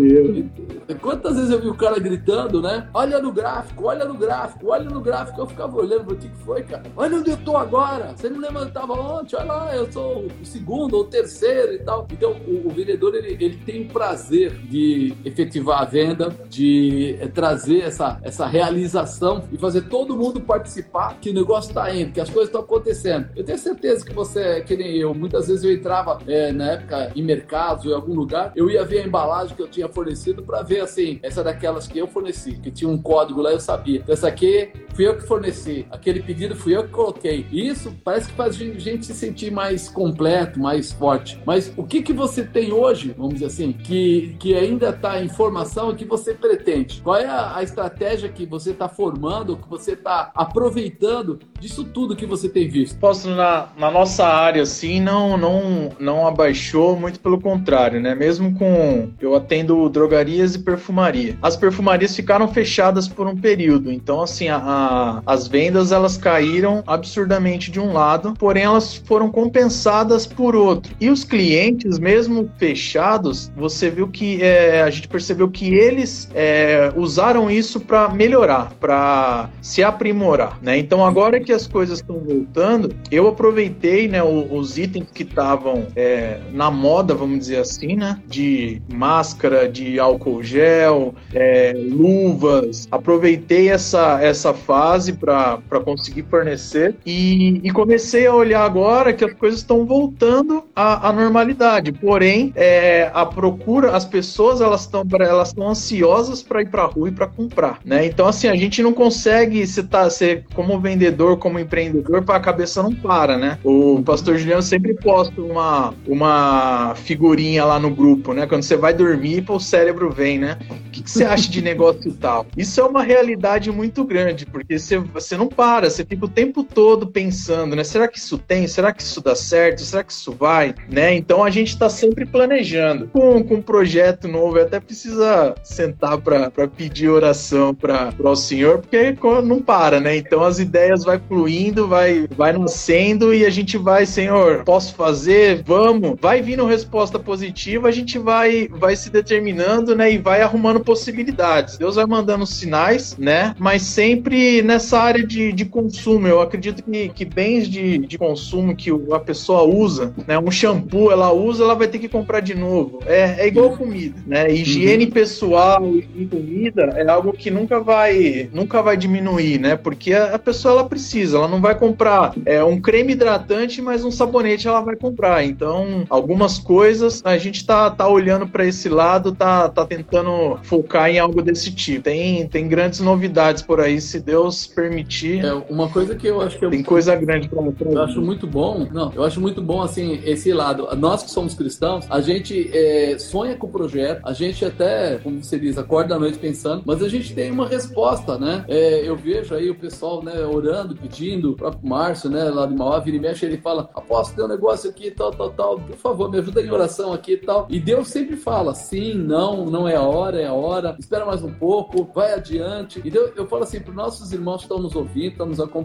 Quantas 1.02 1.36
vezes 1.36 1.50
eu 1.50 1.60
vi 1.60 1.68
o 1.68 1.74
cara 1.74 1.98
gritando, 1.98 2.62
né? 2.62 2.88
Olha 2.94 3.20
no 3.20 3.30
gráfico, 3.30 3.84
olha 3.86 4.06
no 4.06 4.14
gráfico, 4.14 4.68
olha 4.68 4.88
no 4.88 5.00
gráfico. 5.00 5.38
Eu 5.38 5.46
ficava 5.46 5.76
olhando, 5.76 6.12
o 6.12 6.16
que 6.16 6.28
foi, 6.44 6.61
cara? 6.64 6.82
Olha 6.96 7.18
onde 7.18 7.30
eu 7.30 7.36
tô 7.36 7.56
agora. 7.56 8.14
Você 8.16 8.28
não 8.28 8.40
levantava 8.40 8.92
ontem, 8.92 9.36
olha 9.36 9.44
lá, 9.44 9.76
eu 9.76 9.90
sou 9.90 10.26
o 10.40 10.44
segundo 10.44 10.96
ou 10.96 11.04
terceiro 11.04 11.74
e 11.74 11.78
tal. 11.78 12.06
Então, 12.10 12.32
o, 12.46 12.68
o 12.68 12.70
vendedor, 12.70 13.14
ele, 13.14 13.36
ele 13.44 13.56
tem 13.58 13.82
o 13.82 13.88
prazer 13.88 14.52
de 14.68 15.14
efetivar 15.24 15.82
a 15.82 15.84
venda, 15.84 16.34
de 16.48 17.16
é, 17.20 17.28
trazer 17.28 17.80
essa, 17.80 18.18
essa 18.22 18.46
realização 18.46 19.44
e 19.52 19.58
fazer 19.58 19.82
todo 19.82 20.16
mundo 20.16 20.40
participar 20.40 21.18
que 21.20 21.30
o 21.30 21.34
negócio 21.34 21.70
está 21.70 21.92
indo, 21.94 22.12
que 22.12 22.20
as 22.20 22.28
coisas 22.28 22.48
estão 22.48 22.60
acontecendo. 22.60 23.28
Eu 23.34 23.44
tenho 23.44 23.58
certeza 23.58 24.04
que 24.04 24.12
você 24.12 24.40
é 24.40 24.60
que 24.60 24.76
nem 24.76 24.96
eu. 24.96 25.14
Muitas 25.14 25.48
vezes 25.48 25.64
eu 25.64 25.72
entrava 25.72 26.18
é, 26.26 26.52
na 26.52 26.72
época 26.72 27.12
em 27.14 27.22
mercados 27.22 27.84
ou 27.84 27.92
em 27.92 27.94
algum 27.94 28.14
lugar, 28.14 28.52
eu 28.56 28.70
ia 28.70 28.84
ver 28.84 29.00
a 29.00 29.06
embalagem 29.06 29.54
que 29.54 29.62
eu 29.62 29.68
tinha 29.68 29.88
fornecido 29.88 30.42
para 30.42 30.62
ver 30.62 30.80
assim, 30.80 31.18
essa 31.22 31.42
daquelas 31.42 31.86
que 31.86 31.98
eu 31.98 32.06
forneci, 32.06 32.52
que 32.52 32.70
tinha 32.70 32.90
um 32.90 33.00
código 33.00 33.40
lá, 33.40 33.52
eu 33.52 33.60
sabia. 33.60 34.00
Então, 34.00 34.12
essa 34.12 34.28
aqui 34.28 34.70
fui 34.94 35.06
eu 35.06 35.16
que 35.16 35.26
forneci, 35.26 35.86
aquele 35.90 36.22
pedido 36.22 36.41
fui 36.56 36.76
eu 36.76 36.84
que 36.84 36.90
coloquei. 36.90 37.46
Isso 37.50 37.94
parece 38.04 38.28
que 38.28 38.34
faz 38.34 38.54
a 38.54 38.58
gente 38.58 39.06
se 39.06 39.14
sentir 39.14 39.50
mais 39.50 39.88
completo, 39.88 40.60
mais 40.60 40.92
forte. 40.92 41.38
Mas 41.46 41.72
o 41.76 41.84
que, 41.84 42.02
que 42.02 42.12
você 42.12 42.44
tem 42.44 42.72
hoje, 42.72 43.14
vamos 43.16 43.34
dizer 43.34 43.46
assim, 43.46 43.72
que, 43.72 44.36
que 44.38 44.54
ainda 44.54 44.90
está 44.90 45.22
em 45.22 45.28
formação 45.28 45.90
e 45.92 45.94
que 45.94 46.04
você 46.04 46.34
pretende? 46.34 47.00
Qual 47.02 47.16
é 47.16 47.26
a, 47.26 47.56
a 47.56 47.62
estratégia 47.62 48.28
que 48.28 48.46
você 48.46 48.70
está 48.70 48.88
formando, 48.88 49.56
que 49.56 49.68
você 49.68 49.92
está 49.92 50.30
aproveitando 50.34 51.38
disso 51.58 51.84
tudo 51.84 52.16
que 52.16 52.26
você 52.26 52.48
tem 52.48 52.68
visto? 52.68 52.98
Posso, 52.98 53.28
na, 53.30 53.68
na 53.76 53.90
nossa 53.90 54.26
área, 54.26 54.62
assim, 54.62 55.00
não, 55.00 55.36
não, 55.36 55.90
não 55.98 56.26
abaixou, 56.26 56.96
muito 56.96 57.20
pelo 57.20 57.40
contrário, 57.40 58.00
né? 58.00 58.14
Mesmo 58.14 58.54
com. 58.58 59.10
Eu 59.20 59.34
atendo 59.34 59.88
drogarias 59.88 60.54
e 60.54 60.58
perfumaria. 60.58 61.36
As 61.42 61.56
perfumarias 61.56 62.14
ficaram 62.14 62.48
fechadas 62.48 63.08
por 63.08 63.26
um 63.26 63.36
período, 63.36 63.90
então, 63.90 64.22
assim, 64.22 64.48
a, 64.48 64.56
a 64.56 65.22
as 65.26 65.48
vendas 65.48 65.92
elas 65.92 66.16
caíram 66.16 66.31
caíram 66.32 66.82
absurdamente 66.86 67.70
de 67.70 67.78
um 67.78 67.92
lado, 67.92 68.32
porém 68.38 68.62
elas 68.62 68.94
foram 68.94 69.30
compensadas 69.30 70.26
por 70.26 70.56
outro. 70.56 70.94
E 70.98 71.10
os 71.10 71.24
clientes, 71.24 71.98
mesmo 71.98 72.50
fechados, 72.56 73.52
você 73.54 73.90
viu 73.90 74.08
que 74.08 74.42
é, 74.42 74.80
a 74.80 74.88
gente 74.88 75.08
percebeu 75.08 75.50
que 75.50 75.74
eles 75.74 76.30
é, 76.34 76.90
usaram 76.96 77.50
isso 77.50 77.80
para 77.80 78.08
melhorar, 78.08 78.72
para 78.80 79.50
se 79.60 79.84
aprimorar, 79.84 80.58
né? 80.62 80.78
Então 80.78 81.04
agora 81.04 81.38
que 81.38 81.52
as 81.52 81.66
coisas 81.66 81.98
estão 81.98 82.18
voltando, 82.18 82.94
eu 83.10 83.28
aproveitei, 83.28 84.08
né, 84.08 84.22
os 84.22 84.78
itens 84.78 85.08
que 85.12 85.22
estavam 85.22 85.86
é, 85.94 86.38
na 86.50 86.70
moda, 86.70 87.14
vamos 87.14 87.40
dizer 87.40 87.58
assim, 87.58 87.94
né, 87.94 88.18
de 88.26 88.80
máscara, 88.90 89.68
de 89.68 89.98
álcool 89.98 90.42
gel, 90.42 91.14
é, 91.34 91.74
luvas. 91.76 92.88
Aproveitei 92.90 93.68
essa 93.68 94.18
essa 94.22 94.54
fase 94.54 95.12
para 95.12 95.60
conseguir 95.84 96.21
fornecer 96.22 96.94
e, 97.04 97.60
e, 97.62 97.70
comecei 97.70 98.26
a 98.26 98.34
olhar 98.34 98.64
agora 98.64 99.12
que 99.12 99.24
as 99.24 99.32
coisas 99.32 99.60
estão 99.60 99.84
voltando 99.84 100.64
à, 100.74 101.08
à 101.08 101.12
normalidade. 101.12 101.92
Porém, 101.92 102.52
é, 102.54 103.10
a 103.12 103.24
procura, 103.26 103.94
as 103.96 104.04
pessoas 104.04 104.60
elas 104.60 104.82
estão 104.82 105.04
elas 105.20 105.48
estão 105.48 105.68
ansiosas 105.68 106.42
para 106.42 106.62
ir 106.62 106.68
para 106.68 106.82
a 106.82 106.86
rua 106.86 107.08
e 107.08 107.12
para 107.12 107.26
comprar, 107.26 107.78
né? 107.84 108.06
Então 108.06 108.26
assim 108.26 108.48
a 108.48 108.56
gente 108.56 108.82
não 108.82 108.92
consegue 108.92 109.66
se 109.66 109.82
tá 109.82 110.08
ser 110.10 110.44
como 110.54 110.80
vendedor, 110.80 111.38
como 111.38 111.58
empreendedor, 111.58 112.22
para 112.22 112.36
a 112.36 112.40
cabeça 112.40 112.82
não 112.82 112.94
para, 112.94 113.36
né? 113.36 113.58
O 113.64 114.02
pastor 114.04 114.38
Juliano 114.38 114.62
sempre 114.62 114.94
posta 114.94 115.40
uma 115.40 115.94
uma 116.06 116.94
figurinha 116.96 117.64
lá 117.64 117.78
no 117.78 117.90
grupo, 117.90 118.32
né? 118.32 118.46
Quando 118.46 118.62
você 118.62 118.76
vai 118.76 118.94
dormir, 118.94 119.44
o 119.48 119.58
cérebro 119.58 120.10
vem, 120.10 120.38
né? 120.38 120.58
O 120.70 120.90
que, 120.90 121.02
que 121.02 121.10
você 121.10 121.24
acha 121.24 121.50
de 121.50 121.62
negócio 121.62 122.08
e 122.08 122.12
tal? 122.12 122.46
Isso 122.56 122.80
é 122.80 122.84
uma 122.84 123.02
realidade 123.02 123.70
muito 123.70 124.04
grande, 124.04 124.46
porque 124.46 124.78
você, 124.78 124.98
você 124.98 125.36
não 125.36 125.48
para, 125.48 125.90
você 125.90 126.04
fica 126.12 126.26
o 126.26 126.28
tempo 126.28 126.62
todo 126.62 127.06
pensando, 127.06 127.74
né? 127.74 127.82
Será 127.82 128.06
que 128.06 128.18
isso 128.18 128.36
tem? 128.36 128.66
Será 128.66 128.92
que 128.92 129.02
isso 129.02 129.20
dá 129.20 129.34
certo? 129.34 129.80
Será 129.80 130.04
que 130.04 130.12
isso 130.12 130.32
vai? 130.32 130.74
Né? 130.90 131.14
Então 131.14 131.42
a 131.42 131.50
gente 131.50 131.68
está 131.68 131.88
sempre 131.88 132.26
planejando. 132.26 133.08
Com, 133.08 133.42
com 133.42 133.54
um 133.54 133.62
projeto 133.62 134.28
novo, 134.28 134.60
até 134.60 134.78
precisa 134.78 135.54
sentar 135.62 136.18
para 136.18 136.50
pedir 136.68 137.08
oração 137.08 137.74
para 137.74 138.12
o 138.18 138.36
Senhor, 138.36 138.80
porque 138.80 139.16
não 139.42 139.62
para, 139.62 140.00
né? 140.00 140.16
Então 140.16 140.42
as 140.42 140.58
ideias 140.58 141.04
vai 141.04 141.18
fluindo, 141.18 141.88
vai, 141.88 142.26
vai 142.36 142.52
nascendo 142.52 143.32
e 143.32 143.46
a 143.46 143.50
gente 143.50 143.78
vai, 143.78 144.04
Senhor, 144.04 144.64
posso 144.64 144.94
fazer? 144.94 145.62
Vamos. 145.64 146.16
Vai 146.20 146.42
vindo 146.42 146.66
resposta 146.66 147.18
positiva, 147.18 147.88
a 147.88 147.92
gente 147.92 148.18
vai, 148.18 148.68
vai 148.68 148.96
se 148.96 149.08
determinando, 149.08 149.96
né? 149.96 150.12
E 150.12 150.18
vai 150.18 150.42
arrumando 150.42 150.80
possibilidades. 150.80 151.78
Deus 151.78 151.96
vai 151.96 152.06
mandando 152.06 152.46
sinais, 152.46 153.16
né? 153.16 153.54
Mas 153.58 153.82
sempre 153.82 154.60
nessa 154.62 154.98
área 154.98 155.26
de, 155.26 155.52
de 155.52 155.64
consumo. 155.64 156.01
Eu 156.10 156.40
acredito 156.40 156.82
que, 156.82 157.08
que 157.08 157.24
bens 157.24 157.68
de, 157.68 157.98
de 157.98 158.18
consumo 158.18 158.74
que 158.74 158.90
a 159.12 159.18
pessoa 159.18 159.62
usa, 159.62 160.12
né? 160.26 160.38
Um 160.38 160.50
shampoo 160.50 161.10
ela 161.10 161.32
usa, 161.32 161.64
ela 161.64 161.74
vai 161.74 161.88
ter 161.88 161.98
que 161.98 162.08
comprar 162.08 162.40
de 162.40 162.54
novo. 162.54 163.00
É, 163.06 163.44
é 163.44 163.46
igual 163.46 163.76
comida, 163.76 164.20
né? 164.26 164.52
Higiene 164.52 165.04
uhum. 165.04 165.10
pessoal 165.10 165.86
e 165.86 166.26
comida 166.26 166.92
é 166.96 167.08
algo 167.08 167.32
que 167.32 167.50
nunca 167.50 167.80
vai, 167.80 168.48
nunca 168.52 168.82
vai 168.82 168.96
diminuir, 168.96 169.58
né? 169.58 169.76
Porque 169.76 170.12
a, 170.12 170.34
a 170.34 170.38
pessoa 170.38 170.72
ela 170.72 170.88
precisa, 170.88 171.36
ela 171.36 171.48
não 171.48 171.60
vai 171.60 171.74
comprar 171.74 172.34
é, 172.44 172.62
um 172.62 172.80
creme 172.80 173.12
hidratante, 173.12 173.80
mas 173.80 174.04
um 174.04 174.10
sabonete 174.10 174.66
ela 174.68 174.80
vai 174.80 174.96
comprar. 174.96 175.44
Então, 175.44 176.04
algumas 176.08 176.58
coisas 176.58 177.22
a 177.24 177.36
gente 177.38 177.64
tá, 177.64 177.90
tá 177.90 178.08
olhando 178.08 178.46
para 178.46 178.66
esse 178.66 178.88
lado, 178.88 179.32
tá, 179.32 179.68
tá 179.68 179.84
tentando 179.86 180.58
focar 180.62 181.10
em 181.10 181.18
algo 181.18 181.42
desse 181.42 181.72
tipo. 181.72 182.02
Tem, 182.02 182.46
tem 182.48 182.68
grandes 182.68 183.00
novidades 183.00 183.62
por 183.62 183.80
aí, 183.80 184.00
se 184.00 184.20
Deus 184.20 184.66
permitir. 184.66 185.44
É, 185.44 185.52
uma 185.68 185.88
coisa 185.92 186.14
que 186.14 186.26
eu 186.26 186.40
acho 186.40 186.58
que 186.58 186.64
eu, 186.64 186.70
tem 186.70 186.82
coisa 186.82 187.14
grande 187.16 187.48
para 187.48 187.60
mostrar. 187.60 187.90
Eu 187.90 188.02
acho 188.02 188.20
muito 188.20 188.46
bom, 188.46 188.86
não, 188.90 189.12
eu 189.14 189.24
acho 189.24 189.40
muito 189.40 189.60
bom 189.60 189.82
assim 189.82 190.20
esse 190.24 190.52
lado. 190.52 190.88
Nós 190.96 191.22
que 191.22 191.30
somos 191.30 191.54
cristãos, 191.54 192.06
a 192.10 192.20
gente 192.20 192.70
é, 192.72 193.18
sonha 193.18 193.56
com 193.56 193.66
o 193.66 193.70
projeto, 193.70 194.22
a 194.24 194.32
gente 194.32 194.64
até, 194.64 195.18
como 195.18 195.42
você 195.42 195.58
diz, 195.58 195.78
acorda 195.78 196.14
à 196.14 196.18
noite 196.18 196.38
pensando, 196.38 196.82
mas 196.86 197.02
a 197.02 197.08
gente 197.08 197.34
tem 197.34 197.50
uma 197.50 197.66
resposta, 197.68 198.38
né? 198.38 198.64
É, 198.68 199.08
eu 199.08 199.16
vejo 199.16 199.54
aí 199.54 199.70
o 199.70 199.74
pessoal, 199.74 200.22
né, 200.22 200.44
orando, 200.44 200.94
pedindo, 200.94 201.52
o 201.52 201.56
próprio 201.56 201.88
Márcio, 201.88 202.30
né, 202.30 202.44
lá 202.44 202.66
de 202.66 202.74
Mauá, 202.74 202.98
vira 202.98 203.16
e 203.16 203.20
mexe, 203.20 203.44
ele 203.44 203.58
fala: 203.58 203.88
Aposto, 203.94 204.34
tem 204.34 204.44
um 204.44 204.48
negócio 204.48 204.88
aqui, 204.88 205.10
tal, 205.10 205.30
tal, 205.30 205.50
tal, 205.50 205.80
por 205.80 205.96
favor, 205.96 206.30
me 206.30 206.38
ajuda 206.38 206.62
em 206.62 206.70
oração 206.70 207.12
aqui 207.12 207.32
e 207.32 207.36
tal. 207.38 207.66
E 207.68 207.78
Deus 207.78 208.08
sempre 208.08 208.36
fala: 208.36 208.74
sim, 208.74 209.14
não, 209.14 209.66
não 209.66 209.88
é 209.88 209.96
a 209.96 210.02
hora, 210.02 210.40
é 210.40 210.46
a 210.46 210.52
hora, 210.52 210.96
espera 210.98 211.26
mais 211.26 211.42
um 211.42 211.52
pouco, 211.52 212.08
vai 212.14 212.32
adiante. 212.32 213.00
E 213.04 213.10
Deus, 213.10 213.32
eu 213.36 213.46
falo 213.46 213.64
assim 213.64 213.80
para 213.80 213.92
nossos 213.92 214.32
irmãos 214.32 214.58
que 214.58 214.62
estão 214.64 214.78
nos 214.78 214.94
ouvindo, 214.94 215.32
estão 215.32 215.46
nos 215.46 215.60
acompanhando, 215.60 215.81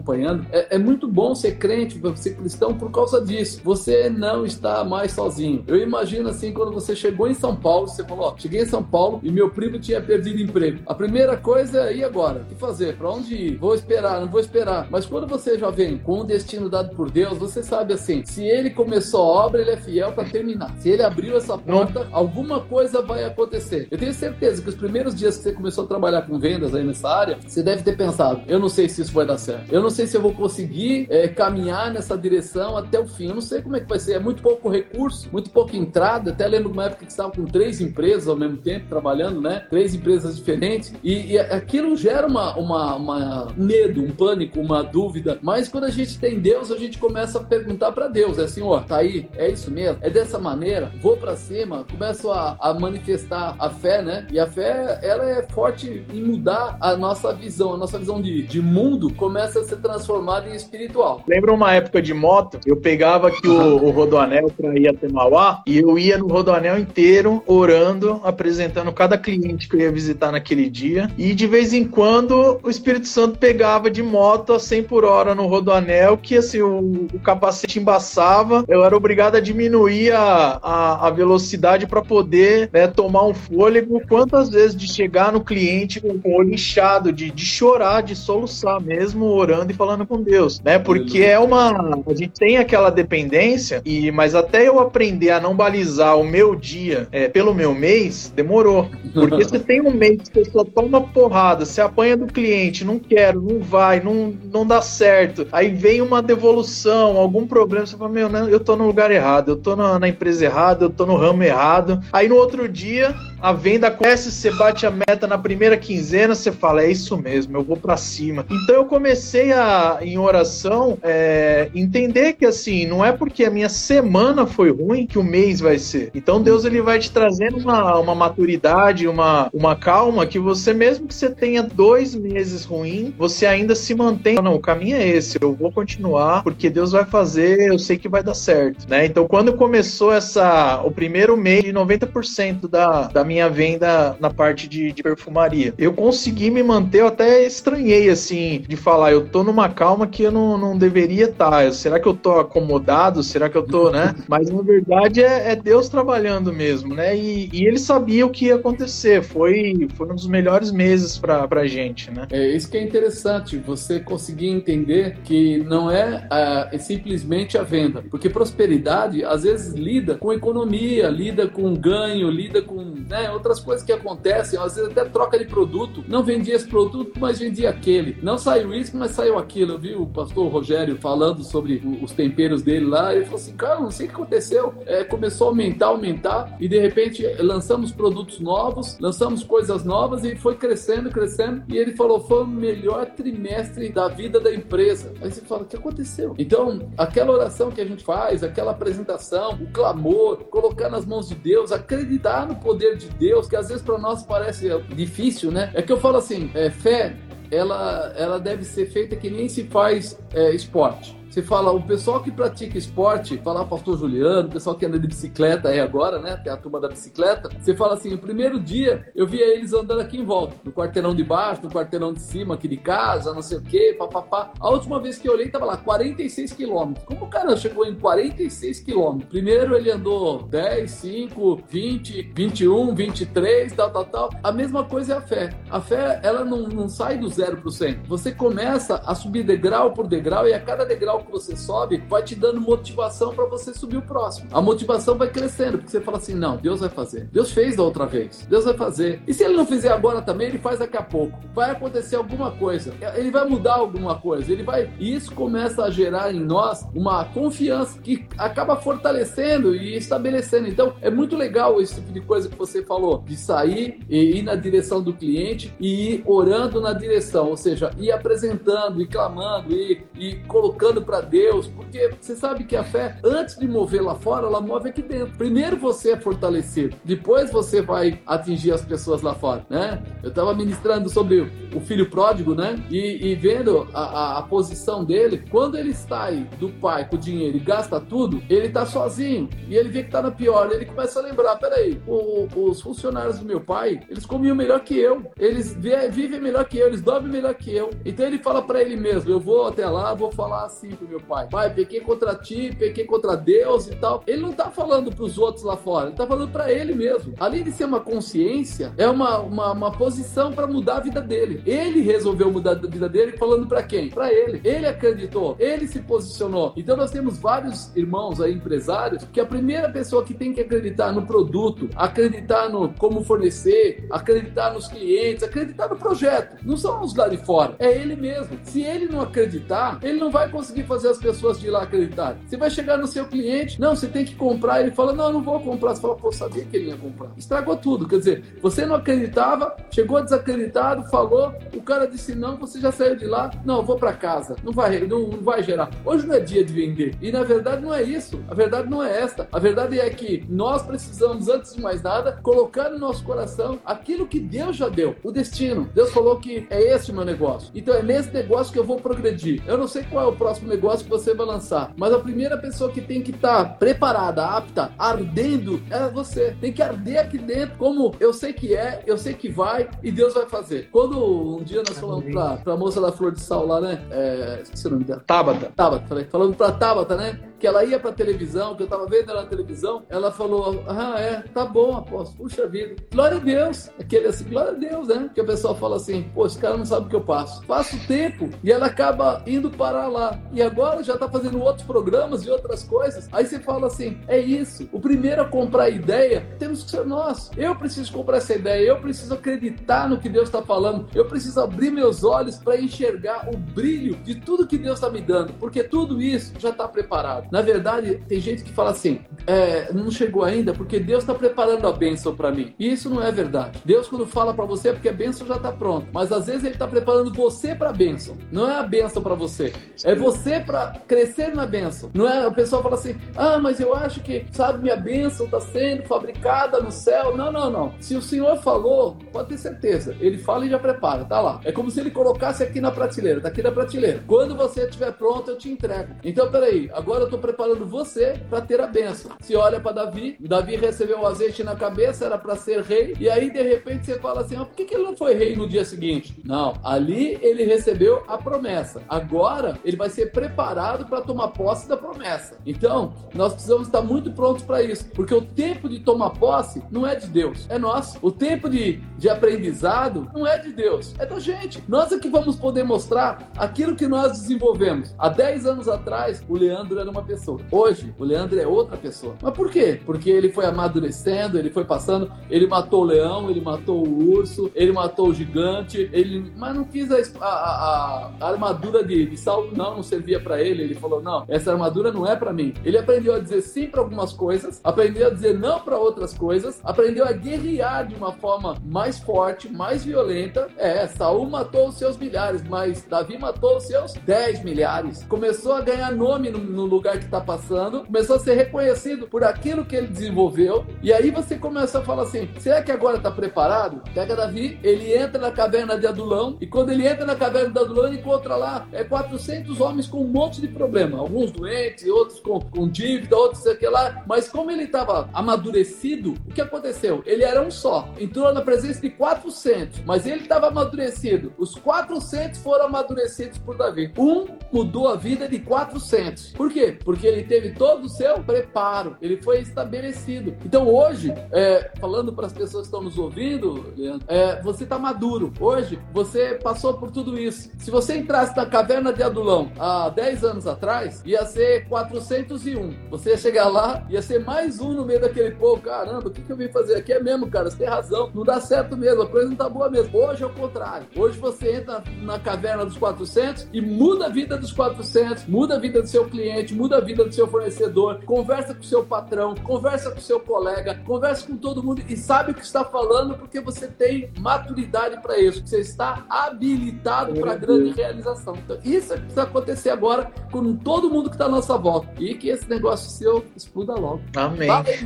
é, 0.52 0.76
é 0.76 0.78
muito 0.78 1.08
bom 1.08 1.34
ser 1.34 1.56
crente, 1.56 2.00
ser 2.16 2.34
cristão 2.34 2.74
por 2.74 2.90
causa 2.90 3.20
disso. 3.20 3.60
Você 3.64 4.08
não 4.08 4.44
está 4.44 4.84
mais 4.84 5.12
sozinho. 5.12 5.64
Eu 5.66 5.76
imagino 5.76 6.28
assim, 6.28 6.52
quando 6.52 6.72
você 6.72 6.94
chegou 6.94 7.28
em 7.28 7.34
São 7.34 7.54
Paulo, 7.54 7.88
você 7.88 8.04
falou: 8.04 8.26
Ó, 8.26 8.34
cheguei 8.36 8.62
em 8.62 8.66
São 8.66 8.82
Paulo 8.82 9.20
e 9.22 9.30
meu 9.30 9.50
primo 9.50 9.78
tinha 9.78 10.00
perdido 10.00 10.40
emprego. 10.40 10.80
A 10.86 10.94
primeira 10.94 11.36
coisa 11.36 11.90
é: 11.90 11.96
e 11.96 12.04
agora? 12.04 12.40
O 12.40 12.44
que 12.44 12.54
fazer? 12.54 12.96
Para 12.96 13.10
onde 13.10 13.34
ir? 13.34 13.56
Vou 13.56 13.74
esperar, 13.74 14.20
não 14.20 14.28
vou 14.28 14.40
esperar. 14.40 14.88
Mas 14.90 15.06
quando 15.06 15.26
você 15.26 15.58
já 15.58 15.70
vem 15.70 15.98
com 15.98 16.20
o 16.20 16.24
destino 16.24 16.68
dado 16.68 16.94
por 16.94 17.10
Deus, 17.10 17.38
você 17.38 17.62
sabe 17.62 17.92
assim: 17.92 18.24
se 18.24 18.44
ele 18.44 18.70
começou 18.70 19.20
a 19.20 19.46
obra, 19.46 19.60
ele 19.60 19.70
é 19.70 19.76
fiel 19.76 20.12
para 20.12 20.24
terminar. 20.24 20.74
Se 20.78 20.88
ele 20.88 21.02
abriu 21.02 21.36
essa 21.36 21.56
porta, 21.58 22.06
alguma 22.12 22.60
coisa 22.60 23.02
vai 23.02 23.24
acontecer. 23.24 23.88
Eu 23.90 23.98
tenho 23.98 24.14
certeza 24.14 24.62
que 24.62 24.68
os 24.68 24.74
primeiros 24.74 25.14
dias 25.14 25.36
que 25.36 25.44
você 25.44 25.52
começou 25.52 25.84
a 25.84 25.86
trabalhar 25.86 26.22
com 26.22 26.38
vendas 26.38 26.74
aí 26.74 26.84
nessa 26.84 27.08
área, 27.08 27.38
você 27.46 27.62
deve 27.62 27.82
ter 27.82 27.96
pensado: 27.96 28.42
eu 28.46 28.58
não 28.58 28.68
sei 28.68 28.88
se 28.88 29.02
isso 29.02 29.12
vai 29.12 29.26
dar 29.26 29.38
certo. 29.38 29.72
Eu 29.72 29.82
não 29.82 29.87
sei 29.90 30.06
se 30.06 30.16
eu 30.16 30.20
vou 30.20 30.32
conseguir 30.32 31.06
é, 31.10 31.28
caminhar 31.28 31.92
nessa 31.92 32.16
direção 32.16 32.76
até 32.76 32.98
o 32.98 33.06
fim. 33.06 33.28
Eu 33.28 33.34
não 33.34 33.40
sei 33.40 33.62
como 33.62 33.76
é 33.76 33.80
que 33.80 33.88
vai 33.88 33.98
ser. 33.98 34.14
É 34.14 34.18
muito 34.18 34.42
pouco 34.42 34.68
recurso, 34.68 35.28
muito 35.32 35.50
pouca 35.50 35.76
entrada. 35.76 36.30
Até 36.30 36.46
lembro 36.46 36.72
uma 36.72 36.84
época 36.84 37.04
que 37.04 37.10
estava 37.10 37.30
com 37.30 37.44
três 37.44 37.80
empresas 37.80 38.28
ao 38.28 38.36
mesmo 38.36 38.56
tempo 38.56 38.86
trabalhando, 38.88 39.40
né? 39.40 39.66
Três 39.70 39.94
empresas 39.94 40.36
diferentes. 40.36 40.92
E, 41.02 41.32
e 41.32 41.38
aquilo 41.38 41.96
gera 41.96 42.26
uma, 42.26 42.56
uma, 42.56 42.96
uma, 42.96 43.52
medo, 43.56 44.02
um 44.02 44.10
pânico, 44.10 44.60
uma 44.60 44.82
dúvida. 44.82 45.38
Mas 45.42 45.68
quando 45.68 45.84
a 45.84 45.90
gente 45.90 46.18
tem 46.18 46.40
Deus, 46.40 46.70
a 46.70 46.76
gente 46.76 46.98
começa 46.98 47.38
a 47.38 47.44
perguntar 47.44 47.92
para 47.92 48.08
Deus: 48.08 48.38
é 48.38 48.44
assim, 48.44 48.62
ó, 48.62 48.80
tá 48.80 48.98
aí? 48.98 49.28
É 49.36 49.50
isso 49.50 49.70
mesmo? 49.70 49.98
É 50.00 50.10
dessa 50.10 50.38
maneira? 50.38 50.92
Vou 51.00 51.16
para 51.16 51.36
cima, 51.36 51.84
começo 51.90 52.30
a, 52.30 52.56
a 52.60 52.74
manifestar 52.74 53.54
a 53.58 53.70
fé, 53.70 54.02
né? 54.02 54.26
E 54.30 54.38
a 54.38 54.46
fé, 54.46 54.98
ela 55.02 55.24
é 55.24 55.42
forte 55.48 56.04
em 56.12 56.22
mudar 56.22 56.76
a 56.80 56.96
nossa 56.96 57.32
visão, 57.32 57.74
a 57.74 57.76
nossa 57.76 57.98
visão 57.98 58.20
de, 58.20 58.42
de 58.42 58.60
mundo 58.60 59.12
começa 59.14 59.60
a 59.60 59.64
ser 59.68 59.76
transformada 59.76 60.48
em 60.48 60.54
espiritual. 60.54 61.22
Lembra 61.28 61.52
uma 61.52 61.74
época 61.74 62.00
de 62.00 62.14
moto? 62.14 62.58
Eu 62.66 62.76
pegava 62.76 63.28
aqui 63.28 63.46
o, 63.46 63.84
o 63.84 63.90
Rodoanel 63.90 64.50
para 64.50 64.78
ir 64.78 64.88
até 64.88 65.08
Mauá 65.08 65.62
e 65.66 65.78
eu 65.78 65.98
ia 65.98 66.16
no 66.16 66.26
Rodoanel 66.26 66.78
inteiro 66.78 67.42
orando, 67.46 68.20
apresentando 68.24 68.92
cada 68.92 69.18
cliente 69.18 69.68
que 69.68 69.76
eu 69.76 69.80
ia 69.80 69.92
visitar 69.92 70.32
naquele 70.32 70.68
dia. 70.68 71.10
E 71.18 71.34
de 71.34 71.46
vez 71.46 71.72
em 71.72 71.84
quando 71.84 72.58
o 72.62 72.70
Espírito 72.70 73.06
Santo 73.06 73.38
pegava 73.38 73.90
de 73.90 74.02
moto 74.02 74.52
a 74.52 74.58
100 74.58 74.84
por 74.84 75.04
hora 75.04 75.34
no 75.34 75.46
Rodoanel, 75.46 76.16
que 76.16 76.36
assim 76.36 76.62
o, 76.62 77.06
o 77.12 77.20
capacete 77.20 77.78
embaçava, 77.78 78.64
eu 78.68 78.84
era 78.84 78.96
obrigado 78.96 79.36
a 79.36 79.40
diminuir 79.40 80.12
a, 80.12 80.58
a, 80.62 81.06
a 81.08 81.10
velocidade 81.10 81.86
para 81.86 82.02
poder 82.02 82.70
né, 82.72 82.86
tomar 82.86 83.24
um 83.24 83.34
fôlego. 83.34 84.00
Quantas 84.08 84.48
vezes 84.48 84.76
de 84.76 84.88
chegar 84.88 85.32
no 85.32 85.42
cliente 85.42 86.00
com 86.00 86.08
o 86.08 86.36
olho 86.36 86.54
inchado, 86.54 87.12
de, 87.12 87.30
de 87.30 87.44
chorar, 87.44 88.02
de 88.02 88.16
soluçar 88.16 88.80
mesmo, 88.80 89.26
orando 89.26 89.57
e 89.68 89.74
falando 89.74 90.06
com 90.06 90.22
Deus, 90.22 90.60
né? 90.60 90.78
Porque 90.78 91.20
é 91.20 91.38
uma. 91.38 92.02
A 92.06 92.14
gente 92.14 92.32
tem 92.38 92.56
aquela 92.56 92.90
dependência, 92.90 93.82
e 93.84 94.10
mas 94.10 94.34
até 94.34 94.66
eu 94.66 94.78
aprender 94.80 95.30
a 95.30 95.40
não 95.40 95.54
balizar 95.54 96.18
o 96.18 96.24
meu 96.24 96.54
dia 96.54 97.08
é, 97.12 97.28
pelo 97.28 97.54
meu 97.54 97.74
mês, 97.74 98.32
demorou. 98.34 98.90
Porque 99.12 99.44
você 99.44 99.58
tem 99.58 99.80
um 99.80 99.92
mês 99.92 100.28
que 100.28 100.44
você 100.44 100.50
só 100.50 100.64
toma 100.64 101.00
porrada, 101.00 101.64
você 101.64 101.80
apanha 101.80 102.16
do 102.16 102.26
cliente, 102.26 102.84
não 102.84 102.98
quero, 102.98 103.40
não 103.40 103.60
vai, 103.60 104.00
não, 104.00 104.34
não 104.52 104.66
dá 104.66 104.80
certo. 104.80 105.46
Aí 105.52 105.70
vem 105.70 106.00
uma 106.00 106.22
devolução, 106.22 107.16
algum 107.16 107.46
problema, 107.46 107.86
você 107.86 107.96
fala, 107.96 108.10
meu, 108.10 108.28
eu 108.48 108.60
tô 108.60 108.76
no 108.76 108.86
lugar 108.86 109.10
errado, 109.10 109.50
eu 109.50 109.56
tô 109.56 109.74
na, 109.74 109.98
na 109.98 110.08
empresa 110.08 110.44
errada, 110.44 110.84
eu 110.84 110.90
tô 110.90 111.06
no 111.06 111.16
ramo 111.16 111.42
errado. 111.42 112.00
Aí 112.12 112.28
no 112.28 112.36
outro 112.36 112.68
dia, 112.68 113.14
a 113.40 113.52
venda 113.52 113.88
acontece, 113.88 114.30
você 114.30 114.50
bate 114.50 114.86
a 114.86 114.90
meta 114.90 115.26
na 115.26 115.38
primeira 115.38 115.76
quinzena, 115.76 116.34
você 116.34 116.50
fala, 116.50 116.82
é 116.82 116.90
isso 116.90 117.16
mesmo, 117.16 117.56
eu 117.56 117.62
vou 117.62 117.76
para 117.76 117.96
cima. 117.96 118.44
Então 118.50 118.74
eu 118.74 118.84
comecei 118.84 119.52
a, 119.52 119.98
em 120.00 120.18
oração, 120.18 120.98
é, 121.02 121.70
entender 121.74 122.34
que 122.34 122.46
assim, 122.46 122.86
não 122.86 123.04
é 123.04 123.12
porque 123.12 123.44
a 123.44 123.50
minha 123.50 123.68
semana 123.68 124.46
foi 124.46 124.70
ruim 124.70 125.06
que 125.06 125.18
o 125.18 125.22
mês 125.22 125.60
vai 125.60 125.78
ser. 125.78 126.10
Então 126.14 126.42
Deus 126.42 126.64
ele 126.64 126.80
vai 126.82 126.98
te 126.98 127.10
trazendo 127.10 127.58
uma, 127.58 127.98
uma 127.98 128.14
maturidade, 128.14 129.06
uma, 129.06 129.48
uma 129.52 129.76
calma 129.76 130.26
que 130.26 130.38
você, 130.38 130.72
mesmo 130.72 131.06
que 131.06 131.14
você 131.14 131.30
tenha 131.30 131.62
dois 131.62 132.14
meses 132.14 132.64
ruim, 132.64 133.14
você 133.16 133.46
ainda 133.46 133.74
se 133.74 133.94
mantém. 133.94 134.36
Não, 134.36 134.54
o 134.54 134.60
caminho 134.60 134.96
é 134.96 135.06
esse, 135.06 135.38
eu 135.40 135.54
vou 135.54 135.70
continuar, 135.70 136.42
porque 136.42 136.70
Deus 136.70 136.92
vai 136.92 137.04
fazer, 137.04 137.68
eu 137.68 137.78
sei 137.78 137.96
que 137.96 138.08
vai 138.08 138.22
dar 138.22 138.34
certo. 138.34 138.88
Né? 138.88 139.06
Então, 139.06 139.26
quando 139.26 139.52
começou 139.52 140.12
essa 140.12 140.80
o 140.84 140.90
primeiro 140.90 141.36
mês 141.36 141.64
de 141.64 141.72
90% 141.72 142.68
da, 142.68 143.02
da 143.08 143.24
minha 143.28 143.48
venda 143.48 144.16
na 144.18 144.30
parte 144.30 144.66
de, 144.66 144.90
de, 144.92 145.02
perfumaria. 145.02 145.74
Eu 145.76 145.92
consegui 145.92 146.50
me 146.50 146.62
manter, 146.62 147.00
eu 147.00 147.08
até 147.08 147.44
estranhei, 147.44 148.08
assim, 148.08 148.64
de 148.66 148.76
falar, 148.76 149.12
eu 149.12 149.28
tô 149.28 149.44
numa 149.44 149.68
calma 149.68 150.06
que 150.06 150.22
eu 150.22 150.32
não, 150.32 150.56
não 150.56 150.76
deveria 150.76 151.26
estar. 151.26 151.50
Tá. 151.50 151.72
Será 151.72 152.00
que 152.00 152.08
eu 152.08 152.14
tô 152.14 152.40
acomodado? 152.40 153.22
Será 153.22 153.48
que 153.48 153.56
eu 153.56 153.62
tô, 153.62 153.90
né? 153.90 154.14
Mas 154.26 154.50
na 154.50 154.62
verdade 154.62 155.22
é, 155.22 155.52
é 155.52 155.56
Deus 155.56 155.88
trabalhando 155.88 156.52
mesmo, 156.52 156.94
né? 156.94 157.16
E, 157.16 157.50
e, 157.52 157.66
ele 157.66 157.78
sabia 157.78 158.26
o 158.26 158.30
que 158.30 158.46
ia 158.46 158.56
acontecer. 158.56 159.22
Foi, 159.22 159.88
foi 159.94 160.10
um 160.10 160.14
dos 160.14 160.26
melhores 160.26 160.72
meses 160.72 161.18
pra, 161.18 161.46
pra 161.46 161.66
gente, 161.66 162.10
né? 162.10 162.26
É 162.30 162.48
isso 162.48 162.70
que 162.70 162.78
é 162.78 162.82
interessante, 162.82 163.56
você 163.58 164.00
conseguir 164.00 164.48
entender 164.48 165.18
que 165.24 165.58
não 165.58 165.90
é, 165.90 166.16
uh, 166.16 166.74
é 166.74 166.78
simplesmente 166.78 167.58
a 167.58 167.62
venda, 167.62 168.02
porque 168.10 168.30
prosperidade 168.30 169.24
às 169.24 169.42
vezes 169.42 169.74
lida 169.74 170.14
com 170.14 170.32
economia, 170.32 171.08
lida 171.08 171.46
com 171.46 171.74
ganho, 171.74 172.30
lida 172.30 172.62
com 172.62 172.82
né, 173.08 173.17
outras 173.30 173.60
coisas 173.60 173.84
que 173.84 173.92
acontecem, 173.92 174.58
às 174.58 174.76
vezes 174.76 174.90
até 174.90 175.04
troca 175.04 175.38
de 175.38 175.44
produto. 175.46 176.04
Não 176.06 176.22
vendia 176.22 176.54
esse 176.54 176.68
produto, 176.68 177.18
mas 177.18 177.38
vendia 177.38 177.70
aquele. 177.70 178.18
Não 178.22 178.36
saiu 178.38 178.74
isso, 178.74 178.96
mas 178.96 179.12
saiu 179.12 179.38
aquilo. 179.38 179.72
Eu 179.72 179.78
vi 179.78 179.94
o 179.94 180.06
pastor 180.06 180.50
Rogério 180.50 180.96
falando 180.96 181.42
sobre 181.42 181.82
os 182.02 182.12
temperos 182.12 182.62
dele 182.62 182.86
lá, 182.86 183.14
ele 183.14 183.24
falou 183.24 183.40
assim, 183.40 183.56
cara, 183.56 183.80
não 183.80 183.90
sei 183.90 184.06
o 184.06 184.08
que 184.10 184.14
aconteceu. 184.14 184.74
É, 184.86 185.04
começou 185.04 185.48
a 185.48 185.50
aumentar, 185.50 185.86
aumentar, 185.86 186.56
e 186.60 186.68
de 186.68 186.78
repente 186.78 187.26
lançamos 187.40 187.92
produtos 187.92 188.40
novos, 188.40 188.98
lançamos 189.00 189.42
coisas 189.42 189.84
novas 189.84 190.24
e 190.24 190.36
foi 190.36 190.56
crescendo, 190.56 191.10
crescendo. 191.10 191.62
E 191.68 191.76
ele 191.76 191.96
falou, 191.96 192.20
foi 192.20 192.42
o 192.42 192.46
melhor 192.46 193.06
trimestre 193.06 193.88
da 193.90 194.08
vida 194.08 194.40
da 194.40 194.54
empresa. 194.54 195.12
Aí 195.22 195.30
você 195.30 195.40
fala, 195.40 195.62
o 195.62 195.66
que 195.66 195.76
aconteceu? 195.76 196.34
Então, 196.38 196.88
aquela 196.96 197.32
oração 197.32 197.70
que 197.70 197.80
a 197.80 197.84
gente 197.84 198.04
faz, 198.04 198.42
aquela 198.42 198.72
apresentação, 198.72 199.54
o 199.54 199.66
clamor, 199.70 200.44
colocar 200.44 200.88
nas 200.88 201.06
mãos 201.06 201.28
de 201.28 201.34
Deus, 201.34 201.72
acreditar 201.72 202.46
no 202.46 202.56
poder 202.56 202.96
de 202.96 203.07
Deus, 203.08 203.48
que 203.48 203.56
às 203.56 203.68
vezes 203.68 203.82
para 203.82 203.98
nós 203.98 204.24
parece 204.24 204.68
difícil, 204.94 205.50
né? 205.50 205.70
É 205.74 205.82
que 205.82 205.92
eu 205.92 205.98
falo 205.98 206.18
assim, 206.18 206.50
é, 206.54 206.70
fé, 206.70 207.16
ela, 207.50 208.12
ela 208.16 208.38
deve 208.38 208.64
ser 208.64 208.86
feita 208.86 209.16
que 209.16 209.30
nem 209.30 209.48
se 209.48 209.64
faz 209.64 210.18
é, 210.32 210.54
esporte. 210.54 211.17
Você 211.28 211.42
fala, 211.42 211.70
o 211.72 211.82
pessoal 211.82 212.22
que 212.22 212.30
pratica 212.30 212.78
esporte, 212.78 213.36
falar 213.38 213.66
pastor 213.66 213.98
Juliano, 213.98 214.48
o 214.48 214.50
pessoal 214.50 214.74
que 214.74 214.86
anda 214.86 214.98
de 214.98 215.06
bicicleta 215.06 215.68
aí 215.68 215.78
agora, 215.78 216.18
né? 216.18 216.36
Tem 216.38 216.50
a 216.50 216.56
turma 216.56 216.80
da 216.80 216.88
bicicleta. 216.88 217.50
Você 217.60 217.74
fala 217.74 217.94
assim, 217.94 218.14
o 218.14 218.18
primeiro 218.18 218.58
dia 218.58 219.06
eu 219.14 219.26
via 219.26 219.44
eles 219.44 219.74
andando 219.74 220.00
aqui 220.00 220.18
em 220.18 220.24
volta, 220.24 220.56
no 220.64 220.72
quarteirão 220.72 221.14
de 221.14 221.22
baixo, 221.22 221.62
no 221.62 221.70
quarteirão 221.70 222.14
de 222.14 222.20
cima, 222.20 222.54
aqui 222.54 222.66
de 222.66 222.78
casa, 222.78 223.34
não 223.34 223.42
sei 223.42 223.58
o 223.58 223.62
quê, 223.62 223.94
papapá. 223.98 224.52
A 224.58 224.70
última 224.70 224.98
vez 225.00 225.18
que 225.18 225.28
eu 225.28 225.34
olhei, 225.34 225.50
tava 225.50 225.66
lá, 225.66 225.76
46 225.76 226.52
quilômetros. 226.54 227.04
Como 227.04 227.26
o 227.26 227.28
cara 227.28 227.54
chegou 227.56 227.86
em 227.86 227.94
46 227.94 228.80
quilômetros? 228.80 229.28
Primeiro 229.28 229.76
ele 229.76 229.90
andou 229.90 230.42
10, 230.44 230.90
5, 230.90 231.62
20, 231.68 232.32
21, 232.34 232.94
23, 232.94 233.72
tal, 233.74 233.90
tal, 233.90 234.04
tal. 234.06 234.30
A 234.42 234.50
mesma 234.50 234.82
coisa 234.82 235.14
é 235.14 235.16
a 235.18 235.20
fé. 235.20 235.50
A 235.70 235.80
fé, 235.80 236.20
ela 236.22 236.42
não, 236.42 236.62
não 236.68 236.88
sai 236.88 237.18
do 237.18 237.26
0%. 237.28 238.06
Você 238.06 238.32
começa 238.32 239.02
a 239.04 239.14
subir 239.14 239.42
degrau 239.42 239.92
por 239.92 240.06
degrau 240.06 240.48
e 240.48 240.54
a 240.54 240.60
cada 240.60 240.86
degrau 240.86 241.18
que 241.28 241.32
você 241.32 241.56
sobe 241.56 242.02
vai 242.08 242.22
te 242.22 242.34
dando 242.34 242.60
motivação 242.60 243.34
para 243.34 243.44
você 243.44 243.72
subir 243.72 243.98
o 243.98 244.02
próximo. 244.02 244.48
A 244.52 244.60
motivação 244.60 245.16
vai 245.16 245.30
crescendo, 245.30 245.78
porque 245.78 245.90
você 245.90 246.00
fala 246.00 246.16
assim: 246.16 246.34
não, 246.34 246.56
Deus 246.56 246.80
vai 246.80 246.88
fazer. 246.88 247.28
Deus 247.32 247.52
fez 247.52 247.76
da 247.76 247.82
outra 247.82 248.06
vez. 248.06 248.46
Deus 248.48 248.64
vai 248.64 248.74
fazer. 248.74 249.22
E 249.26 249.34
se 249.34 249.44
ele 249.44 249.56
não 249.56 249.66
fizer 249.66 249.92
agora 249.92 250.22
também, 250.22 250.48
ele 250.48 250.58
faz 250.58 250.78
daqui 250.78 250.96
a 250.96 251.02
pouco. 251.02 251.38
Vai 251.54 251.70
acontecer 251.70 252.16
alguma 252.16 252.50
coisa. 252.50 252.92
Ele 253.14 253.30
vai 253.30 253.46
mudar 253.46 253.74
alguma 253.74 254.16
coisa. 254.16 254.50
Ele 254.50 254.62
vai. 254.62 254.90
E 254.98 255.14
isso 255.14 255.34
começa 255.34 255.84
a 255.84 255.90
gerar 255.90 256.34
em 256.34 256.40
nós 256.40 256.86
uma 256.94 257.24
confiança 257.26 257.98
que 258.00 258.26
acaba 258.36 258.76
fortalecendo 258.76 259.74
e 259.74 259.96
estabelecendo. 259.96 260.68
Então, 260.68 260.94
é 261.00 261.10
muito 261.10 261.36
legal 261.36 261.80
esse 261.80 261.96
tipo 261.96 262.12
de 262.12 262.20
coisa 262.20 262.48
que 262.48 262.56
você 262.56 262.82
falou, 262.82 263.22
de 263.26 263.36
sair 263.36 264.00
e 264.08 264.38
ir 264.38 264.42
na 264.42 264.54
direção 264.54 265.02
do 265.02 265.12
cliente 265.12 265.74
e 265.78 266.14
ir 266.14 266.22
orando 266.26 266.80
na 266.80 266.92
direção, 266.92 267.48
ou 267.48 267.56
seja, 267.56 267.90
ir 267.98 268.10
apresentando, 268.10 269.00
e 269.02 269.06
clamando, 269.06 269.72
e, 269.72 270.02
e 270.16 270.36
colocando 270.46 271.02
para 271.08 271.22
Deus, 271.22 271.66
porque 271.66 272.10
você 272.20 272.36
sabe 272.36 272.64
que 272.64 272.76
a 272.76 272.84
fé, 272.84 273.18
antes 273.24 273.56
de 273.58 273.66
mover 273.66 274.02
lá 274.02 274.14
fora, 274.14 274.46
ela 274.46 274.60
move 274.60 274.90
aqui 274.90 275.00
dentro. 275.00 275.34
Primeiro 275.38 275.78
você 275.78 276.12
é 276.12 276.20
fortalecido, 276.20 276.94
depois 277.02 277.50
você 277.50 277.80
vai 277.80 278.20
atingir 278.26 278.72
as 278.72 278.84
pessoas 278.84 279.22
lá 279.22 279.34
fora, 279.34 279.64
né? 279.70 280.02
Eu 280.22 280.28
estava 280.28 280.54
ministrando 280.54 281.08
sobre 281.08 281.50
o 281.74 281.80
filho 281.80 282.10
pródigo, 282.10 282.54
né? 282.54 282.78
E, 282.90 283.30
e 283.30 283.34
vendo 283.34 283.88
a, 283.94 284.00
a, 284.00 284.38
a, 284.38 284.42
posição 284.42 285.02
dele, 285.02 285.42
quando 285.50 285.78
ele 285.78 285.94
sai 285.94 286.46
do 286.60 286.68
pai 286.68 287.08
com 287.08 287.16
o 287.16 287.18
dinheiro 287.18 287.56
e 287.56 287.60
gasta 287.60 287.98
tudo, 287.98 288.42
ele 288.50 288.68
tá 288.68 288.84
sozinho 288.84 289.48
e 289.66 289.76
ele 289.76 289.88
vê 289.88 290.02
que 290.02 290.10
tá 290.10 290.20
na 290.20 290.30
pior. 290.30 290.70
Ele 290.70 290.84
começa 290.84 291.20
a 291.20 291.22
lembrar: 291.22 291.56
peraí, 291.56 291.98
o, 292.06 292.48
os 292.54 292.82
funcionários 292.82 293.38
do 293.38 293.46
meu 293.46 293.62
pai, 293.62 294.00
eles 294.10 294.26
comiam 294.26 294.54
melhor 294.54 294.80
que 294.80 294.98
eu, 294.98 295.24
eles 295.38 295.74
vivem 296.10 296.38
melhor 296.38 296.66
que 296.66 296.76
eu, 296.76 296.86
eles 296.86 297.00
dormem 297.00 297.32
melhor 297.32 297.54
que 297.54 297.74
eu. 297.74 297.88
Então 298.04 298.26
ele 298.26 298.38
fala 298.38 298.60
para 298.60 298.82
ele 298.82 298.96
mesmo: 298.96 299.30
eu 299.30 299.40
vou 299.40 299.66
até 299.66 299.86
lá, 299.86 300.12
vou 300.12 300.30
falar 300.30 300.66
assim 300.66 300.97
pro 300.98 301.08
meu 301.08 301.20
pai. 301.20 301.48
Pai, 301.50 301.72
pequei 301.72 302.00
contra 302.00 302.34
ti, 302.34 302.74
pequei 302.76 303.04
contra 303.04 303.36
Deus 303.36 303.86
e 303.86 303.94
tal. 303.94 304.22
Ele 304.26 304.42
não 304.42 304.52
tá 304.52 304.70
falando 304.70 305.14
pros 305.14 305.38
outros 305.38 305.64
lá 305.64 305.76
fora, 305.76 306.08
ele 306.08 306.16
tá 306.16 306.26
falando 306.26 306.50
para 306.50 306.70
ele 306.72 306.94
mesmo. 306.94 307.34
Além 307.38 307.62
de 307.62 307.72
ser 307.72 307.84
uma 307.84 308.00
consciência, 308.00 308.92
é 308.96 309.08
uma, 309.08 309.38
uma, 309.38 309.72
uma 309.72 309.92
posição 309.92 310.52
para 310.52 310.66
mudar 310.66 310.96
a 310.96 311.00
vida 311.00 311.20
dele. 311.20 311.62
Ele 311.64 312.00
resolveu 312.00 312.50
mudar 312.50 312.72
a 312.72 312.74
vida 312.74 313.08
dele 313.08 313.36
falando 313.36 313.66
para 313.66 313.82
quem? 313.82 314.10
Para 314.10 314.32
ele. 314.32 314.60
Ele 314.64 314.86
acreditou, 314.86 315.56
ele 315.58 315.86
se 315.86 316.00
posicionou. 316.00 316.72
Então 316.76 316.96
nós 316.96 317.10
temos 317.10 317.38
vários 317.38 317.94
irmãos 317.96 318.40
aí, 318.40 318.52
empresários, 318.52 319.24
que 319.32 319.40
a 319.40 319.46
primeira 319.46 319.88
pessoa 319.90 320.24
que 320.24 320.34
tem 320.34 320.52
que 320.52 320.60
acreditar 320.60 321.12
no 321.12 321.26
produto, 321.26 321.88
acreditar 321.94 322.68
no 322.68 322.92
como 322.94 323.22
fornecer, 323.22 324.06
acreditar 324.10 324.72
nos 324.72 324.88
clientes, 324.88 325.42
acreditar 325.42 325.88
no 325.88 325.96
projeto. 325.96 326.56
Não 326.64 326.76
são 326.76 327.02
os 327.02 327.14
lá 327.14 327.28
de 327.28 327.36
fora, 327.36 327.76
é 327.78 327.90
ele 327.90 328.16
mesmo. 328.16 328.58
Se 328.62 328.82
ele 328.82 329.06
não 329.06 329.20
acreditar, 329.20 329.98
ele 330.02 330.18
não 330.18 330.30
vai 330.30 330.48
conseguir 330.50 330.84
fazer 330.88 331.08
as 331.08 331.18
pessoas 331.18 331.60
de 331.60 331.70
lá 331.70 331.82
acreditarem. 331.82 332.40
Você 332.46 332.56
vai 332.56 332.70
chegar 332.70 332.96
no 332.96 333.06
seu 333.06 333.26
cliente, 333.26 333.80
não, 333.80 333.94
você 333.94 334.08
tem 334.08 334.24
que 334.24 334.34
comprar, 334.34 334.80
ele 334.80 334.90
fala, 334.90 335.12
não, 335.12 335.32
não 335.32 335.42
vou 335.42 335.60
comprar. 335.60 335.94
Você 335.94 336.00
fala, 336.00 336.16
pô, 336.16 336.32
sabia 336.32 336.64
que 336.64 336.76
ele 336.76 336.88
ia 336.88 336.96
comprar. 336.96 337.30
Estragou 337.36 337.76
tudo. 337.76 338.08
Quer 338.08 338.18
dizer, 338.18 338.58
você 338.62 338.86
não 338.86 338.96
acreditava, 338.96 339.76
chegou 339.90 340.22
desacreditado, 340.22 341.04
falou, 341.10 341.54
o 341.74 341.82
cara 341.82 342.06
disse 342.06 342.34
não, 342.34 342.56
você 342.56 342.80
já 342.80 342.90
saiu 342.90 343.16
de 343.16 343.26
lá, 343.26 343.50
não, 343.64 343.84
vou 343.84 343.96
para 343.96 344.12
casa. 344.14 344.56
Não 344.64 344.72
vai, 344.72 344.98
não, 345.00 345.28
não 345.28 345.40
vai 345.40 345.62
gerar. 345.62 345.90
Hoje 346.04 346.26
não 346.26 346.34
é 346.34 346.40
dia 346.40 346.64
de 346.64 346.72
vender. 346.72 347.14
E 347.20 347.30
na 347.30 347.42
verdade 347.44 347.82
não 347.82 347.92
é 347.92 348.02
isso. 348.02 348.40
A 348.48 348.54
verdade 348.54 348.88
não 348.88 349.02
é 349.02 349.20
esta. 349.20 349.46
A 349.52 349.58
verdade 349.58 350.00
é 350.00 350.08
que 350.10 350.44
nós 350.48 350.82
precisamos, 350.82 351.48
antes 351.48 351.74
de 351.74 351.82
mais 351.82 352.02
nada, 352.02 352.38
colocar 352.42 352.88
no 352.88 352.98
nosso 352.98 353.22
coração 353.22 353.78
aquilo 353.84 354.26
que 354.26 354.40
Deus 354.40 354.76
já 354.76 354.88
deu, 354.88 355.14
o 355.22 355.30
destino. 355.30 355.88
Deus 355.94 356.10
falou 356.10 356.36
que 356.38 356.66
é 356.70 356.94
esse 356.94 357.10
o 357.10 357.14
meu 357.14 357.24
negócio. 357.24 357.70
Então 357.74 357.94
é 357.94 358.02
nesse 358.02 358.32
negócio 358.32 358.72
que 358.72 358.78
eu 358.78 358.84
vou 358.84 358.98
progredir. 358.98 359.62
Eu 359.66 359.76
não 359.76 359.86
sei 359.86 360.04
qual 360.04 360.24
é 360.24 360.28
o 360.28 360.36
próximo 360.36 360.68
negócio 360.68 360.77
que 360.78 361.10
você 361.10 361.34
vai 361.34 361.46
lançar, 361.46 361.92
mas 361.96 362.12
a 362.12 362.18
primeira 362.18 362.56
pessoa 362.56 362.90
que 362.90 363.00
tem 363.00 363.22
que 363.22 363.30
estar 363.30 363.64
tá 363.64 363.70
preparada, 363.70 364.44
apta, 364.46 364.92
ardendo, 364.98 365.82
é 365.90 366.08
você. 366.08 366.56
Tem 366.60 366.72
que 366.72 366.82
arder 366.82 367.20
aqui 367.20 367.38
dentro, 367.38 367.76
como 367.76 368.14
eu 368.20 368.32
sei 368.32 368.52
que 368.52 368.74
é, 368.74 369.02
eu 369.06 369.18
sei 369.18 369.34
que 369.34 369.48
vai 369.48 369.88
e 370.02 370.10
Deus 370.10 370.34
vai 370.34 370.46
fazer. 370.46 370.88
Quando 370.90 371.56
um 371.56 371.62
dia 371.62 371.82
nós 371.86 371.98
falamos 371.98 372.30
pra, 372.30 372.56
pra 372.56 372.76
moça 372.76 373.00
da 373.00 373.12
Flor 373.12 373.32
de 373.32 373.40
Sal 373.40 373.66
lá, 373.66 373.80
né? 373.80 374.00
É, 374.10 374.60
esqueci 374.62 374.86
o 374.86 374.90
nome 374.90 375.04
dela. 375.04 375.22
Tabata. 375.26 375.72
Tabata, 375.74 376.06
falei. 376.06 376.24
Falando 376.24 376.54
pra 376.54 376.72
Tabata, 376.72 377.16
né? 377.16 377.38
Que 377.58 377.66
ela 377.66 377.84
ia 377.84 377.98
pra 377.98 378.12
televisão, 378.12 378.74
que 378.74 378.82
eu 378.82 378.86
tava 378.86 379.06
vendo 379.06 379.30
ela 379.30 379.42
na 379.42 379.48
televisão, 379.48 380.04
ela 380.08 380.30
falou: 380.30 380.84
Ah, 380.86 381.18
é, 381.18 381.42
tá 381.42 381.64
bom, 381.64 381.96
apóstolo, 381.96 382.44
puxa 382.44 382.66
vida. 382.66 382.96
Glória 383.12 383.38
a 383.38 383.40
Deus. 383.40 383.90
Aquele 383.98 384.28
assim, 384.28 384.44
glória 384.44 384.70
a 384.70 384.74
Deus, 384.74 385.08
né? 385.08 385.30
Que 385.34 385.40
o 385.40 385.46
pessoal 385.46 385.74
fala 385.74 385.96
assim: 385.96 386.30
pô, 386.34 386.46
esse 386.46 386.58
cara 386.58 386.76
não 386.76 386.84
sabe 386.84 387.06
o 387.06 387.08
que 387.08 387.16
eu 387.16 387.20
passo. 387.20 387.64
Passo 387.66 387.98
tempo 388.06 388.48
e 388.62 388.70
ela 388.70 388.86
acaba 388.86 389.42
indo 389.46 389.70
parar 389.70 390.08
lá. 390.08 390.40
E 390.52 390.62
agora 390.62 391.02
já 391.02 391.16
tá 391.16 391.28
fazendo 391.28 391.60
outros 391.60 391.86
programas 391.86 392.44
e 392.44 392.50
outras 392.50 392.82
coisas. 392.84 393.28
Aí 393.32 393.46
você 393.46 393.58
fala 393.58 393.86
assim: 393.86 394.20
é 394.28 394.38
isso. 394.38 394.88
O 394.92 395.00
primeiro 395.00 395.42
a 395.42 395.44
comprar 395.44 395.84
a 395.84 395.90
ideia 395.90 396.46
temos 396.58 396.82
que 396.82 396.90
ser 396.90 397.04
nós. 397.04 397.50
Eu 397.56 397.74
preciso 397.76 398.12
comprar 398.12 398.38
essa 398.38 398.54
ideia, 398.54 398.88
eu 398.88 399.00
preciso 399.00 399.34
acreditar 399.34 400.08
no 400.08 400.18
que 400.18 400.28
Deus 400.28 400.48
está 400.48 400.62
falando, 400.62 401.08
eu 401.14 401.26
preciso 401.26 401.60
abrir 401.60 401.90
meus 401.90 402.24
olhos 402.24 402.56
para 402.56 402.80
enxergar 402.80 403.48
o 403.52 403.56
brilho 403.56 404.16
de 404.16 404.34
tudo 404.36 404.66
que 404.66 404.78
Deus 404.78 404.94
está 404.94 405.10
me 405.10 405.20
dando, 405.20 405.52
porque 405.54 405.82
tudo 405.82 406.20
isso 406.20 406.52
já 406.58 406.70
está 406.70 406.86
preparado. 406.86 407.47
Na 407.50 407.62
verdade, 407.62 408.22
tem 408.28 408.40
gente 408.40 408.62
que 408.62 408.72
fala 408.72 408.90
assim: 408.90 409.20
é, 409.46 409.92
não 409.92 410.10
chegou 410.10 410.44
ainda 410.44 410.72
porque 410.72 410.98
Deus 410.98 411.22
está 411.22 411.34
preparando 411.34 411.86
a 411.86 411.92
bênção 411.92 412.34
para 412.34 412.50
mim. 412.50 412.74
E 412.78 412.92
isso 412.92 413.08
não 413.08 413.22
é 413.22 413.30
verdade. 413.32 413.80
Deus, 413.84 414.08
quando 414.08 414.26
fala 414.26 414.52
para 414.54 414.64
você, 414.64 414.90
é 414.90 414.92
porque 414.92 415.08
a 415.08 415.12
bênção 415.12 415.46
já 415.46 415.56
está 415.56 415.72
pronta. 415.72 416.06
Mas 416.12 416.30
às 416.32 416.46
vezes 416.46 416.64
Ele 416.64 416.74
está 416.74 416.86
preparando 416.86 417.32
você 417.32 417.74
para 417.74 417.90
a 417.90 417.92
bênção. 417.92 418.36
Não 418.52 418.68
é 418.68 418.76
a 418.76 418.82
bênção 418.82 419.22
para 419.22 419.34
você. 419.34 419.72
É 420.04 420.14
você 420.14 420.60
para 420.60 421.00
crescer 421.06 421.54
na 421.54 421.66
bênção. 421.66 422.10
Não 422.14 422.28
é? 422.28 422.46
O 422.46 422.52
pessoal 422.52 422.82
fala 422.82 422.94
assim: 422.94 423.16
ah, 423.36 423.58
mas 423.58 423.80
eu 423.80 423.94
acho 423.94 424.20
que, 424.20 424.44
sabe, 424.52 424.82
minha 424.82 424.96
bênção 424.96 425.46
está 425.46 425.60
sendo 425.60 426.04
fabricada 426.04 426.80
no 426.80 426.90
céu. 426.90 427.36
Não, 427.36 427.50
não, 427.50 427.70
não. 427.70 427.94
Se 428.00 428.14
o 428.14 428.22
Senhor 428.22 428.56
falou, 428.58 429.16
pode 429.32 429.48
ter 429.48 429.58
certeza. 429.58 430.16
Ele 430.20 430.38
fala 430.38 430.66
e 430.66 430.70
já 430.70 430.78
prepara. 430.78 431.24
Tá 431.24 431.40
lá. 431.40 431.60
É 431.64 431.72
como 431.72 431.90
se 431.90 432.00
Ele 432.00 432.10
colocasse 432.10 432.62
aqui 432.62 432.80
na 432.80 432.90
prateleira. 432.90 433.40
Tá 433.40 433.48
aqui 433.48 433.62
na 433.62 433.72
prateleira. 433.72 434.22
Quando 434.26 434.54
você 434.54 434.84
estiver 434.84 435.12
pronto, 435.12 435.50
eu 435.50 435.58
te 435.58 435.70
entrego. 435.70 436.14
Então, 436.22 436.50
peraí. 436.50 436.90
Agora 436.92 437.24
eu 437.24 437.30
tô 437.30 437.37
estou 437.38 437.40
preparando 437.40 437.86
você 437.86 438.40
para 438.50 438.60
ter 438.60 438.80
a 438.80 438.86
bênção. 438.86 439.30
Se 439.40 439.56
olha 439.56 439.80
para 439.80 439.92
Davi, 439.92 440.36
Davi 440.40 440.76
recebeu 440.76 441.20
o 441.20 441.26
azeite 441.26 441.62
na 441.62 441.76
cabeça, 441.76 442.26
era 442.26 442.36
para 442.36 442.56
ser 442.56 442.82
rei, 442.82 443.16
e 443.18 443.30
aí 443.30 443.50
de 443.50 443.62
repente 443.62 444.06
você 444.06 444.18
fala 444.18 444.42
assim: 444.42 444.56
ah, 444.56 444.64
por 444.64 444.74
que, 444.74 444.84
que 444.84 444.94
ele 444.94 445.04
não 445.04 445.16
foi 445.16 445.34
rei 445.34 445.56
no 445.56 445.68
dia 445.68 445.84
seguinte? 445.84 446.40
Não, 446.44 446.74
ali 446.82 447.38
ele 447.40 447.64
recebeu 447.64 448.24
a 448.26 448.36
promessa. 448.36 449.02
Agora 449.08 449.78
ele 449.84 449.96
vai 449.96 450.10
ser 450.10 450.32
preparado 450.32 451.06
para 451.06 451.20
tomar 451.20 451.48
posse 451.48 451.88
da 451.88 451.96
promessa. 451.96 452.56
Então, 452.66 453.14
nós 453.34 453.52
precisamos 453.52 453.86
estar 453.86 454.02
muito 454.02 454.32
prontos 454.32 454.64
para 454.64 454.82
isso, 454.82 455.08
porque 455.14 455.32
o 455.32 455.42
tempo 455.42 455.88
de 455.88 456.00
tomar 456.00 456.30
posse 456.30 456.82
não 456.90 457.06
é 457.06 457.14
de 457.14 457.28
Deus, 457.28 457.66
é 457.70 457.78
nosso. 457.78 458.18
O 458.20 458.32
tempo 458.32 458.68
de, 458.68 459.00
de 459.16 459.28
aprendizado 459.28 460.28
não 460.34 460.46
é 460.46 460.58
de 460.58 460.72
Deus, 460.72 461.14
é 461.18 461.24
da 461.24 461.38
gente. 461.38 461.82
Nós 461.86 462.10
é 462.10 462.18
que 462.18 462.28
vamos 462.28 462.56
poder 462.56 462.82
mostrar 462.82 463.50
aquilo 463.56 463.94
que 463.94 464.08
nós 464.08 464.32
desenvolvemos. 464.32 465.14
Há 465.18 465.28
10 465.28 465.66
anos 465.66 465.88
atrás, 465.88 466.42
o 466.48 466.56
Leandro 466.56 466.98
era 466.98 467.10
uma 467.10 467.22
pessoa. 467.28 467.60
Hoje, 467.70 468.14
o 468.18 468.24
Leandro 468.24 468.58
é 468.58 468.66
outra 468.66 468.96
pessoa. 468.96 469.36
Mas 469.42 469.52
por 469.52 469.70
quê? 469.70 470.00
Porque 470.04 470.30
ele 470.30 470.50
foi 470.50 470.64
amadurecendo, 470.64 471.58
ele 471.58 471.70
foi 471.70 471.84
passando, 471.84 472.32
ele 472.50 472.66
matou 472.66 473.02
o 473.02 473.04
leão, 473.04 473.50
ele 473.50 473.60
matou 473.60 474.06
o 474.06 474.30
urso, 474.30 474.70
ele 474.74 474.92
matou 474.92 475.28
o 475.28 475.34
gigante, 475.34 476.08
ele 476.12 476.50
mas 476.56 476.74
não 476.74 476.84
quis 476.84 477.10
a, 477.10 477.46
a, 477.46 478.30
a, 478.40 478.48
armadura 478.48 479.04
de, 479.04 479.26
de 479.26 479.46
não, 479.76 479.96
não 479.96 480.02
servia 480.02 480.40
para 480.40 480.60
ele. 480.62 480.82
Ele 480.82 480.94
falou: 480.94 481.22
não, 481.22 481.44
essa 481.48 481.72
armadura 481.72 482.10
não 482.10 482.26
é 482.26 482.34
para 482.34 482.52
mim. 482.52 482.72
Ele 482.84 482.96
aprendeu 482.96 483.34
a 483.34 483.38
dizer 483.38 483.60
sim 483.60 483.86
para 483.86 484.00
algumas 484.00 484.32
coisas, 484.32 484.80
aprendeu 484.82 485.26
a 485.26 485.30
dizer 485.30 485.58
não 485.58 485.80
para 485.80 485.98
outras 485.98 486.32
coisas, 486.32 486.80
aprendeu 486.82 487.24
a 487.24 487.32
guerrear 487.32 488.06
de 488.06 488.14
uma 488.14 488.32
forma 488.32 488.76
mais 488.84 489.18
forte, 489.18 489.68
mais 489.68 490.04
violenta. 490.04 490.68
É, 490.76 491.06
Saul 491.06 491.48
matou 491.48 491.88
os 491.88 491.96
seus 491.96 492.16
milhares, 492.16 492.62
mas 492.62 493.04
Davi 493.04 493.36
matou 493.38 493.76
os 493.76 493.84
seus 493.84 494.14
10 494.14 494.64
milhares. 494.64 495.24
Começou 495.24 495.72
a 495.72 495.80
ganhar 495.80 496.12
nome 496.12 496.50
no, 496.50 496.58
no 496.58 496.84
lugar 496.84 497.17
que 497.18 497.24
está 497.24 497.40
passando, 497.40 498.04
começou 498.04 498.36
a 498.36 498.38
ser 498.38 498.54
reconhecido 498.54 499.26
por 499.28 499.44
aquilo 499.44 499.84
que 499.84 499.96
ele 499.96 500.06
desenvolveu. 500.06 500.86
E 501.02 501.12
aí 501.12 501.30
você 501.30 501.56
começa 501.56 501.98
a 501.98 502.02
falar 502.02 502.22
assim: 502.22 502.48
será 502.58 502.82
que 502.82 502.92
agora 502.92 503.16
está 503.16 503.30
preparado? 503.30 504.02
Pega 504.14 504.36
Davi, 504.36 504.78
ele 504.82 505.14
entra 505.14 505.40
na 505.40 505.50
caverna 505.50 505.98
de 505.98 506.06
Adulão, 506.06 506.56
e 506.60 506.66
quando 506.66 506.90
ele 506.90 507.06
entra 507.06 507.24
na 507.24 507.34
caverna 507.34 507.70
de 507.70 507.78
Adulão, 507.78 508.06
ele 508.06 508.18
encontra 508.18 508.56
lá 508.56 508.86
é 508.92 509.04
400 509.04 509.80
homens 509.80 510.06
com 510.06 510.20
um 510.20 510.26
monte 510.26 510.60
de 510.60 510.68
problema. 510.68 511.18
Alguns 511.18 511.50
doentes, 511.50 512.06
outros 512.08 512.40
com, 512.40 512.60
com 512.60 512.88
dívida, 512.88 513.36
outros 513.36 513.62
sei 513.62 513.74
que 513.76 513.86
lá. 513.86 514.22
Mas 514.26 514.48
como 514.48 514.70
ele 514.70 514.84
estava 514.84 515.28
amadurecido, 515.32 516.34
o 516.46 516.52
que 516.52 516.60
aconteceu? 516.60 517.22
Ele 517.24 517.44
era 517.44 517.62
um 517.62 517.70
só. 517.70 518.08
Entrou 518.18 518.52
na 518.52 518.62
presença 518.62 519.00
de 519.00 519.10
400, 519.10 520.02
mas 520.04 520.26
ele 520.26 520.42
estava 520.42 520.68
amadurecido. 520.68 521.52
Os 521.58 521.74
400 521.74 522.60
foram 522.60 522.86
amadurecidos 522.86 523.58
por 523.58 523.76
Davi. 523.76 524.12
Um 524.18 524.46
mudou 524.72 525.08
a 525.08 525.16
vida 525.16 525.48
de 525.48 525.58
400. 525.58 526.52
Por 526.52 526.72
quê? 526.72 526.98
Porque 527.08 527.26
ele 527.26 527.44
teve 527.44 527.70
todo 527.70 528.04
o 528.04 528.08
seu 528.10 528.42
preparo. 528.42 529.16
Ele 529.22 529.38
foi 529.38 529.60
estabelecido. 529.60 530.54
Então 530.62 530.86
hoje, 530.86 531.32
é, 531.50 531.90
falando 531.98 532.34
para 532.34 532.44
as 532.44 532.52
pessoas 532.52 532.82
que 532.82 532.88
estão 532.88 533.00
nos 533.00 533.16
ouvindo, 533.16 533.94
Leandro, 533.96 534.26
é, 534.28 534.60
você 534.60 534.84
está 534.84 534.98
maduro. 534.98 535.50
Hoje, 535.58 535.98
você 536.12 536.58
passou 536.62 536.92
por 536.98 537.10
tudo 537.10 537.38
isso. 537.38 537.70
Se 537.78 537.90
você 537.90 538.18
entrasse 538.18 538.54
na 538.54 538.66
caverna 538.66 539.10
de 539.10 539.22
Adulão 539.22 539.72
há 539.78 540.10
10 540.10 540.44
anos 540.44 540.66
atrás, 540.66 541.22
ia 541.24 541.46
ser 541.46 541.88
401. 541.88 543.08
Você 543.08 543.30
ia 543.30 543.38
chegar 543.38 543.68
lá, 543.68 544.06
ia 544.10 544.20
ser 544.20 544.44
mais 544.44 544.78
um 544.78 544.92
no 544.92 545.06
meio 545.06 545.22
daquele 545.22 545.52
povo. 545.52 545.80
Caramba, 545.80 546.28
o 546.28 546.30
que, 546.30 546.42
que 546.42 546.52
eu 546.52 546.58
vim 546.58 546.68
fazer 546.68 546.96
aqui? 546.96 547.14
É 547.14 547.22
mesmo, 547.22 547.48
cara, 547.48 547.70
você 547.70 547.78
tem 547.78 547.88
razão. 547.88 548.30
Não 548.34 548.44
dá 548.44 548.60
certo 548.60 548.98
mesmo, 548.98 549.22
a 549.22 549.26
coisa 549.26 549.48
não 549.48 549.56
tá 549.56 549.66
boa 549.66 549.88
mesmo. 549.88 550.14
Hoje 550.14 550.42
é 550.42 550.46
o 550.46 550.52
contrário. 550.52 551.06
Hoje 551.16 551.38
você 551.38 551.76
entra 551.76 552.04
na 552.20 552.38
caverna 552.38 552.84
dos 552.84 552.98
400 552.98 553.66
e 553.72 553.80
muda 553.80 554.26
a 554.26 554.28
vida 554.28 554.58
dos 554.58 554.74
400, 554.74 555.46
muda 555.46 555.76
a 555.76 555.78
vida 555.78 556.02
do 556.02 556.06
seu 556.06 556.28
cliente, 556.28 556.74
muda 556.74 556.97
a 556.98 557.00
vida 557.00 557.24
do 557.24 557.32
seu 557.32 557.46
fornecedor, 557.46 558.20
conversa 558.24 558.74
com 558.74 558.80
o 558.80 558.84
seu 558.84 559.04
patrão, 559.04 559.54
conversa 559.54 560.10
com 560.10 560.18
o 560.18 560.22
seu 560.22 560.40
colega, 560.40 561.00
conversa 561.06 561.46
com 561.46 561.56
todo 561.56 561.82
mundo 561.82 562.02
e 562.08 562.16
sabe 562.16 562.52
o 562.52 562.54
que 562.54 562.64
está 562.64 562.84
falando 562.84 563.36
porque 563.36 563.60
você 563.60 563.86
tem 563.86 564.30
maturidade 564.38 565.20
para 565.20 565.38
isso. 565.38 565.66
Você 565.66 565.80
está 565.80 566.24
habilitado 566.28 567.34
para 567.34 567.54
grande 567.54 567.90
realização. 567.90 568.54
Então, 568.56 568.78
isso 568.84 569.12
é 569.12 569.16
que 569.16 569.22
precisa 569.22 569.42
acontecer 569.42 569.90
agora 569.90 570.30
com 570.50 570.76
todo 570.76 571.10
mundo 571.10 571.28
que 571.28 571.36
está 571.36 571.46
à 571.46 571.48
nossa 571.48 571.76
volta. 571.76 572.08
E 572.18 572.34
que 572.34 572.48
esse 572.48 572.68
negócio 572.68 573.10
seu 573.10 573.44
exploda 573.56 573.94
logo. 573.94 574.20
Amém. 574.36 574.70
Aí, 574.70 574.98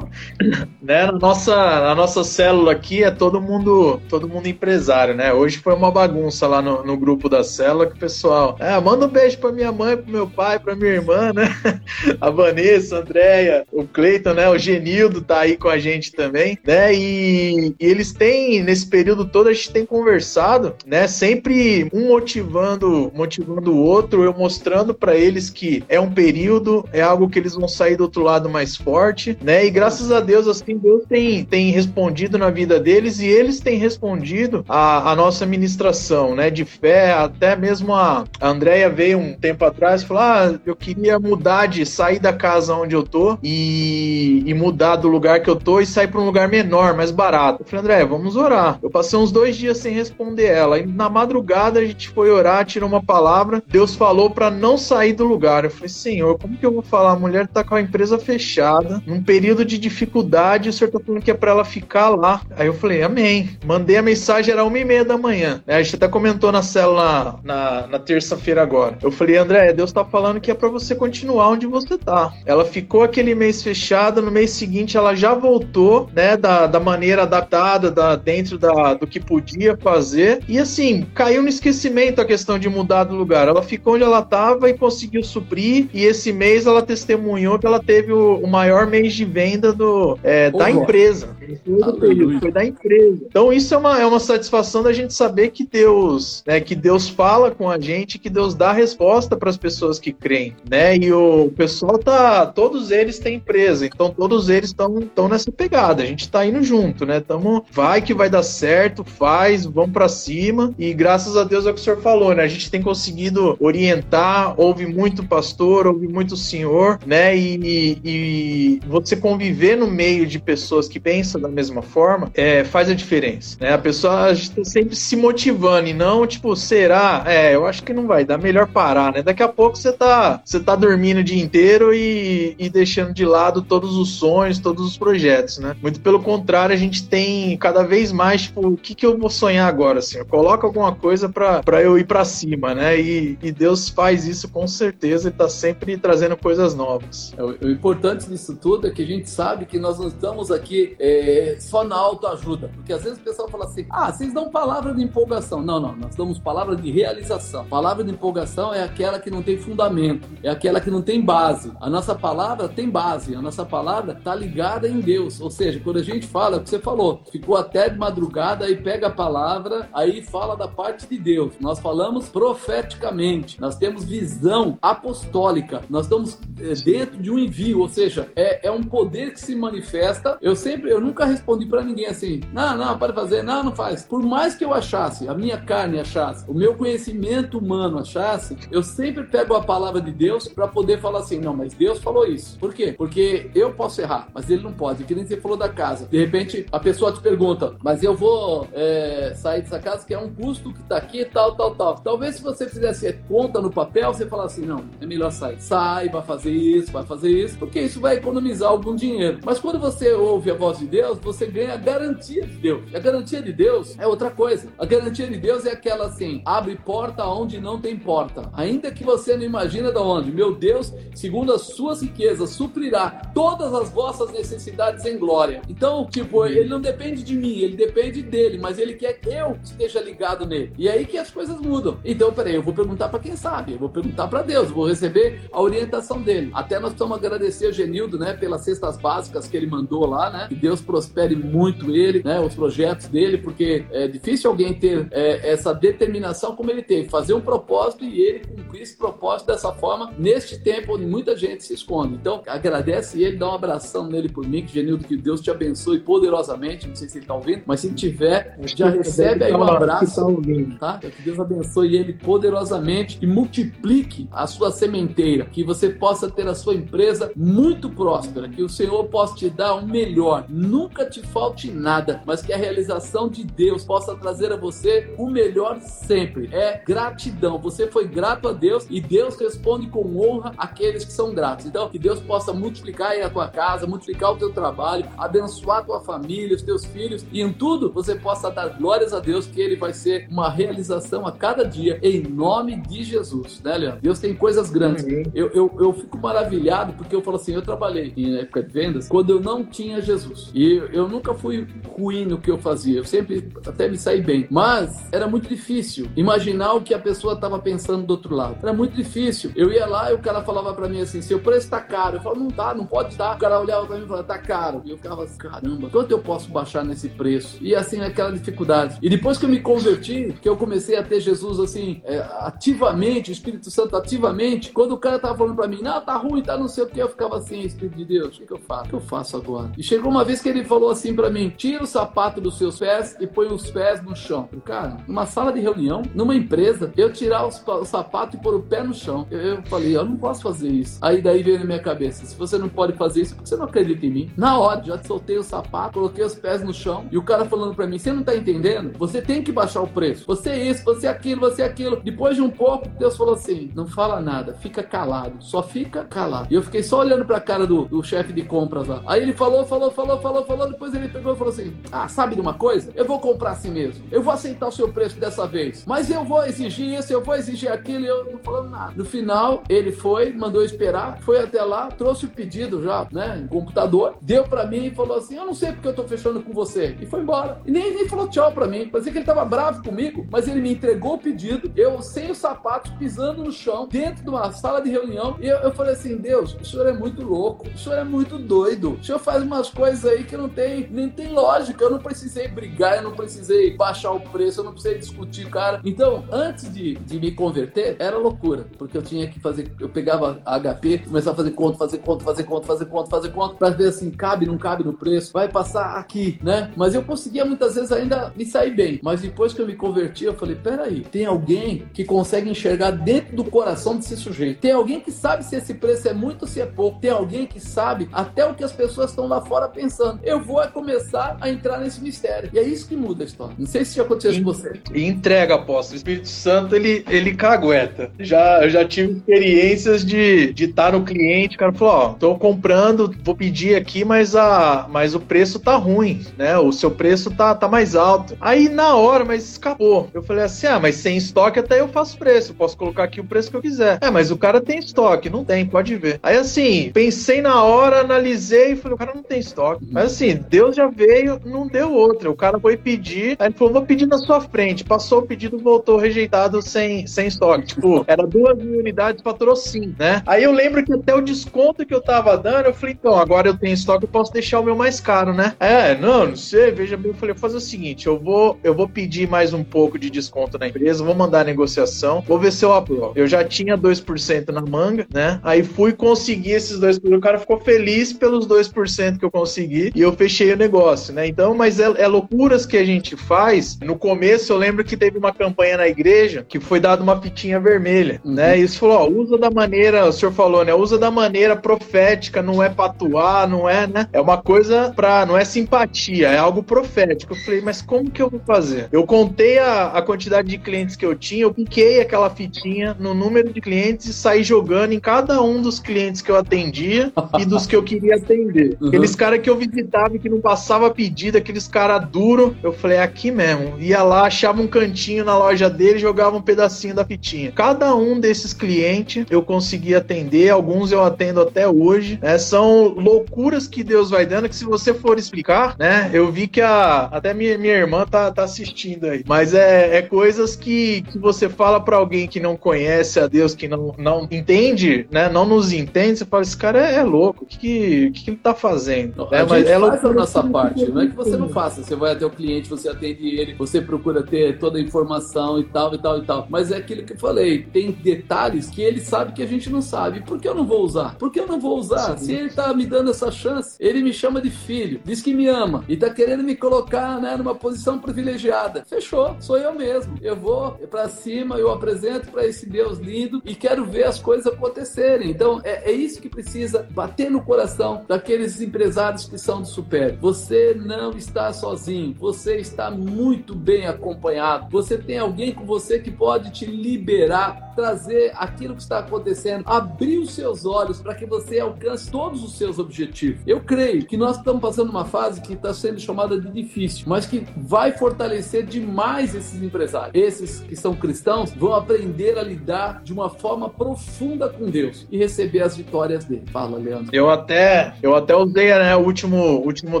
né, 0.80 1.06
na, 1.06 1.12
nossa, 1.12 1.54
na 1.54 1.94
nossa 1.94 2.24
célula 2.24 2.72
aqui 2.72 3.02
é 3.02 3.10
todo 3.10 3.40
mundo, 3.40 4.00
todo 4.08 4.28
mundo 4.28 4.46
empresário, 4.48 5.14
né? 5.14 5.32
Hoje 5.32 5.58
foi 5.58 5.74
uma 5.74 5.90
bagunça 5.90 6.46
lá 6.46 6.62
no, 6.62 6.84
no 6.84 6.96
grupo 6.96 7.28
da 7.28 7.42
célula 7.44 7.86
que 7.86 7.96
o 7.96 7.98
pessoal, 7.98 8.56
é, 8.58 8.78
manda 8.80 9.06
um 9.06 9.08
beijo 9.08 9.38
para 9.38 9.52
minha 9.52 9.72
mãe, 9.72 9.96
para 9.96 10.10
meu 10.10 10.28
pai, 10.28 10.58
para 10.58 10.74
minha 10.74 10.92
irmã, 10.92 11.32
né? 11.32 11.44
A 12.20 12.30
Vanessa, 12.30 12.96
a 12.96 12.98
Andréia, 13.00 13.66
o 13.72 13.84
Cleiton, 13.84 14.34
né? 14.34 14.48
O 14.48 14.58
Genildo 14.58 15.20
tá 15.20 15.40
aí 15.40 15.56
com 15.56 15.68
a 15.68 15.78
gente 15.78 16.12
também, 16.12 16.58
né? 16.64 16.94
E, 16.94 17.74
e 17.78 17.86
eles 17.86 18.12
têm, 18.12 18.62
nesse 18.62 18.86
período 18.86 19.24
todo, 19.24 19.48
a 19.48 19.52
gente 19.52 19.72
tem 19.72 19.84
conversado, 19.84 20.74
né? 20.86 21.06
Sempre 21.06 21.88
um 21.92 22.08
motivando, 22.08 23.10
motivando 23.14 23.72
o 23.72 23.82
outro, 23.82 24.22
eu 24.22 24.32
mostrando 24.32 24.94
para 24.94 25.16
eles 25.16 25.50
que 25.50 25.84
é 25.88 25.98
um 26.00 26.10
período, 26.10 26.88
é 26.92 27.00
algo 27.00 27.28
que 27.28 27.38
eles 27.38 27.54
vão 27.54 27.68
sair 27.68 27.96
do 27.96 28.04
outro 28.04 28.22
lado 28.22 28.48
mais 28.48 28.76
forte, 28.76 29.36
né? 29.42 29.64
E 29.64 29.70
graças 29.70 30.10
a 30.12 30.20
Deus, 30.20 30.46
assim, 30.46 30.76
Deus 30.76 31.04
tem, 31.08 31.44
tem 31.44 31.70
respondido 31.70 32.38
na 32.38 32.50
vida 32.50 32.78
deles 32.78 33.20
e 33.20 33.26
eles 33.26 33.60
têm 33.60 33.78
respondido 33.78 34.64
a, 34.68 35.10
a 35.10 35.16
nossa 35.16 35.46
ministração, 35.46 36.34
né? 36.34 36.50
De 36.50 36.64
fé, 36.64 37.12
até 37.12 37.56
mesmo 37.56 37.94
a, 37.94 38.24
a 38.40 38.48
Andrea 38.48 38.88
veio 38.88 39.18
um 39.18 39.34
tempo 39.34 39.64
atrás 39.64 40.02
e 40.02 40.06
falou: 40.06 40.22
Ah, 40.22 40.60
eu 40.64 40.76
queria 40.76 41.18
mudar 41.18 41.51
sair 41.86 42.18
da 42.18 42.32
casa 42.32 42.74
onde 42.74 42.94
eu 42.94 43.02
tô 43.02 43.38
e, 43.42 44.42
e 44.46 44.54
mudar 44.54 44.96
do 44.96 45.08
lugar 45.08 45.40
que 45.40 45.50
eu 45.50 45.56
tô 45.56 45.80
e 45.80 45.86
sair 45.86 46.08
para 46.08 46.20
um 46.20 46.26
lugar 46.26 46.48
menor, 46.48 46.94
mais 46.94 47.10
barato. 47.10 47.62
Eu 47.62 47.66
falei, 47.66 47.80
André, 47.80 48.04
vamos 48.04 48.36
orar. 48.36 48.78
Eu 48.82 48.90
passei 48.90 49.18
uns 49.18 49.30
dois 49.30 49.56
dias 49.56 49.78
sem 49.78 49.94
responder 49.94 50.46
ela. 50.46 50.78
E 50.78 50.86
na 50.86 51.08
madrugada 51.08 51.80
a 51.80 51.84
gente 51.84 52.08
foi 52.08 52.30
orar, 52.30 52.64
tirou 52.64 52.88
uma 52.88 53.02
palavra. 53.02 53.62
Deus 53.66 53.94
falou 53.94 54.30
para 54.30 54.50
não 54.50 54.76
sair 54.76 55.12
do 55.12 55.24
lugar. 55.24 55.64
Eu 55.64 55.70
falei, 55.70 55.88
Senhor, 55.88 56.38
como 56.38 56.56
que 56.56 56.66
eu 56.66 56.72
vou 56.72 56.82
falar? 56.82 57.12
A 57.12 57.18
mulher 57.18 57.46
tá 57.46 57.62
com 57.62 57.74
a 57.74 57.80
empresa 57.80 58.18
fechada, 58.18 59.02
num 59.06 59.22
período 59.22 59.64
de 59.64 59.78
dificuldade, 59.78 60.68
o 60.68 60.72
senhor 60.72 60.90
tá 60.90 61.00
falando 61.00 61.22
que 61.22 61.30
é 61.30 61.34
pra 61.34 61.50
ela 61.50 61.64
ficar 61.64 62.08
lá. 62.08 62.40
Aí 62.56 62.66
eu 62.66 62.74
falei, 62.74 63.02
Amém. 63.02 63.50
Mandei 63.64 63.96
a 63.96 64.02
mensagem, 64.02 64.52
era 64.52 64.64
uma 64.64 64.78
e 64.78 64.84
meia 64.84 65.04
da 65.04 65.18
manhã. 65.18 65.62
A 65.66 65.82
gente 65.82 65.96
até 65.96 66.08
comentou 66.08 66.50
na 66.52 66.62
célula 66.62 67.40
na, 67.42 67.86
na 67.86 67.98
terça-feira 67.98 68.62
agora. 68.62 68.98
Eu 69.02 69.10
falei, 69.10 69.36
André, 69.36 69.72
Deus 69.72 69.92
tá 69.92 70.04
falando 70.04 70.40
que 70.40 70.50
é 70.50 70.54
para 70.54 70.68
você 70.68 70.94
continuar 70.94 71.41
onde 71.48 71.66
você 71.66 71.96
tá. 71.98 72.32
Ela 72.44 72.64
ficou 72.64 73.02
aquele 73.02 73.34
mês 73.34 73.62
fechada, 73.62 74.20
no 74.20 74.30
mês 74.30 74.50
seguinte 74.50 74.96
ela 74.96 75.14
já 75.14 75.34
voltou, 75.34 76.08
né, 76.14 76.36
da, 76.36 76.66
da 76.66 76.80
maneira 76.80 77.22
adaptada, 77.22 77.90
da, 77.90 78.16
dentro 78.16 78.58
da, 78.58 78.94
do 78.94 79.06
que 79.06 79.20
podia 79.20 79.76
fazer. 79.76 80.40
E 80.48 80.58
assim, 80.58 81.06
caiu 81.14 81.42
no 81.42 81.48
esquecimento 81.48 82.20
a 82.20 82.24
questão 82.24 82.58
de 82.58 82.68
mudar 82.68 83.04
do 83.04 83.14
lugar. 83.14 83.48
Ela 83.48 83.62
ficou 83.62 83.94
onde 83.94 84.04
ela 84.04 84.20
estava 84.20 84.68
e 84.68 84.74
conseguiu 84.76 85.22
suprir. 85.22 85.88
E 85.92 86.04
esse 86.04 86.32
mês 86.32 86.66
ela 86.66 86.82
testemunhou 86.82 87.58
que 87.58 87.66
ela 87.66 87.82
teve 87.82 88.12
o, 88.12 88.38
o 88.38 88.46
maior 88.46 88.86
mês 88.86 89.14
de 89.14 89.24
venda 89.24 89.72
do, 89.72 90.18
é, 90.22 90.50
da 90.50 90.70
empresa. 90.70 91.36
Foi, 91.64 92.38
foi 92.38 92.52
da 92.52 92.64
empresa. 92.64 93.18
Então 93.26 93.52
isso 93.52 93.74
é 93.74 93.76
uma, 93.76 94.00
é 94.00 94.06
uma 94.06 94.20
satisfação 94.20 94.82
da 94.82 94.92
gente 94.92 95.12
saber 95.12 95.48
que 95.50 95.66
Deus, 95.66 96.42
né, 96.46 96.60
que 96.60 96.74
Deus 96.74 97.08
fala 97.08 97.50
com 97.50 97.68
a 97.68 97.78
gente, 97.78 98.18
que 98.18 98.30
Deus 98.30 98.54
dá 98.54 98.72
resposta 98.72 99.36
para 99.36 99.50
as 99.50 99.56
pessoas 99.56 99.98
que 99.98 100.12
creem, 100.12 100.54
né? 100.68 100.96
E 100.96 101.12
o 101.12 101.31
pessoal 101.50 101.98
tá, 101.98 102.46
todos 102.46 102.90
eles 102.90 103.18
têm 103.18 103.36
empresa, 103.36 103.86
então 103.86 104.10
todos 104.10 104.48
eles 104.48 104.70
estão 104.70 105.28
nessa 105.28 105.50
pegada. 105.50 106.02
A 106.02 106.06
gente 106.06 106.28
tá 106.28 106.44
indo 106.44 106.62
junto, 106.62 107.06
né? 107.06 107.20
Tamo, 107.20 107.64
vai 107.70 108.02
que 108.02 108.14
vai 108.14 108.28
dar 108.28 108.42
certo, 108.42 109.04
faz, 109.04 109.64
vamos 109.64 109.92
para 109.92 110.08
cima. 110.08 110.74
E 110.78 110.92
graças 110.92 111.36
a 111.36 111.44
Deus 111.44 111.66
é 111.66 111.70
o 111.70 111.74
que 111.74 111.80
o 111.80 111.82
senhor 111.82 112.00
falou, 112.00 112.34
né? 112.34 112.42
A 112.42 112.48
gente 112.48 112.70
tem 112.70 112.82
conseguido 112.82 113.56
orientar, 113.60 114.54
ouve 114.58 114.86
muito 114.86 115.24
pastor, 115.24 115.86
ouve 115.86 116.08
muito 116.08 116.36
senhor, 116.36 116.98
né? 117.06 117.36
E, 117.36 117.98
e 118.04 118.80
você 118.86 119.16
conviver 119.16 119.76
no 119.76 119.86
meio 119.86 120.26
de 120.26 120.38
pessoas 120.38 120.88
que 120.88 121.00
pensam 121.00 121.40
da 121.40 121.48
mesma 121.48 121.82
forma 121.82 122.30
é, 122.34 122.64
faz 122.64 122.88
a 122.88 122.94
diferença, 122.94 123.56
né? 123.60 123.72
A 123.72 123.78
pessoa 123.78 124.24
a 124.24 124.34
gente 124.34 124.50
tá 124.52 124.64
sempre 124.64 124.96
se 124.96 125.16
motivando 125.16 125.88
e 125.88 125.92
não, 125.92 126.26
tipo, 126.26 126.54
será? 126.56 127.24
É, 127.26 127.54
eu 127.54 127.66
acho 127.66 127.82
que 127.82 127.92
não 127.92 128.06
vai 128.06 128.24
dar, 128.24 128.38
melhor 128.38 128.66
parar, 128.68 129.12
né? 129.12 129.22
Daqui 129.22 129.42
a 129.42 129.48
pouco 129.48 129.76
você 129.76 129.92
tá, 129.92 130.40
você 130.44 130.60
tá 130.60 130.74
dormindo 130.74 131.21
o 131.22 131.24
dia 131.24 131.42
inteiro 131.42 131.94
e, 131.94 132.54
e 132.58 132.68
deixando 132.68 133.14
de 133.14 133.24
lado 133.24 133.62
todos 133.62 133.96
os 133.96 134.10
sonhos, 134.10 134.58
todos 134.58 134.84
os 134.84 134.98
projetos, 134.98 135.58
né? 135.58 135.74
Muito 135.80 136.00
pelo 136.00 136.20
contrário, 136.20 136.74
a 136.74 136.78
gente 136.78 137.08
tem 137.08 137.56
cada 137.56 137.82
vez 137.82 138.12
mais, 138.12 138.42
tipo, 138.42 138.68
o 138.68 138.76
que, 138.76 138.94
que 138.94 139.06
eu 139.06 139.16
vou 139.16 139.30
sonhar 139.30 139.68
agora, 139.68 140.00
assim? 140.00 140.22
Coloca 140.24 140.66
alguma 140.66 140.94
coisa 140.94 141.28
para 141.28 141.82
eu 141.82 141.98
ir 141.98 142.04
para 142.04 142.24
cima, 142.24 142.74
né? 142.74 143.00
E, 143.00 143.38
e, 143.42 143.52
Deus 143.52 143.88
faz 143.88 144.26
isso 144.26 144.48
com 144.48 144.66
certeza 144.66 145.28
e 145.28 145.32
tá 145.32 145.48
sempre 145.48 145.96
trazendo 145.96 146.36
coisas 146.36 146.74
novas. 146.74 147.32
É, 147.36 147.42
o, 147.42 147.56
o, 147.62 147.70
importante 147.70 148.28
disso 148.28 148.56
tudo 148.56 148.86
é 148.86 148.90
que 148.90 149.02
a 149.02 149.06
gente 149.06 149.30
sabe 149.30 149.66
que 149.66 149.78
nós 149.78 149.98
não 149.98 150.08
estamos 150.08 150.50
aqui 150.50 150.96
é, 150.98 151.56
só 151.60 151.84
na 151.84 151.96
autoajuda, 151.96 152.70
porque 152.74 152.92
às 152.92 153.02
vezes 153.02 153.18
o 153.18 153.22
pessoal 153.22 153.48
fala 153.48 153.66
assim, 153.66 153.86
ah, 153.90 154.12
vocês 154.12 154.32
dão 154.32 154.50
palavra 154.50 154.92
de 154.92 155.02
empolgação. 155.02 155.62
Não, 155.62 155.78
não, 155.78 155.94
nós 155.96 156.16
damos 156.16 156.38
palavra 156.38 156.74
de 156.74 156.90
realização. 156.90 157.64
Palavra 157.66 158.02
de 158.02 158.10
empolgação 158.10 158.74
é 158.74 158.82
aquela 158.82 159.18
que 159.18 159.30
não 159.30 159.42
tem 159.42 159.56
fundamento, 159.56 160.28
é 160.42 160.50
aquela 160.50 160.80
que 160.80 160.90
não 160.90 161.02
tem 161.02 161.11
tem 161.12 161.20
base. 161.20 161.70
A 161.78 161.90
nossa 161.90 162.14
palavra 162.14 162.70
tem 162.70 162.88
base. 162.88 163.34
A 163.34 163.42
nossa 163.42 163.66
palavra 163.66 164.14
está 164.14 164.34
ligada 164.34 164.88
em 164.88 164.98
Deus. 164.98 165.42
Ou 165.42 165.50
seja, 165.50 165.78
quando 165.78 165.98
a 165.98 166.02
gente 166.02 166.26
fala, 166.26 166.56
é 166.56 166.58
o 166.58 166.62
que 166.62 166.70
você 166.70 166.78
falou, 166.78 167.20
ficou 167.30 167.54
até 167.54 167.90
de 167.90 167.98
madrugada 167.98 168.70
e 168.70 168.76
pega 168.76 169.08
a 169.08 169.10
palavra, 169.10 169.90
aí 169.92 170.22
fala 170.22 170.56
da 170.56 170.66
parte 170.66 171.06
de 171.06 171.18
Deus. 171.18 171.52
Nós 171.60 171.78
falamos 171.80 172.30
profeticamente. 172.30 173.60
Nós 173.60 173.76
temos 173.76 174.04
visão 174.04 174.78
apostólica. 174.80 175.82
Nós 175.90 176.06
estamos 176.06 176.38
é, 176.58 176.72
dentro 176.82 177.20
de 177.20 177.30
um 177.30 177.38
envio, 177.38 177.80
ou 177.80 177.88
seja, 177.90 178.32
é, 178.34 178.66
é 178.68 178.70
um 178.70 178.82
poder 178.82 179.34
que 179.34 179.40
se 179.40 179.54
manifesta. 179.54 180.38
Eu 180.40 180.56
sempre, 180.56 180.90
eu 180.90 181.00
nunca 181.00 181.26
respondi 181.26 181.66
para 181.66 181.84
ninguém 181.84 182.06
assim, 182.06 182.40
não, 182.54 182.78
não, 182.78 182.98
pode 182.98 183.12
fazer, 183.12 183.42
não, 183.42 183.62
não 183.62 183.72
faz. 183.74 184.02
Por 184.02 184.22
mais 184.22 184.54
que 184.54 184.64
eu 184.64 184.72
achasse, 184.72 185.28
a 185.28 185.34
minha 185.34 185.58
carne 185.58 186.00
achasse, 186.00 186.50
o 186.50 186.54
meu 186.54 186.74
conhecimento 186.74 187.58
humano 187.58 187.98
achasse, 187.98 188.56
eu 188.70 188.82
sempre 188.82 189.24
pego 189.24 189.54
a 189.54 189.62
palavra 189.62 190.00
de 190.00 190.10
Deus 190.10 190.48
para 190.48 190.66
poder 190.66 191.01
falar 191.02 191.18
assim, 191.18 191.38
não, 191.38 191.54
mas 191.54 191.74
Deus 191.74 191.98
falou 191.98 192.26
isso. 192.26 192.58
Por 192.58 192.72
quê? 192.72 192.94
Porque 192.96 193.50
eu 193.54 193.72
posso 193.74 194.00
errar, 194.00 194.28
mas 194.32 194.48
ele 194.48 194.62
não 194.62 194.72
pode. 194.72 195.04
Que 195.04 195.14
nem 195.14 195.26
você 195.26 195.36
falou 195.36 195.56
da 195.56 195.68
casa. 195.68 196.06
De 196.06 196.18
repente, 196.18 196.66
a 196.70 196.78
pessoa 196.78 197.12
te 197.12 197.20
pergunta, 197.20 197.74
mas 197.82 198.02
eu 198.02 198.14
vou 198.14 198.68
é, 198.72 199.34
sair 199.34 199.62
dessa 199.62 199.78
casa 199.78 200.06
que 200.06 200.14
é 200.14 200.18
um 200.18 200.32
custo 200.32 200.72
que 200.72 200.82
tá 200.84 200.96
aqui, 200.96 201.24
tal, 201.24 201.54
tal, 201.54 201.74
tal. 201.74 201.94
Talvez 201.96 202.36
se 202.36 202.42
você 202.42 202.68
fizesse 202.68 203.12
conta 203.28 203.60
no 203.60 203.70
papel, 203.70 204.12
você 204.12 204.26
falasse 204.26 204.60
assim, 204.60 204.68
não, 204.68 204.84
é 205.00 205.06
melhor 205.06 205.30
sair. 205.32 205.60
Sai, 205.60 206.08
vai 206.08 206.22
fazer 206.22 206.52
isso, 206.52 206.92
vai 206.92 207.04
fazer 207.04 207.30
isso, 207.30 207.58
porque 207.58 207.80
isso 207.80 208.00
vai 208.00 208.16
economizar 208.16 208.70
algum 208.70 208.94
dinheiro. 208.94 209.40
Mas 209.44 209.58
quando 209.58 209.78
você 209.78 210.12
ouve 210.12 210.50
a 210.50 210.54
voz 210.54 210.78
de 210.78 210.86
Deus, 210.86 211.18
você 211.18 211.46
ganha 211.46 211.74
a 211.74 211.76
garantia 211.76 212.46
de 212.46 212.54
Deus. 212.54 212.94
A 212.94 212.98
garantia 212.98 213.42
de 213.42 213.52
Deus 213.52 213.98
é 213.98 214.06
outra 214.06 214.30
coisa. 214.30 214.68
A 214.78 214.86
garantia 214.86 215.26
de 215.26 215.36
Deus 215.36 215.66
é 215.66 215.72
aquela 215.72 216.06
assim: 216.06 216.42
abre 216.44 216.76
porta 216.76 217.24
onde 217.26 217.60
não 217.60 217.80
tem 217.80 217.96
porta. 217.96 218.50
Ainda 218.52 218.90
que 218.90 219.04
você 219.04 219.36
não 219.36 219.44
imagina 219.44 219.90
de 219.90 219.98
onde. 219.98 220.30
Meu 220.30 220.54
Deus, 220.54 220.91
segundo 221.14 221.52
as 221.52 221.62
suas 221.62 222.02
riquezas, 222.02 222.50
suprirá 222.50 223.30
todas 223.34 223.72
as 223.74 223.90
vossas 223.90 224.32
necessidades 224.32 225.04
em 225.04 225.18
glória. 225.18 225.62
Então, 225.68 226.06
tipo, 226.06 226.44
ele 226.44 226.68
não 226.68 226.80
depende 226.80 227.22
de 227.22 227.34
mim, 227.34 227.58
ele 227.58 227.76
depende 227.76 228.22
dele, 228.22 228.58
mas 228.58 228.78
ele 228.78 228.94
quer 228.94 229.14
que 229.14 229.28
eu 229.28 229.58
esteja 229.62 230.00
ligado 230.00 230.46
nele. 230.46 230.72
E 230.78 230.88
é 230.88 230.92
aí 230.92 231.06
que 231.06 231.18
as 231.18 231.30
coisas 231.30 231.60
mudam. 231.60 231.98
Então, 232.04 232.32
peraí, 232.32 232.54
eu 232.54 232.62
vou 232.62 232.74
perguntar 232.74 233.08
para 233.08 233.20
quem 233.20 233.36
sabe, 233.36 233.72
eu 233.72 233.78
vou 233.78 233.88
perguntar 233.88 234.28
para 234.28 234.42
Deus, 234.42 234.70
vou 234.70 234.86
receber 234.86 235.40
a 235.52 235.60
orientação 235.60 236.20
dele. 236.20 236.50
Até 236.54 236.78
nós 236.78 236.90
precisamos 236.90 237.16
agradecer 237.16 237.68
o 237.68 237.72
Genildo, 237.72 238.18
né, 238.18 238.32
pelas 238.34 238.62
cestas 238.62 238.96
básicas 238.96 239.46
que 239.46 239.56
ele 239.56 239.66
mandou 239.66 240.06
lá, 240.06 240.30
né? 240.30 240.46
Que 240.48 240.54
Deus 240.54 240.80
prospere 240.80 241.36
muito 241.36 241.94
ele, 241.94 242.22
né, 242.22 242.40
os 242.40 242.54
projetos 242.54 243.06
dele, 243.06 243.38
porque 243.38 243.84
é 243.90 244.08
difícil 244.08 244.50
alguém 244.50 244.74
ter 244.74 245.06
é, 245.10 245.50
essa 245.50 245.72
determinação 245.72 246.56
como 246.56 246.70
ele 246.70 246.82
teve, 246.82 247.08
fazer 247.08 247.34
um 247.34 247.40
propósito 247.40 248.04
e 248.04 248.20
ele 248.20 248.40
cumprir 248.40 248.82
esse 248.82 248.96
propósito 248.96 249.46
dessa 249.46 249.72
forma 249.72 250.12
neste 250.18 250.58
tempo 250.58 250.81
onde 250.90 251.06
muita 251.06 251.36
gente 251.36 251.64
se 251.64 251.74
esconde. 251.74 252.14
Então, 252.14 252.42
agradece 252.46 253.22
ele, 253.22 253.36
dá 253.36 253.50
um 253.50 253.54
abração 253.54 254.06
nele 254.06 254.28
por 254.28 254.46
mim, 254.46 254.62
que 254.62 254.72
Genildo, 254.72 255.04
que 255.04 255.16
Deus 255.16 255.40
te 255.40 255.50
abençoe 255.50 256.00
poderosamente. 256.00 256.88
Não 256.88 256.96
sei 256.96 257.08
se 257.08 257.18
ele 257.18 257.24
está 257.24 257.34
ouvindo, 257.34 257.62
mas 257.66 257.80
se 257.80 257.92
tiver, 257.92 258.58
já 258.64 258.88
recebe 258.88 259.44
aí 259.44 259.52
um 259.52 259.62
abraço, 259.62 260.42
tá? 260.78 260.98
Que 260.98 261.22
Deus 261.22 261.38
abençoe 261.38 261.96
ele 261.96 262.12
poderosamente 262.12 263.18
e 263.20 263.26
multiplique 263.26 264.28
a 264.32 264.46
sua 264.46 264.70
sementeira, 264.70 265.46
que 265.46 265.64
você 265.64 265.90
possa 265.90 266.30
ter 266.30 266.46
a 266.46 266.54
sua 266.54 266.74
empresa 266.74 267.32
muito 267.36 267.90
próspera, 267.90 268.48
que 268.48 268.62
o 268.62 268.68
Senhor 268.68 269.04
possa 269.04 269.34
te 269.34 269.50
dar 269.50 269.74
o 269.74 269.86
melhor, 269.86 270.46
nunca 270.48 271.04
te 271.04 271.22
falte 271.22 271.70
nada, 271.70 272.22
mas 272.26 272.42
que 272.42 272.52
a 272.52 272.56
realização 272.56 273.28
de 273.28 273.44
Deus 273.44 273.84
possa 273.84 274.14
trazer 274.16 274.52
a 274.52 274.56
você 274.56 275.12
o 275.18 275.28
melhor 275.28 275.80
sempre. 275.80 276.48
É 276.52 276.80
gratidão. 276.84 277.58
Você 277.58 277.86
foi 277.86 278.06
grato 278.06 278.48
a 278.48 278.52
Deus 278.52 278.86
e 278.88 279.00
Deus 279.00 279.36
responde 279.38 279.86
com 279.88 280.18
honra 280.18 280.52
aqueles 280.62 281.04
que 281.04 281.12
são 281.12 281.34
gratos. 281.34 281.66
Então, 281.66 281.88
que 281.88 281.98
Deus 281.98 282.20
possa 282.20 282.52
multiplicar 282.52 283.10
aí 283.10 283.22
a 283.22 283.28
tua 283.28 283.48
casa, 283.48 283.86
multiplicar 283.86 284.32
o 284.32 284.36
teu 284.36 284.52
trabalho, 284.52 285.04
abençoar 285.18 285.78
a 285.78 285.82
tua 285.82 286.00
família, 286.00 286.54
os 286.54 286.62
teus 286.62 286.84
filhos 286.84 287.24
e 287.32 287.40
em 287.42 287.52
tudo 287.52 287.90
você 287.92 288.14
possa 288.14 288.50
dar 288.50 288.68
glórias 288.68 289.12
a 289.12 289.18
Deus 289.18 289.46
que 289.46 289.60
ele 289.60 289.76
vai 289.76 289.92
ser 289.92 290.28
uma 290.30 290.48
realização 290.48 291.26
a 291.26 291.32
cada 291.32 291.64
dia 291.64 291.98
em 292.02 292.22
nome 292.22 292.76
de 292.76 293.02
Jesus, 293.02 293.60
né, 293.62 293.76
Leandro? 293.76 294.00
Deus 294.00 294.18
tem 294.18 294.34
coisas 294.34 294.70
grandes. 294.70 295.04
Eu, 295.34 295.48
eu, 295.48 295.76
eu 295.80 295.92
fico 295.92 296.16
maravilhado 296.18 296.92
porque 296.92 297.14
eu 297.14 297.22
falo 297.22 297.36
assim, 297.36 297.54
eu 297.54 297.62
trabalhei 297.62 298.12
em 298.16 298.36
época 298.36 298.62
de 298.62 298.72
vendas 298.72 299.08
quando 299.08 299.30
eu 299.30 299.40
não 299.40 299.64
tinha 299.64 300.00
Jesus. 300.00 300.50
E 300.54 300.74
eu, 300.74 300.86
eu 300.88 301.08
nunca 301.08 301.34
fui 301.34 301.66
ruim 301.88 302.24
no 302.24 302.38
que 302.38 302.50
eu 302.50 302.58
fazia. 302.58 302.98
Eu 302.98 303.04
sempre 303.04 303.50
até 303.66 303.88
me 303.88 303.96
saí 303.96 304.20
bem. 304.20 304.46
Mas 304.50 305.12
era 305.12 305.26
muito 305.26 305.48
difícil 305.48 306.08
imaginar 306.16 306.74
o 306.74 306.82
que 306.82 306.94
a 306.94 306.98
pessoa 306.98 307.34
estava 307.34 307.58
pensando 307.58 308.06
do 308.06 308.12
outro 308.12 308.34
lado. 308.34 308.58
Era 308.62 308.72
muito 308.72 308.94
difícil. 308.94 309.50
Eu 309.56 309.72
ia 309.72 309.86
lá 309.86 310.10
e 310.10 310.14
o 310.14 310.18
cara 310.18 310.42
falava 310.42 310.51
para 310.74 310.88
mim 310.88 311.00
assim, 311.00 311.22
seu 311.22 311.38
preço 311.38 311.70
tá 311.70 311.80
caro. 311.80 312.16
Eu 312.16 312.20
falava, 312.20 312.40
não 312.40 312.50
tá, 312.50 312.74
não 312.74 312.84
pode 312.84 313.10
estar. 313.10 313.36
O 313.36 313.38
cara 313.38 313.60
olhava 313.60 313.86
para 313.86 313.96
mim 313.96 314.04
e 314.04 314.08
falava, 314.08 314.26
tá 314.26 314.38
caro. 314.38 314.82
E 314.84 314.90
eu 314.90 314.96
ficava 314.96 315.24
assim, 315.24 315.38
caramba, 315.38 315.88
quanto 315.88 316.10
eu 316.10 316.18
posso 316.18 316.50
baixar 316.50 316.84
nesse 316.84 317.08
preço? 317.08 317.58
E 317.60 317.74
assim, 317.74 318.00
aquela 318.00 318.32
dificuldade. 318.32 318.98
E 319.00 319.08
depois 319.08 319.38
que 319.38 319.44
eu 319.44 319.48
me 319.48 319.60
converti, 319.60 320.34
que 320.40 320.48
eu 320.48 320.56
comecei 320.56 320.96
a 320.96 321.02
ter 321.02 321.20
Jesus 321.20 321.60
assim, 321.60 322.02
é, 322.04 322.18
ativamente, 322.40 323.30
o 323.30 323.32
Espírito 323.32 323.70
Santo 323.70 323.96
ativamente, 323.96 324.72
quando 324.72 324.92
o 324.92 324.98
cara 324.98 325.18
tava 325.18 325.36
falando 325.36 325.54
para 325.54 325.68
mim, 325.68 325.80
não, 325.80 326.00
tá 326.00 326.16
ruim, 326.16 326.42
tá 326.42 326.56
não 326.56 326.68
sei 326.68 326.84
o 326.84 326.88
que, 326.88 327.00
eu 327.00 327.08
ficava 327.08 327.36
assim, 327.36 327.60
Espírito 327.60 327.96
de 327.96 328.04
Deus, 328.04 328.38
o 328.38 328.46
que, 328.46 328.52
eu 328.52 328.58
faço? 328.58 328.84
O 328.84 328.88
que 328.88 328.94
eu 328.94 329.00
faço 329.00 329.36
agora? 329.36 329.70
E 329.78 329.82
chegou 329.82 330.10
uma 330.10 330.24
vez 330.24 330.40
que 330.40 330.48
ele 330.48 330.64
falou 330.64 330.90
assim 330.90 331.14
para 331.14 331.30
mim, 331.30 331.50
tira 331.50 331.84
o 331.84 331.86
sapato 331.86 332.40
dos 332.40 332.58
seus 332.58 332.78
pés 332.78 333.16
e 333.20 333.26
põe 333.26 333.46
os 333.46 333.70
pés 333.70 334.02
no 334.02 334.16
chão. 334.16 334.48
Cara, 334.64 334.96
numa 335.06 335.26
sala 335.26 335.52
de 335.52 335.60
reunião, 335.60 336.02
numa 336.14 336.34
empresa, 336.34 336.92
eu 336.96 337.12
tirar 337.12 337.46
os, 337.46 337.62
o 337.66 337.84
sapato 337.84 338.36
e 338.36 338.40
pôr 338.40 338.54
o 338.54 338.62
pé 338.62 338.82
no 338.82 338.94
chão. 338.94 339.26
Eu, 339.30 339.40
eu 339.40 339.62
falei, 339.64 339.96
eu 339.96 340.04
não 340.04 340.16
posso 340.16 340.41
fazer 340.42 340.68
isso. 340.68 340.98
Aí 341.00 341.22
daí 341.22 341.42
veio 341.42 341.58
na 341.58 341.64
minha 341.64 341.78
cabeça, 341.78 342.26
se 342.26 342.36
você 342.36 342.58
não 342.58 342.68
pode 342.68 342.92
fazer 342.94 343.22
isso, 343.22 343.34
porque 343.34 343.48
você 343.48 343.56
não 343.56 343.64
acredita 343.64 344.04
em 344.04 344.10
mim? 344.10 344.30
Na 344.36 344.58
hora, 344.58 344.82
já 344.84 345.02
soltei 345.02 345.38
o 345.38 345.42
sapato, 345.42 345.94
coloquei 345.94 346.24
os 346.24 346.34
pés 346.34 346.62
no 346.62 346.74
chão 346.74 347.06
e 347.10 347.16
o 347.16 347.22
cara 347.22 347.44
falando 347.44 347.74
para 347.74 347.86
mim, 347.86 347.98
você 347.98 348.12
não 348.12 348.22
tá 348.22 348.34
entendendo? 348.36 348.92
Você 348.98 349.22
tem 349.22 349.42
que 349.42 349.52
baixar 349.52 349.82
o 349.82 349.88
preço. 349.88 350.24
Você 350.26 350.50
é 350.50 350.68
isso, 350.68 350.84
você 350.84 351.06
é 351.06 351.10
aquilo, 351.10 351.40
você 351.40 351.62
é 351.62 351.64
aquilo. 351.64 352.00
Depois 352.02 352.36
de 352.36 352.42
um 352.42 352.50
pouco, 352.50 352.88
Deus 352.98 353.16
falou 353.16 353.34
assim, 353.34 353.70
não 353.74 353.86
fala 353.86 354.20
nada, 354.20 354.54
fica 354.54 354.82
calado, 354.82 355.36
só 355.40 355.62
fica 355.62 356.04
calado. 356.04 356.48
E 356.50 356.54
eu 356.54 356.62
fiquei 356.62 356.82
só 356.82 357.00
olhando 357.00 357.24
pra 357.24 357.40
cara 357.40 357.66
do, 357.66 357.84
do 357.84 358.02
chefe 358.02 358.32
de 358.32 358.42
compras 358.42 358.88
lá. 358.88 359.02
Aí 359.06 359.22
ele 359.22 359.32
falou, 359.32 359.64
falou, 359.64 359.90
falou, 359.90 360.20
falou, 360.20 360.44
falou, 360.44 360.70
depois 360.70 360.94
ele 360.94 361.08
pegou 361.08 361.34
e 361.34 361.36
falou 361.36 361.52
assim, 361.52 361.72
ah, 361.90 362.08
sabe 362.08 362.34
de 362.34 362.40
uma 362.40 362.54
coisa? 362.54 362.90
Eu 362.94 363.04
vou 363.04 363.20
comprar 363.20 363.52
assim 363.52 363.70
mesmo. 363.70 364.04
Eu 364.10 364.22
vou 364.22 364.32
aceitar 364.32 364.68
o 364.68 364.72
seu 364.72 364.88
preço 364.88 365.18
dessa 365.18 365.46
vez. 365.46 365.84
Mas 365.86 366.10
eu 366.10 366.24
vou 366.24 366.44
exigir 366.44 366.98
isso, 366.98 367.12
eu 367.12 367.22
vou 367.22 367.34
exigir 367.34 367.70
aquilo, 367.70 368.04
e 368.04 368.08
eu 368.08 368.24
não 368.32 368.38
falando 368.38 368.70
nada. 368.70 368.92
No 368.96 369.04
final, 369.04 369.62
ele 369.68 369.92
foi, 369.92 370.31
mandou 370.32 370.64
esperar, 370.64 371.20
foi 371.20 371.40
até 371.40 371.62
lá, 371.62 371.88
trouxe 371.88 372.26
o 372.26 372.28
pedido 372.28 372.82
já, 372.82 373.06
né, 373.10 373.40
em 373.42 373.46
computador, 373.46 374.16
deu 374.20 374.44
pra 374.44 374.66
mim 374.66 374.86
e 374.86 374.90
falou 374.90 375.16
assim, 375.16 375.36
eu 375.36 375.46
não 375.46 375.54
sei 375.54 375.72
porque 375.72 375.88
eu 375.88 375.94
tô 375.94 376.04
fechando 376.04 376.42
com 376.42 376.52
você. 376.52 376.96
E 377.00 377.06
foi 377.06 377.20
embora. 377.20 377.60
E 377.66 377.70
nem, 377.70 377.94
nem 377.94 378.08
falou 378.08 378.28
tchau 378.28 378.52
pra 378.52 378.66
mim. 378.66 378.88
Parecia 378.88 379.12
que 379.12 379.18
ele 379.18 379.24
tava 379.24 379.44
bravo 379.44 379.82
comigo, 379.82 380.26
mas 380.30 380.48
ele 380.48 380.60
me 380.60 380.72
entregou 380.72 381.14
o 381.14 381.18
pedido, 381.18 381.70
eu 381.76 382.02
sem 382.02 382.30
os 382.30 382.38
sapatos, 382.38 382.92
pisando 382.98 383.44
no 383.44 383.52
chão, 383.52 383.88
dentro 383.90 384.22
de 384.22 384.28
uma 384.28 384.50
sala 384.52 384.80
de 384.80 384.90
reunião, 384.90 385.36
e 385.40 385.46
eu, 385.46 385.58
eu 385.58 385.72
falei 385.72 385.92
assim, 385.92 386.16
Deus, 386.16 386.54
o 386.54 386.64
senhor 386.64 386.86
é 386.86 386.92
muito 386.92 387.22
louco, 387.22 387.66
o 387.68 387.78
senhor 387.78 387.98
é 387.98 388.04
muito 388.04 388.38
doido, 388.38 388.92
o 389.00 389.04
senhor 389.04 389.18
faz 389.18 389.42
umas 389.42 389.70
coisas 389.70 390.04
aí 390.04 390.24
que 390.24 390.36
não 390.36 390.48
tem, 390.48 390.88
nem 390.90 391.08
tem 391.08 391.32
lógica, 391.32 391.84
eu 391.84 391.90
não 391.90 391.98
precisei 391.98 392.48
brigar, 392.48 392.96
eu 392.96 393.02
não 393.02 393.12
precisei 393.12 393.76
baixar 393.76 394.12
o 394.12 394.20
preço, 394.20 394.60
eu 394.60 394.64
não 394.64 394.72
precisei 394.72 394.98
discutir, 394.98 395.48
cara. 395.48 395.80
Então, 395.84 396.24
antes 396.30 396.72
de, 396.72 396.94
de 396.94 397.18
me 397.18 397.30
converter, 397.32 397.96
era 397.98 398.16
loucura, 398.16 398.66
porque 398.78 398.96
eu 398.96 399.02
tinha 399.02 399.26
que 399.26 399.40
fazer, 399.40 399.72
eu 399.78 399.88
pegava 399.88 400.21
a 400.24 400.58
HP, 400.58 400.98
começava 400.98 401.34
a 401.34 401.36
fazer 401.36 401.50
conta, 401.52 401.78
fazer 401.78 401.98
conta, 401.98 402.24
fazer 402.24 402.44
conta, 402.44 402.66
fazer 402.66 402.84
conta, 402.86 403.10
fazer 403.10 403.28
conta, 403.30 403.54
pra 403.54 403.70
ver 403.70 403.88
assim, 403.88 404.10
cabe, 404.10 404.46
não 404.46 404.58
cabe 404.58 404.84
no 404.84 404.92
preço, 404.92 405.32
vai 405.32 405.48
passar 405.48 405.96
aqui, 405.96 406.38
né? 406.42 406.70
Mas 406.76 406.94
eu 406.94 407.02
conseguia 407.02 407.44
muitas 407.44 407.74
vezes 407.74 407.92
ainda 407.92 408.32
me 408.36 408.44
sair 408.44 408.70
bem, 408.70 409.00
mas 409.02 409.20
depois 409.20 409.52
que 409.52 409.60
eu 409.60 409.66
me 409.66 409.74
converti, 409.74 410.24
eu 410.24 410.34
falei, 410.34 410.56
peraí, 410.56 411.00
tem 411.00 411.26
alguém 411.26 411.84
que 411.92 412.04
consegue 412.04 412.48
enxergar 412.48 412.90
dentro 412.90 413.36
do 413.36 413.44
coração 413.44 413.96
desse 413.96 414.16
sujeito, 414.16 414.60
tem 414.60 414.72
alguém 414.72 415.00
que 415.00 415.10
sabe 415.10 415.44
se 415.44 415.56
esse 415.56 415.74
preço 415.74 416.08
é 416.08 416.12
muito 416.12 416.42
ou 416.42 416.48
se 416.48 416.60
é 416.60 416.66
pouco, 416.66 417.00
tem 417.00 417.10
alguém 417.10 417.46
que 417.46 417.60
sabe 417.60 418.08
até 418.12 418.44
o 418.46 418.54
que 418.54 418.64
as 418.64 418.72
pessoas 418.72 419.10
estão 419.10 419.26
lá 419.26 419.40
fora 419.40 419.68
pensando. 419.68 420.20
Eu 420.22 420.40
vou 420.40 420.62
é 420.62 420.66
começar 420.66 421.36
a 421.40 421.48
entrar 421.48 421.78
nesse 421.78 422.00
mistério. 422.00 422.50
E 422.52 422.58
é 422.58 422.62
isso 422.62 422.88
que 422.88 422.96
muda 422.96 423.24
a 423.24 423.26
história. 423.26 423.54
Não 423.58 423.66
sei 423.66 423.84
se 423.84 423.96
já 423.96 424.02
aconteceu 424.02 424.42
com 424.42 424.44
você. 424.44 424.80
Entrega, 424.94 425.54
apóstolo. 425.54 425.94
O 425.94 425.96
Espírito 425.96 426.28
Santo, 426.28 426.74
ele, 426.74 427.04
ele 427.08 427.34
cagueta. 427.34 428.10
Já, 428.18 428.62
eu 428.62 428.70
já 428.70 428.84
tive 428.84 429.12
experiências 429.14 430.04
de 430.04 430.11
de 430.16 430.64
estar 430.64 430.92
no 430.92 431.04
cliente, 431.04 431.56
o 431.56 431.58
cara 431.58 431.72
falou, 431.72 431.94
ó, 431.94 432.08
tô 432.14 432.34
comprando, 432.36 433.14
vou 433.22 433.34
pedir 433.34 433.74
aqui, 433.74 434.04
mas, 434.04 434.34
a, 434.36 434.86
mas 434.90 435.14
o 435.14 435.20
preço 435.20 435.58
tá 435.58 435.76
ruim, 435.76 436.24
né? 436.36 436.58
O 436.58 436.72
seu 436.72 436.90
preço 436.90 437.30
tá, 437.30 437.54
tá 437.54 437.68
mais 437.68 437.94
alto. 437.94 438.36
Aí, 438.40 438.68
na 438.68 438.94
hora, 438.94 439.24
mas 439.24 439.44
escapou. 439.50 440.08
Eu 440.12 440.22
falei 440.22 440.44
assim, 440.44 440.66
ah, 440.66 440.80
mas 440.80 440.96
sem 440.96 441.16
estoque 441.16 441.58
até 441.58 441.80
eu 441.80 441.88
faço 441.88 442.18
preço. 442.18 442.54
Posso 442.54 442.76
colocar 442.76 443.04
aqui 443.04 443.20
o 443.20 443.24
preço 443.24 443.50
que 443.50 443.56
eu 443.56 443.62
quiser. 443.62 443.98
É, 444.00 444.10
mas 444.10 444.30
o 444.30 444.36
cara 444.36 444.60
tem 444.60 444.78
estoque. 444.78 445.30
Não 445.30 445.44
tem, 445.44 445.66
pode 445.66 445.96
ver. 445.96 446.18
Aí, 446.22 446.36
assim, 446.36 446.90
pensei 446.92 447.40
na 447.40 447.62
hora, 447.62 448.00
analisei 448.00 448.72
e 448.72 448.76
falei, 448.76 448.94
o 448.94 448.98
cara 448.98 449.12
não 449.14 449.22
tem 449.22 449.40
estoque. 449.40 449.86
Mas, 449.90 450.12
assim, 450.12 450.40
Deus 450.48 450.76
já 450.76 450.88
veio, 450.88 451.40
não 451.44 451.66
deu 451.66 451.92
outra. 451.92 452.30
O 452.30 452.36
cara 452.36 452.58
foi 452.58 452.76
pedir, 452.76 453.36
aí 453.38 453.48
ele 453.48 453.54
falou, 453.54 453.74
vou 453.74 453.82
pedir 453.82 454.06
na 454.06 454.18
sua 454.18 454.40
frente. 454.40 454.84
Passou 454.84 455.20
o 455.20 455.26
pedido, 455.26 455.58
voltou 455.58 455.96
rejeitado 455.96 456.60
sem, 456.62 457.06
sem 457.06 457.26
estoque. 457.26 457.66
Tipo, 457.66 458.04
era 458.06 458.26
duas 458.26 458.56
mil 458.58 458.80
unidades, 458.80 459.22
patrocínio, 459.22 459.94
né? 459.98 460.01
Né? 460.02 460.20
Aí 460.26 460.42
eu 460.42 460.50
lembro 460.50 460.84
que 460.84 460.92
até 460.92 461.14
o 461.14 461.20
desconto 461.20 461.86
que 461.86 461.94
eu 461.94 462.00
tava 462.00 462.36
dando, 462.36 462.66
eu 462.66 462.74
falei, 462.74 462.96
então, 462.98 463.16
agora 463.16 463.46
eu 463.46 463.56
tenho 463.56 463.72
estoque, 463.72 464.04
eu 464.04 464.08
posso 464.08 464.32
deixar 464.32 464.58
o 464.58 464.64
meu 464.64 464.74
mais 464.74 464.98
caro, 464.98 465.32
né? 465.32 465.54
É, 465.60 465.96
não, 465.96 466.26
não 466.26 466.36
sei, 466.36 466.72
veja 466.72 466.96
bem, 466.96 467.12
eu 467.12 467.14
falei, 467.14 467.32
vou 467.34 467.40
fazer 467.40 467.58
o 467.58 467.60
seguinte, 467.60 468.08
eu 468.08 468.18
vou, 468.18 468.58
eu 468.64 468.74
vou 468.74 468.88
pedir 468.88 469.28
mais 469.28 469.54
um 469.54 469.62
pouco 469.62 469.96
de 470.00 470.10
desconto 470.10 470.58
na 470.58 470.66
empresa, 470.66 471.04
vou 471.04 471.14
mandar 471.14 471.42
a 471.42 471.44
negociação, 471.44 472.20
vou 472.26 472.36
ver 472.36 472.50
se 472.50 472.64
eu 472.64 472.74
aprovo. 472.74 473.12
Eu 473.14 473.28
já 473.28 473.44
tinha 473.44 473.78
2% 473.78 474.48
na 474.48 474.60
manga, 474.60 475.06
né? 475.14 475.38
Aí 475.44 475.62
fui 475.62 475.92
conseguir 475.92 476.50
esses 476.50 476.80
2%, 476.80 477.16
o 477.16 477.20
cara 477.20 477.38
ficou 477.38 477.60
feliz 477.60 478.12
pelos 478.12 478.44
2% 478.48 479.18
que 479.18 479.24
eu 479.24 479.30
consegui 479.30 479.92
e 479.94 480.00
eu 480.00 480.12
fechei 480.12 480.52
o 480.52 480.56
negócio, 480.56 481.14
né? 481.14 481.28
Então, 481.28 481.54
mas 481.54 481.78
é, 481.78 481.84
é 481.96 482.08
loucuras 482.08 482.66
que 482.66 482.76
a 482.76 482.84
gente 482.84 483.16
faz. 483.16 483.78
No 483.80 483.96
começo, 483.96 484.52
eu 484.52 484.56
lembro 484.56 484.82
que 484.82 484.96
teve 484.96 485.16
uma 485.16 485.32
campanha 485.32 485.76
na 485.76 485.86
igreja 485.86 486.44
que 486.48 486.58
foi 486.58 486.80
dada 486.80 487.04
uma 487.04 487.20
fitinha 487.20 487.60
vermelha, 487.60 488.20
uhum. 488.24 488.34
né? 488.34 488.58
E 488.58 488.62
isso 488.62 488.80
falou, 488.80 488.96
ó, 488.98 489.08
usa 489.08 489.38
da 489.38 489.50
maneira, 489.50 489.91
o 490.00 490.12
senhor 490.12 490.32
falou, 490.32 490.64
né? 490.64 490.74
Usa 490.74 490.98
da 490.98 491.10
maneira 491.10 491.56
profética, 491.56 492.42
não 492.42 492.62
é 492.62 492.68
patuar, 492.68 493.48
não 493.48 493.68
é, 493.68 493.86
né? 493.86 494.08
É 494.12 494.20
uma 494.20 494.38
coisa 494.38 494.92
pra, 494.94 495.26
não 495.26 495.36
é 495.36 495.44
simpatia, 495.44 496.28
é 496.28 496.38
algo 496.38 496.62
profético. 496.62 497.34
Eu 497.34 497.44
falei, 497.44 497.60
mas 497.60 497.82
como 497.82 498.10
que 498.10 498.22
eu 498.22 498.30
vou 498.30 498.40
fazer? 498.46 498.88
Eu 498.92 499.04
contei 499.04 499.58
a, 499.58 499.86
a 499.88 500.02
quantidade 500.02 500.48
de 500.48 500.58
clientes 500.58 500.96
que 500.96 501.04
eu 501.04 501.14
tinha, 501.14 501.42
eu 501.42 501.52
piquei 501.52 502.00
aquela 502.00 502.30
fitinha 502.30 502.96
no 502.98 503.14
número 503.14 503.52
de 503.52 503.60
clientes 503.60 504.06
e 504.06 504.12
saí 504.12 504.42
jogando 504.42 504.92
em 504.92 505.00
cada 505.00 505.42
um 505.42 505.60
dos 505.60 505.78
clientes 505.78 506.22
que 506.22 506.30
eu 506.30 506.36
atendia 506.36 507.12
e 507.38 507.44
dos 507.44 507.66
que 507.66 507.76
eu 507.76 507.82
queria 507.82 508.16
atender. 508.16 508.76
Uhum. 508.82 508.88
Aqueles 508.88 509.14
caras 509.14 509.40
que 509.40 509.48
eu 509.48 509.56
visitava 509.56 510.16
e 510.16 510.18
que 510.18 510.28
não 510.28 510.40
passava 510.40 510.90
pedido, 510.90 511.38
aqueles 511.38 511.68
caras 511.68 512.08
duro, 512.08 512.56
eu 512.62 512.72
falei, 512.72 512.98
é 512.98 513.02
aqui 513.02 513.30
mesmo. 513.30 513.78
Ia 513.78 514.02
lá, 514.02 514.26
achava 514.26 514.60
um 514.60 514.66
cantinho 514.66 515.24
na 515.24 515.36
loja 515.36 515.70
dele, 515.70 515.98
jogava 515.98 516.36
um 516.36 516.42
pedacinho 516.42 516.94
da 516.94 517.04
fitinha. 517.04 517.52
Cada 517.52 517.94
um 517.94 518.18
desses 518.18 518.52
clientes 518.52 519.24
eu 519.30 519.42
consegui 519.42 519.71
atender, 519.96 520.50
alguns 520.50 520.92
eu 520.92 521.02
atendo 521.02 521.40
até 521.40 521.68
hoje. 521.68 522.18
Né? 522.20 522.38
São 522.38 522.88
loucuras 522.88 523.66
que 523.66 523.84
Deus 523.84 524.10
vai 524.10 524.26
dando, 524.26 524.48
que 524.48 524.56
se 524.56 524.64
você 524.64 524.94
for 524.94 525.18
explicar, 525.18 525.76
né? 525.78 526.10
Eu 526.12 526.30
vi 526.30 526.46
que 526.46 526.60
a 526.60 527.08
até 527.12 527.34
minha, 527.34 527.58
minha 527.58 527.74
irmã 527.74 528.06
tá, 528.06 528.30
tá 528.30 528.44
assistindo 528.44 529.06
aí. 529.06 529.24
Mas 529.26 529.54
é, 529.54 529.98
é 529.98 530.02
coisas 530.02 530.56
que, 530.56 531.02
que 531.02 531.18
você 531.18 531.48
fala 531.48 531.80
para 531.80 531.96
alguém 531.96 532.26
que 532.26 532.40
não 532.40 532.56
conhece 532.56 533.20
a 533.20 533.26
Deus, 533.26 533.54
que 533.54 533.68
não, 533.68 533.94
não 533.98 534.28
entende, 534.30 535.06
né? 535.10 535.28
Não 535.28 535.44
nos 535.44 535.72
entende, 535.72 536.18
você 536.18 536.24
fala, 536.24 536.42
esse 536.42 536.56
cara 536.56 536.90
é, 536.90 536.94
é 536.96 537.02
louco, 537.02 537.44
o 537.44 537.46
que, 537.46 537.58
que, 537.58 538.10
que, 538.10 538.30
ele 538.30 538.36
tá 538.36 538.54
fazendo? 538.54 539.28
É, 539.30 539.44
mas 539.44 539.66
é 539.66 539.78
faz 539.78 540.04
a 540.04 540.12
nossa 540.12 540.42
parte, 540.42 540.90
não 540.90 541.02
é 541.02 541.06
que 541.06 541.14
você 541.14 541.36
não 541.36 541.48
faça. 541.48 541.82
Você 541.82 541.94
vai 541.94 542.12
até 542.12 542.24
o 542.24 542.30
cliente, 542.30 542.68
você 542.68 542.88
atende 542.88 543.26
ele, 543.28 543.54
você 543.54 543.80
procura 543.80 544.22
ter 544.22 544.58
toda 544.58 544.78
a 544.78 544.80
informação 544.80 545.58
e 545.58 545.64
tal, 545.64 545.94
e 545.94 545.98
tal, 545.98 546.18
e 546.18 546.22
tal. 546.22 546.46
Mas 546.48 546.70
é 546.70 546.76
aquilo 546.76 547.02
que 547.02 547.12
eu 547.12 547.18
falei, 547.18 547.62
tem 547.72 547.90
detalhes 547.90 548.68
que 548.68 548.82
ele 548.82 549.00
sabe 549.00 549.32
que 549.32 549.42
a 549.42 549.46
gente 549.46 549.61
não 549.70 549.82
sabe. 549.82 550.20
Por 550.22 550.40
que 550.40 550.48
eu 550.48 550.54
não 550.54 550.66
vou 550.66 550.82
usar? 550.82 551.16
Por 551.16 551.30
que 551.30 551.40
eu 551.40 551.46
não 551.46 551.60
vou 551.60 551.78
usar? 551.78 552.18
Sim. 552.18 552.24
Se 552.24 552.32
ele 552.32 552.50
tá 552.50 552.72
me 552.74 552.86
dando 552.86 553.10
essa 553.10 553.30
chance, 553.30 553.76
ele 553.80 554.02
me 554.02 554.12
chama 554.12 554.40
de 554.40 554.50
filho, 554.50 555.00
diz 555.04 555.20
que 555.20 555.34
me 555.34 555.48
ama 555.48 555.84
e 555.88 555.96
tá 555.96 556.10
querendo 556.10 556.42
me 556.42 556.56
colocar 556.56 557.20
né, 557.20 557.36
numa 557.36 557.54
posição 557.54 557.98
privilegiada. 557.98 558.84
Fechou, 558.84 559.36
sou 559.40 559.58
eu 559.58 559.74
mesmo. 559.74 560.14
Eu 560.20 560.36
vou 560.36 560.72
para 560.90 561.08
cima, 561.08 561.56
eu 561.56 561.70
apresento 561.70 562.30
para 562.30 562.46
esse 562.46 562.68
Deus 562.68 562.98
lindo 562.98 563.42
e 563.44 563.54
quero 563.54 563.84
ver 563.84 564.04
as 564.04 564.18
coisas 564.18 564.46
acontecerem. 564.46 565.30
Então 565.30 565.60
é, 565.64 565.90
é 565.90 565.92
isso 565.92 566.20
que 566.20 566.28
precisa 566.28 566.86
bater 566.90 567.30
no 567.30 567.42
coração 567.42 568.04
daqueles 568.08 568.60
empresários 568.60 569.26
que 569.26 569.38
são 569.38 569.62
do 569.62 569.68
super. 569.68 570.16
Você 570.16 570.74
não 570.74 571.10
está 571.12 571.52
sozinho, 571.52 572.14
você 572.18 572.56
está 572.56 572.90
muito 572.90 573.54
bem 573.54 573.86
acompanhado. 573.86 574.68
Você 574.70 574.96
tem 574.96 575.18
alguém 575.18 575.52
com 575.52 575.64
você 575.64 575.98
que 575.98 576.10
pode 576.10 576.50
te 576.50 576.66
liberar, 576.66 577.72
trazer 577.74 578.32
aquilo 578.36 578.74
que 578.74 578.82
está 578.82 578.98
acontecendo, 578.98 579.51
abrir 579.64 580.18
os 580.18 580.34
seus 580.34 580.64
olhos 580.64 581.00
para 581.00 581.14
que 581.14 581.26
você 581.26 581.60
alcance 581.60 582.10
todos 582.10 582.42
os 582.42 582.56
seus 582.56 582.78
objetivos. 582.78 583.40
Eu 583.46 583.60
creio 583.60 584.04
que 584.04 584.16
nós 584.16 584.36
estamos 584.36 584.60
passando 584.60 584.90
uma 584.90 585.04
fase 585.04 585.40
que 585.40 585.54
está 585.54 585.74
sendo 585.74 586.00
chamada 586.00 586.40
de 586.40 586.50
difícil, 586.50 587.04
mas 587.06 587.26
que 587.26 587.44
vai 587.56 587.92
fortalecer 587.92 588.64
demais 588.64 589.34
esses 589.34 589.62
empresários. 589.62 590.12
Esses 590.14 590.60
que 590.60 590.76
são 590.76 590.94
cristãos 590.94 591.50
vão 591.52 591.74
aprender 591.74 592.38
a 592.38 592.42
lidar 592.42 593.02
de 593.02 593.12
uma 593.12 593.28
forma 593.28 593.68
profunda 593.68 594.48
com 594.48 594.70
Deus 594.70 595.06
e 595.10 595.18
receber 595.18 595.62
as 595.62 595.76
vitórias 595.76 596.24
dele. 596.24 596.44
Fala, 596.52 596.78
Leandro. 596.78 597.14
Eu 597.14 597.30
até, 597.30 597.94
eu 598.02 598.14
até 598.14 598.34
usei 598.36 598.68
né, 598.68 598.94
o 598.96 599.00
último, 599.00 599.36
último 599.36 600.00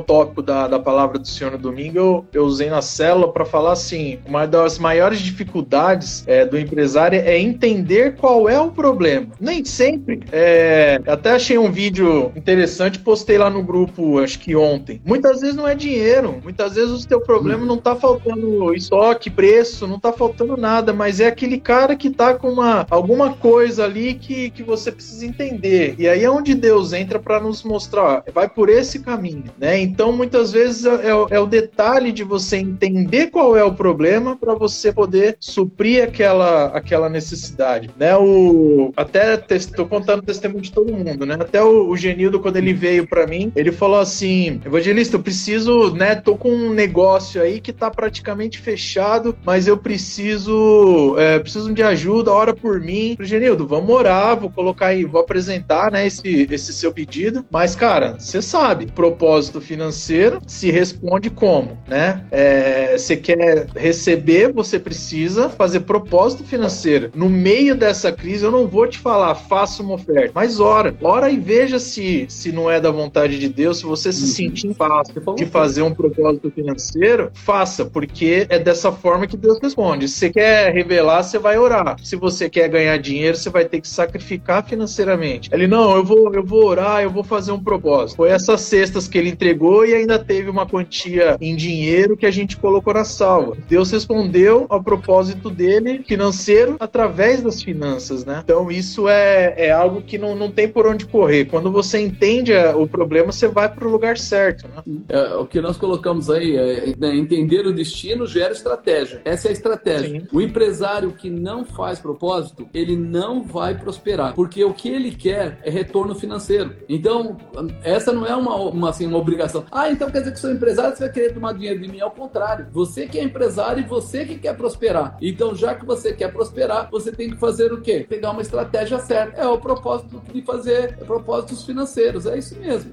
tópico 0.00 0.42
da, 0.42 0.68
da 0.68 0.78
palavra 0.78 1.18
do 1.18 1.26
Senhor 1.26 1.52
no 1.52 1.58
domingo, 1.58 1.98
eu, 1.98 2.26
eu 2.32 2.44
usei 2.44 2.70
na 2.70 2.82
célula 2.82 3.32
para 3.32 3.44
falar 3.44 3.72
assim: 3.72 4.18
uma 4.26 4.46
das 4.46 4.78
maiores 4.78 5.20
dificuldades 5.20 6.24
é, 6.26 6.44
do 6.44 6.58
empresário 6.58 7.18
é 7.18 7.38
entender 7.38 8.16
qual 8.16 8.48
é 8.48 8.60
o 8.60 8.70
problema. 8.70 9.26
Nem 9.42 9.64
sempre. 9.64 10.20
É, 10.30 11.00
até 11.04 11.32
achei 11.32 11.58
um 11.58 11.72
vídeo 11.72 12.30
interessante, 12.36 13.00
postei 13.00 13.36
lá 13.36 13.50
no 13.50 13.60
grupo, 13.60 14.20
acho 14.20 14.38
que 14.38 14.54
ontem. 14.54 15.00
Muitas 15.04 15.40
vezes 15.40 15.56
não 15.56 15.66
é 15.66 15.74
dinheiro, 15.74 16.40
muitas 16.44 16.76
vezes 16.76 17.02
o 17.02 17.08
teu 17.08 17.20
problema 17.20 17.66
não 17.66 17.76
tá 17.76 17.96
faltando 17.96 18.72
estoque, 18.72 19.28
preço, 19.30 19.84
não 19.88 19.98
tá 19.98 20.12
faltando 20.12 20.56
nada, 20.56 20.92
mas 20.92 21.18
é 21.18 21.26
aquele 21.26 21.58
cara 21.58 21.96
que 21.96 22.08
tá 22.08 22.34
com 22.34 22.50
uma, 22.50 22.86
alguma 22.88 23.32
coisa 23.34 23.84
ali 23.84 24.14
que, 24.14 24.50
que 24.50 24.62
você 24.62 24.92
precisa 24.92 25.26
entender. 25.26 25.96
E 25.98 26.08
aí 26.08 26.22
é 26.22 26.30
onde 26.30 26.54
Deus 26.54 26.92
entra 26.92 27.18
para 27.18 27.40
nos 27.40 27.64
mostrar, 27.64 28.22
vai 28.32 28.48
por 28.48 28.68
esse 28.68 29.00
caminho, 29.00 29.46
né? 29.58 29.76
Então 29.80 30.12
muitas 30.12 30.52
vezes 30.52 30.84
é, 30.84 31.08
é, 31.08 31.26
é 31.30 31.40
o 31.40 31.46
detalhe 31.46 32.12
de 32.12 32.22
você 32.22 32.58
entender 32.58 33.26
qual 33.26 33.56
é 33.56 33.64
o 33.64 33.74
problema 33.74 34.36
para 34.36 34.54
você 34.54 34.92
poder 34.92 35.36
suprir 35.40 36.04
aquela, 36.04 36.66
aquela 36.66 37.08
necessidade, 37.08 37.90
né? 37.98 38.16
O 38.16 38.92
até 38.96 39.31
estou 39.34 39.86
contando 39.86 40.20
o 40.20 40.26
testemunho 40.26 40.62
de 40.62 40.72
todo 40.72 40.92
mundo, 40.92 41.26
né? 41.26 41.36
Até 41.38 41.62
o, 41.62 41.88
o 41.88 41.96
Genildo 41.96 42.40
quando 42.40 42.56
ele 42.56 42.72
veio 42.72 43.06
para 43.06 43.26
mim, 43.26 43.52
ele 43.54 43.72
falou 43.72 44.00
assim: 44.00 44.60
"Evangelista, 44.64 45.16
eu 45.16 45.22
preciso, 45.22 45.94
né, 45.94 46.14
tô 46.14 46.36
com 46.36 46.50
um 46.50 46.72
negócio 46.72 47.40
aí 47.40 47.60
que 47.60 47.72
tá 47.72 47.90
praticamente 47.90 48.58
fechado, 48.58 49.36
mas 49.44 49.66
eu 49.66 49.76
preciso, 49.76 51.16
é, 51.18 51.38
preciso 51.38 51.72
de 51.72 51.82
ajuda, 51.82 52.32
ora 52.32 52.54
por 52.54 52.80
mim. 52.80 53.16
Genildo, 53.20 53.66
vamos 53.66 53.90
orar, 53.90 54.38
vou 54.38 54.50
colocar 54.50 54.86
aí, 54.88 55.04
vou 55.04 55.20
apresentar, 55.20 55.90
né, 55.90 56.06
esse, 56.06 56.48
esse 56.50 56.72
seu 56.72 56.92
pedido. 56.92 57.44
Mas, 57.50 57.74
cara, 57.74 58.16
você 58.18 58.42
sabe, 58.42 58.86
propósito 58.86 59.60
financeiro 59.60 60.40
se 60.46 60.70
responde 60.70 61.30
como, 61.30 61.78
né? 61.86 62.24
É, 62.30 62.96
você 62.96 63.16
quer 63.16 63.66
receber, 63.74 64.52
você 64.52 64.78
precisa 64.78 65.48
fazer 65.48 65.80
propósito 65.80 66.44
financeiro. 66.44 67.10
No 67.14 67.28
meio 67.28 67.74
dessa 67.74 68.12
crise, 68.12 68.44
eu 68.44 68.50
não 68.50 68.66
vou 68.66 68.86
te 68.86 68.98
falar, 68.98 69.21
faça 69.34 69.82
uma 69.82 69.94
oferta, 69.94 70.32
mas 70.34 70.60
ora, 70.60 70.94
ora 71.02 71.30
e 71.30 71.38
veja 71.38 71.78
se, 71.78 72.26
se 72.28 72.52
não 72.52 72.70
é 72.70 72.80
da 72.80 72.90
vontade 72.90 73.38
de 73.38 73.48
Deus, 73.48 73.78
se 73.78 73.84
você 73.84 74.12
se 74.12 74.22
uhum. 74.22 74.28
sentir 74.28 74.74
paz 74.74 75.08
de 75.36 75.46
fazer 75.46 75.82
um 75.82 75.94
propósito 75.94 76.50
financeiro, 76.50 77.30
faça, 77.34 77.84
porque 77.84 78.46
é 78.48 78.58
dessa 78.58 78.92
forma 78.92 79.26
que 79.26 79.36
Deus 79.36 79.58
responde. 79.60 80.08
Se 80.08 80.18
você 80.18 80.30
quer 80.30 80.72
revelar, 80.72 81.22
você 81.22 81.38
vai 81.38 81.58
orar. 81.58 81.96
Se 82.02 82.16
você 82.16 82.48
quer 82.48 82.68
ganhar 82.68 82.96
dinheiro, 82.98 83.36
você 83.36 83.50
vai 83.50 83.64
ter 83.64 83.80
que 83.80 83.88
sacrificar 83.88 84.64
financeiramente. 84.66 85.50
Ele, 85.52 85.66
não, 85.66 85.96
eu 85.96 86.04
vou, 86.04 86.32
eu 86.34 86.44
vou 86.44 86.64
orar, 86.64 87.02
eu 87.02 87.10
vou 87.10 87.24
fazer 87.24 87.52
um 87.52 87.62
propósito. 87.62 88.16
Foi 88.16 88.30
essas 88.30 88.60
cestas 88.62 89.08
que 89.08 89.18
ele 89.18 89.30
entregou 89.30 89.84
e 89.84 89.94
ainda 89.94 90.18
teve 90.18 90.48
uma 90.48 90.66
quantia 90.66 91.36
em 91.40 91.54
dinheiro 91.56 92.16
que 92.16 92.26
a 92.26 92.30
gente 92.30 92.56
colocou 92.56 92.94
na 92.94 93.04
salva. 93.04 93.56
Deus 93.68 93.90
respondeu 93.90 94.66
ao 94.68 94.82
propósito 94.82 95.50
dele 95.50 96.02
financeiro 96.06 96.76
através 96.78 97.42
das 97.42 97.62
finanças, 97.62 98.24
né? 98.24 98.40
Então 98.44 98.70
isso 98.70 99.08
é, 99.08 99.11
é 99.12 99.70
algo 99.70 100.02
que 100.02 100.18
não, 100.18 100.34
não 100.34 100.50
tem 100.50 100.68
por 100.68 100.86
onde 100.86 101.06
correr. 101.06 101.46
Quando 101.46 101.70
você 101.70 102.00
entende 102.00 102.52
o 102.54 102.86
problema, 102.86 103.32
você 103.32 103.48
vai 103.48 103.68
para 103.68 103.86
o 103.86 103.90
lugar 103.90 104.18
certo, 104.18 104.68
né? 104.68 104.82
É, 105.08 105.34
o 105.34 105.46
que 105.46 105.60
nós 105.60 105.76
colocamos 105.76 106.30
aí 106.30 106.56
é 106.56 106.94
né, 106.98 107.14
entender 107.14 107.66
o 107.66 107.72
destino 107.72 108.26
gera 108.26 108.52
estratégia. 108.52 109.20
Essa 109.24 109.48
é 109.48 109.50
a 109.50 109.52
estratégia. 109.52 110.20
Sim. 110.20 110.26
O 110.32 110.40
empresário 110.40 111.12
que 111.12 111.30
não 111.30 111.64
faz 111.64 111.98
propósito, 111.98 112.68
ele 112.72 112.96
não 112.96 113.42
vai 113.42 113.76
prosperar, 113.76 114.34
porque 114.34 114.64
o 114.64 114.72
que 114.72 114.88
ele 114.88 115.10
quer 115.10 115.58
é 115.62 115.70
retorno 115.70 116.14
financeiro. 116.14 116.74
Então, 116.88 117.36
essa 117.82 118.12
não 118.12 118.26
é 118.26 118.34
uma, 118.34 118.56
uma, 118.56 118.90
assim, 118.90 119.06
uma 119.06 119.18
obrigação. 119.18 119.64
Ah, 119.70 119.90
então 119.90 120.10
quer 120.10 120.20
dizer 120.20 120.32
que 120.32 120.40
sou 120.40 120.52
empresário, 120.52 120.96
você 120.96 121.04
vai 121.04 121.12
querer 121.12 121.34
tomar 121.34 121.52
dinheiro 121.52 121.80
de 121.80 121.88
mim? 121.88 122.00
Ao 122.00 122.10
contrário, 122.10 122.66
você 122.72 123.06
que 123.06 123.18
é 123.18 123.22
empresário 123.22 123.82
e 123.82 123.86
você 123.86 124.24
que 124.24 124.38
quer 124.38 124.56
prosperar. 124.56 125.16
Então, 125.20 125.54
já 125.54 125.74
que 125.74 125.84
você 125.84 126.12
quer 126.12 126.32
prosperar, 126.32 126.88
você 126.90 127.12
tem 127.12 127.30
que 127.30 127.36
fazer 127.36 127.72
o 127.72 127.80
quê? 127.80 128.06
Pegar 128.08 128.30
uma 128.30 128.42
estratégia 128.42 128.98
certa. 129.02 129.40
É 129.40 129.46
o 129.46 129.58
propósito 129.58 130.22
de 130.32 130.42
fazer 130.42 130.96
propósitos 130.98 131.64
financeiros. 131.64 132.26
É 132.26 132.38
isso 132.38 132.58
mesmo. 132.58 132.92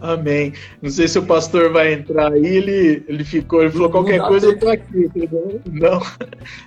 Amém. 0.00 0.52
Não 0.82 0.90
sei 0.90 1.08
se 1.08 1.18
o 1.18 1.22
pastor 1.24 1.72
vai 1.72 1.94
entrar 1.94 2.32
aí, 2.32 2.44
ele, 2.44 3.04
ele 3.08 3.24
ficou, 3.24 3.62
ele 3.62 3.70
falou 3.70 3.90
qualquer 3.90 4.20
coisa 4.20 4.46
eu 4.46 4.58
tô 4.58 4.68
aqui, 4.68 5.04
entendeu? 5.04 5.60
Não. 5.70 6.00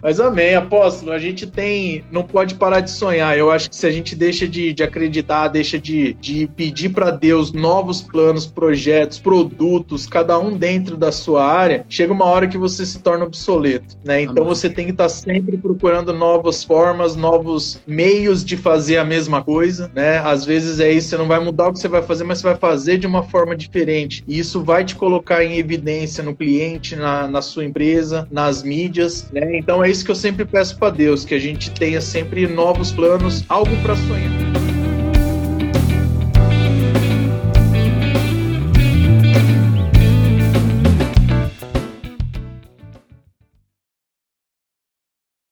Mas 0.02 0.20
amém, 0.20 0.56
apóstolo, 0.56 1.12
a 1.12 1.20
gente 1.20 1.48
tem, 1.48 2.04
não 2.12 2.24
pode 2.24 2.56
parar 2.56 2.80
de 2.80 2.92
sonhar. 2.92 3.38
Eu 3.38 3.52
acho 3.52 3.70
que 3.70 3.76
se 3.76 3.86
a 3.86 3.92
gente 3.92 4.16
deixa 4.16 4.48
de, 4.48 4.74
de 4.74 4.84
acreditar, 4.84 5.48
deixa 5.48 5.80
de, 5.80 6.14
de 6.16 6.48
pedir 6.56 6.90
para 6.90 7.12
Deus 7.12 7.52
novos 7.52 8.02
planos, 8.02 8.46
projetos, 8.46 9.20
produtos, 9.20 10.08
cada 10.08 10.40
um 10.40 10.58
dentro 10.58 10.98
da 10.98 11.12
sua 11.12 11.46
área, 11.46 11.86
chega 11.90 12.14
uma 12.14 12.26
hora 12.26 12.48
que 12.48 12.58
você 12.58 12.86
se 12.86 13.00
torna 13.00 13.26
obsoleto, 13.26 13.98
né? 14.04 14.22
Então 14.22 14.44
amém. 14.44 14.56
você 14.56 14.70
tem 14.70 14.86
que 14.86 14.92
estar 14.92 15.06
tá 15.06 15.10
sempre 15.10 15.58
procurando 15.58 16.14
novas 16.14 16.64
formas, 16.64 17.16
novos 17.16 17.80
meios 17.86 18.44
de 18.44 18.56
fazer 18.56 18.77
fazer 18.78 18.98
a 18.98 19.04
mesma 19.04 19.44
coisa, 19.44 19.90
né? 19.96 20.20
Às 20.20 20.46
vezes 20.46 20.80
é 20.80 20.92
isso, 20.92 21.10
você 21.10 21.18
não 21.18 21.28
vai 21.28 21.40
mudar 21.40 21.70
o 21.70 21.74
que 21.74 21.80
você 21.80 21.88
vai 21.88 22.04
fazer, 22.04 22.24
mas 22.24 22.38
você 22.38 22.44
vai 22.44 22.56
fazer 22.56 23.00
de 23.00 23.08
uma 23.08 23.24
forma 23.24 23.56
diferente. 23.56 24.24
E 24.28 24.38
isso 24.38 24.64
vai 24.64 24.86
te 24.86 24.96
colocar 24.96 25.44
em 25.44 25.58
evidência 25.58 26.24
no 26.24 26.36
cliente, 26.36 26.96
na, 26.96 27.28
na 27.28 27.42
sua 27.42 27.66
empresa, 27.66 28.28
nas 28.32 28.62
mídias, 28.62 29.28
né? 29.32 29.58
Então 29.58 29.84
é 29.84 29.90
isso 29.90 30.06
que 30.06 30.12
eu 30.12 30.16
sempre 30.16 30.46
peço 30.46 30.78
para 30.78 30.92
Deus, 30.92 31.26
que 31.26 31.34
a 31.34 31.40
gente 31.40 31.72
tenha 31.72 32.00
sempre 32.00 32.46
novos 32.46 32.92
planos, 32.92 33.44
algo 33.50 33.76
para 33.78 33.96
sonhar. 33.96 34.57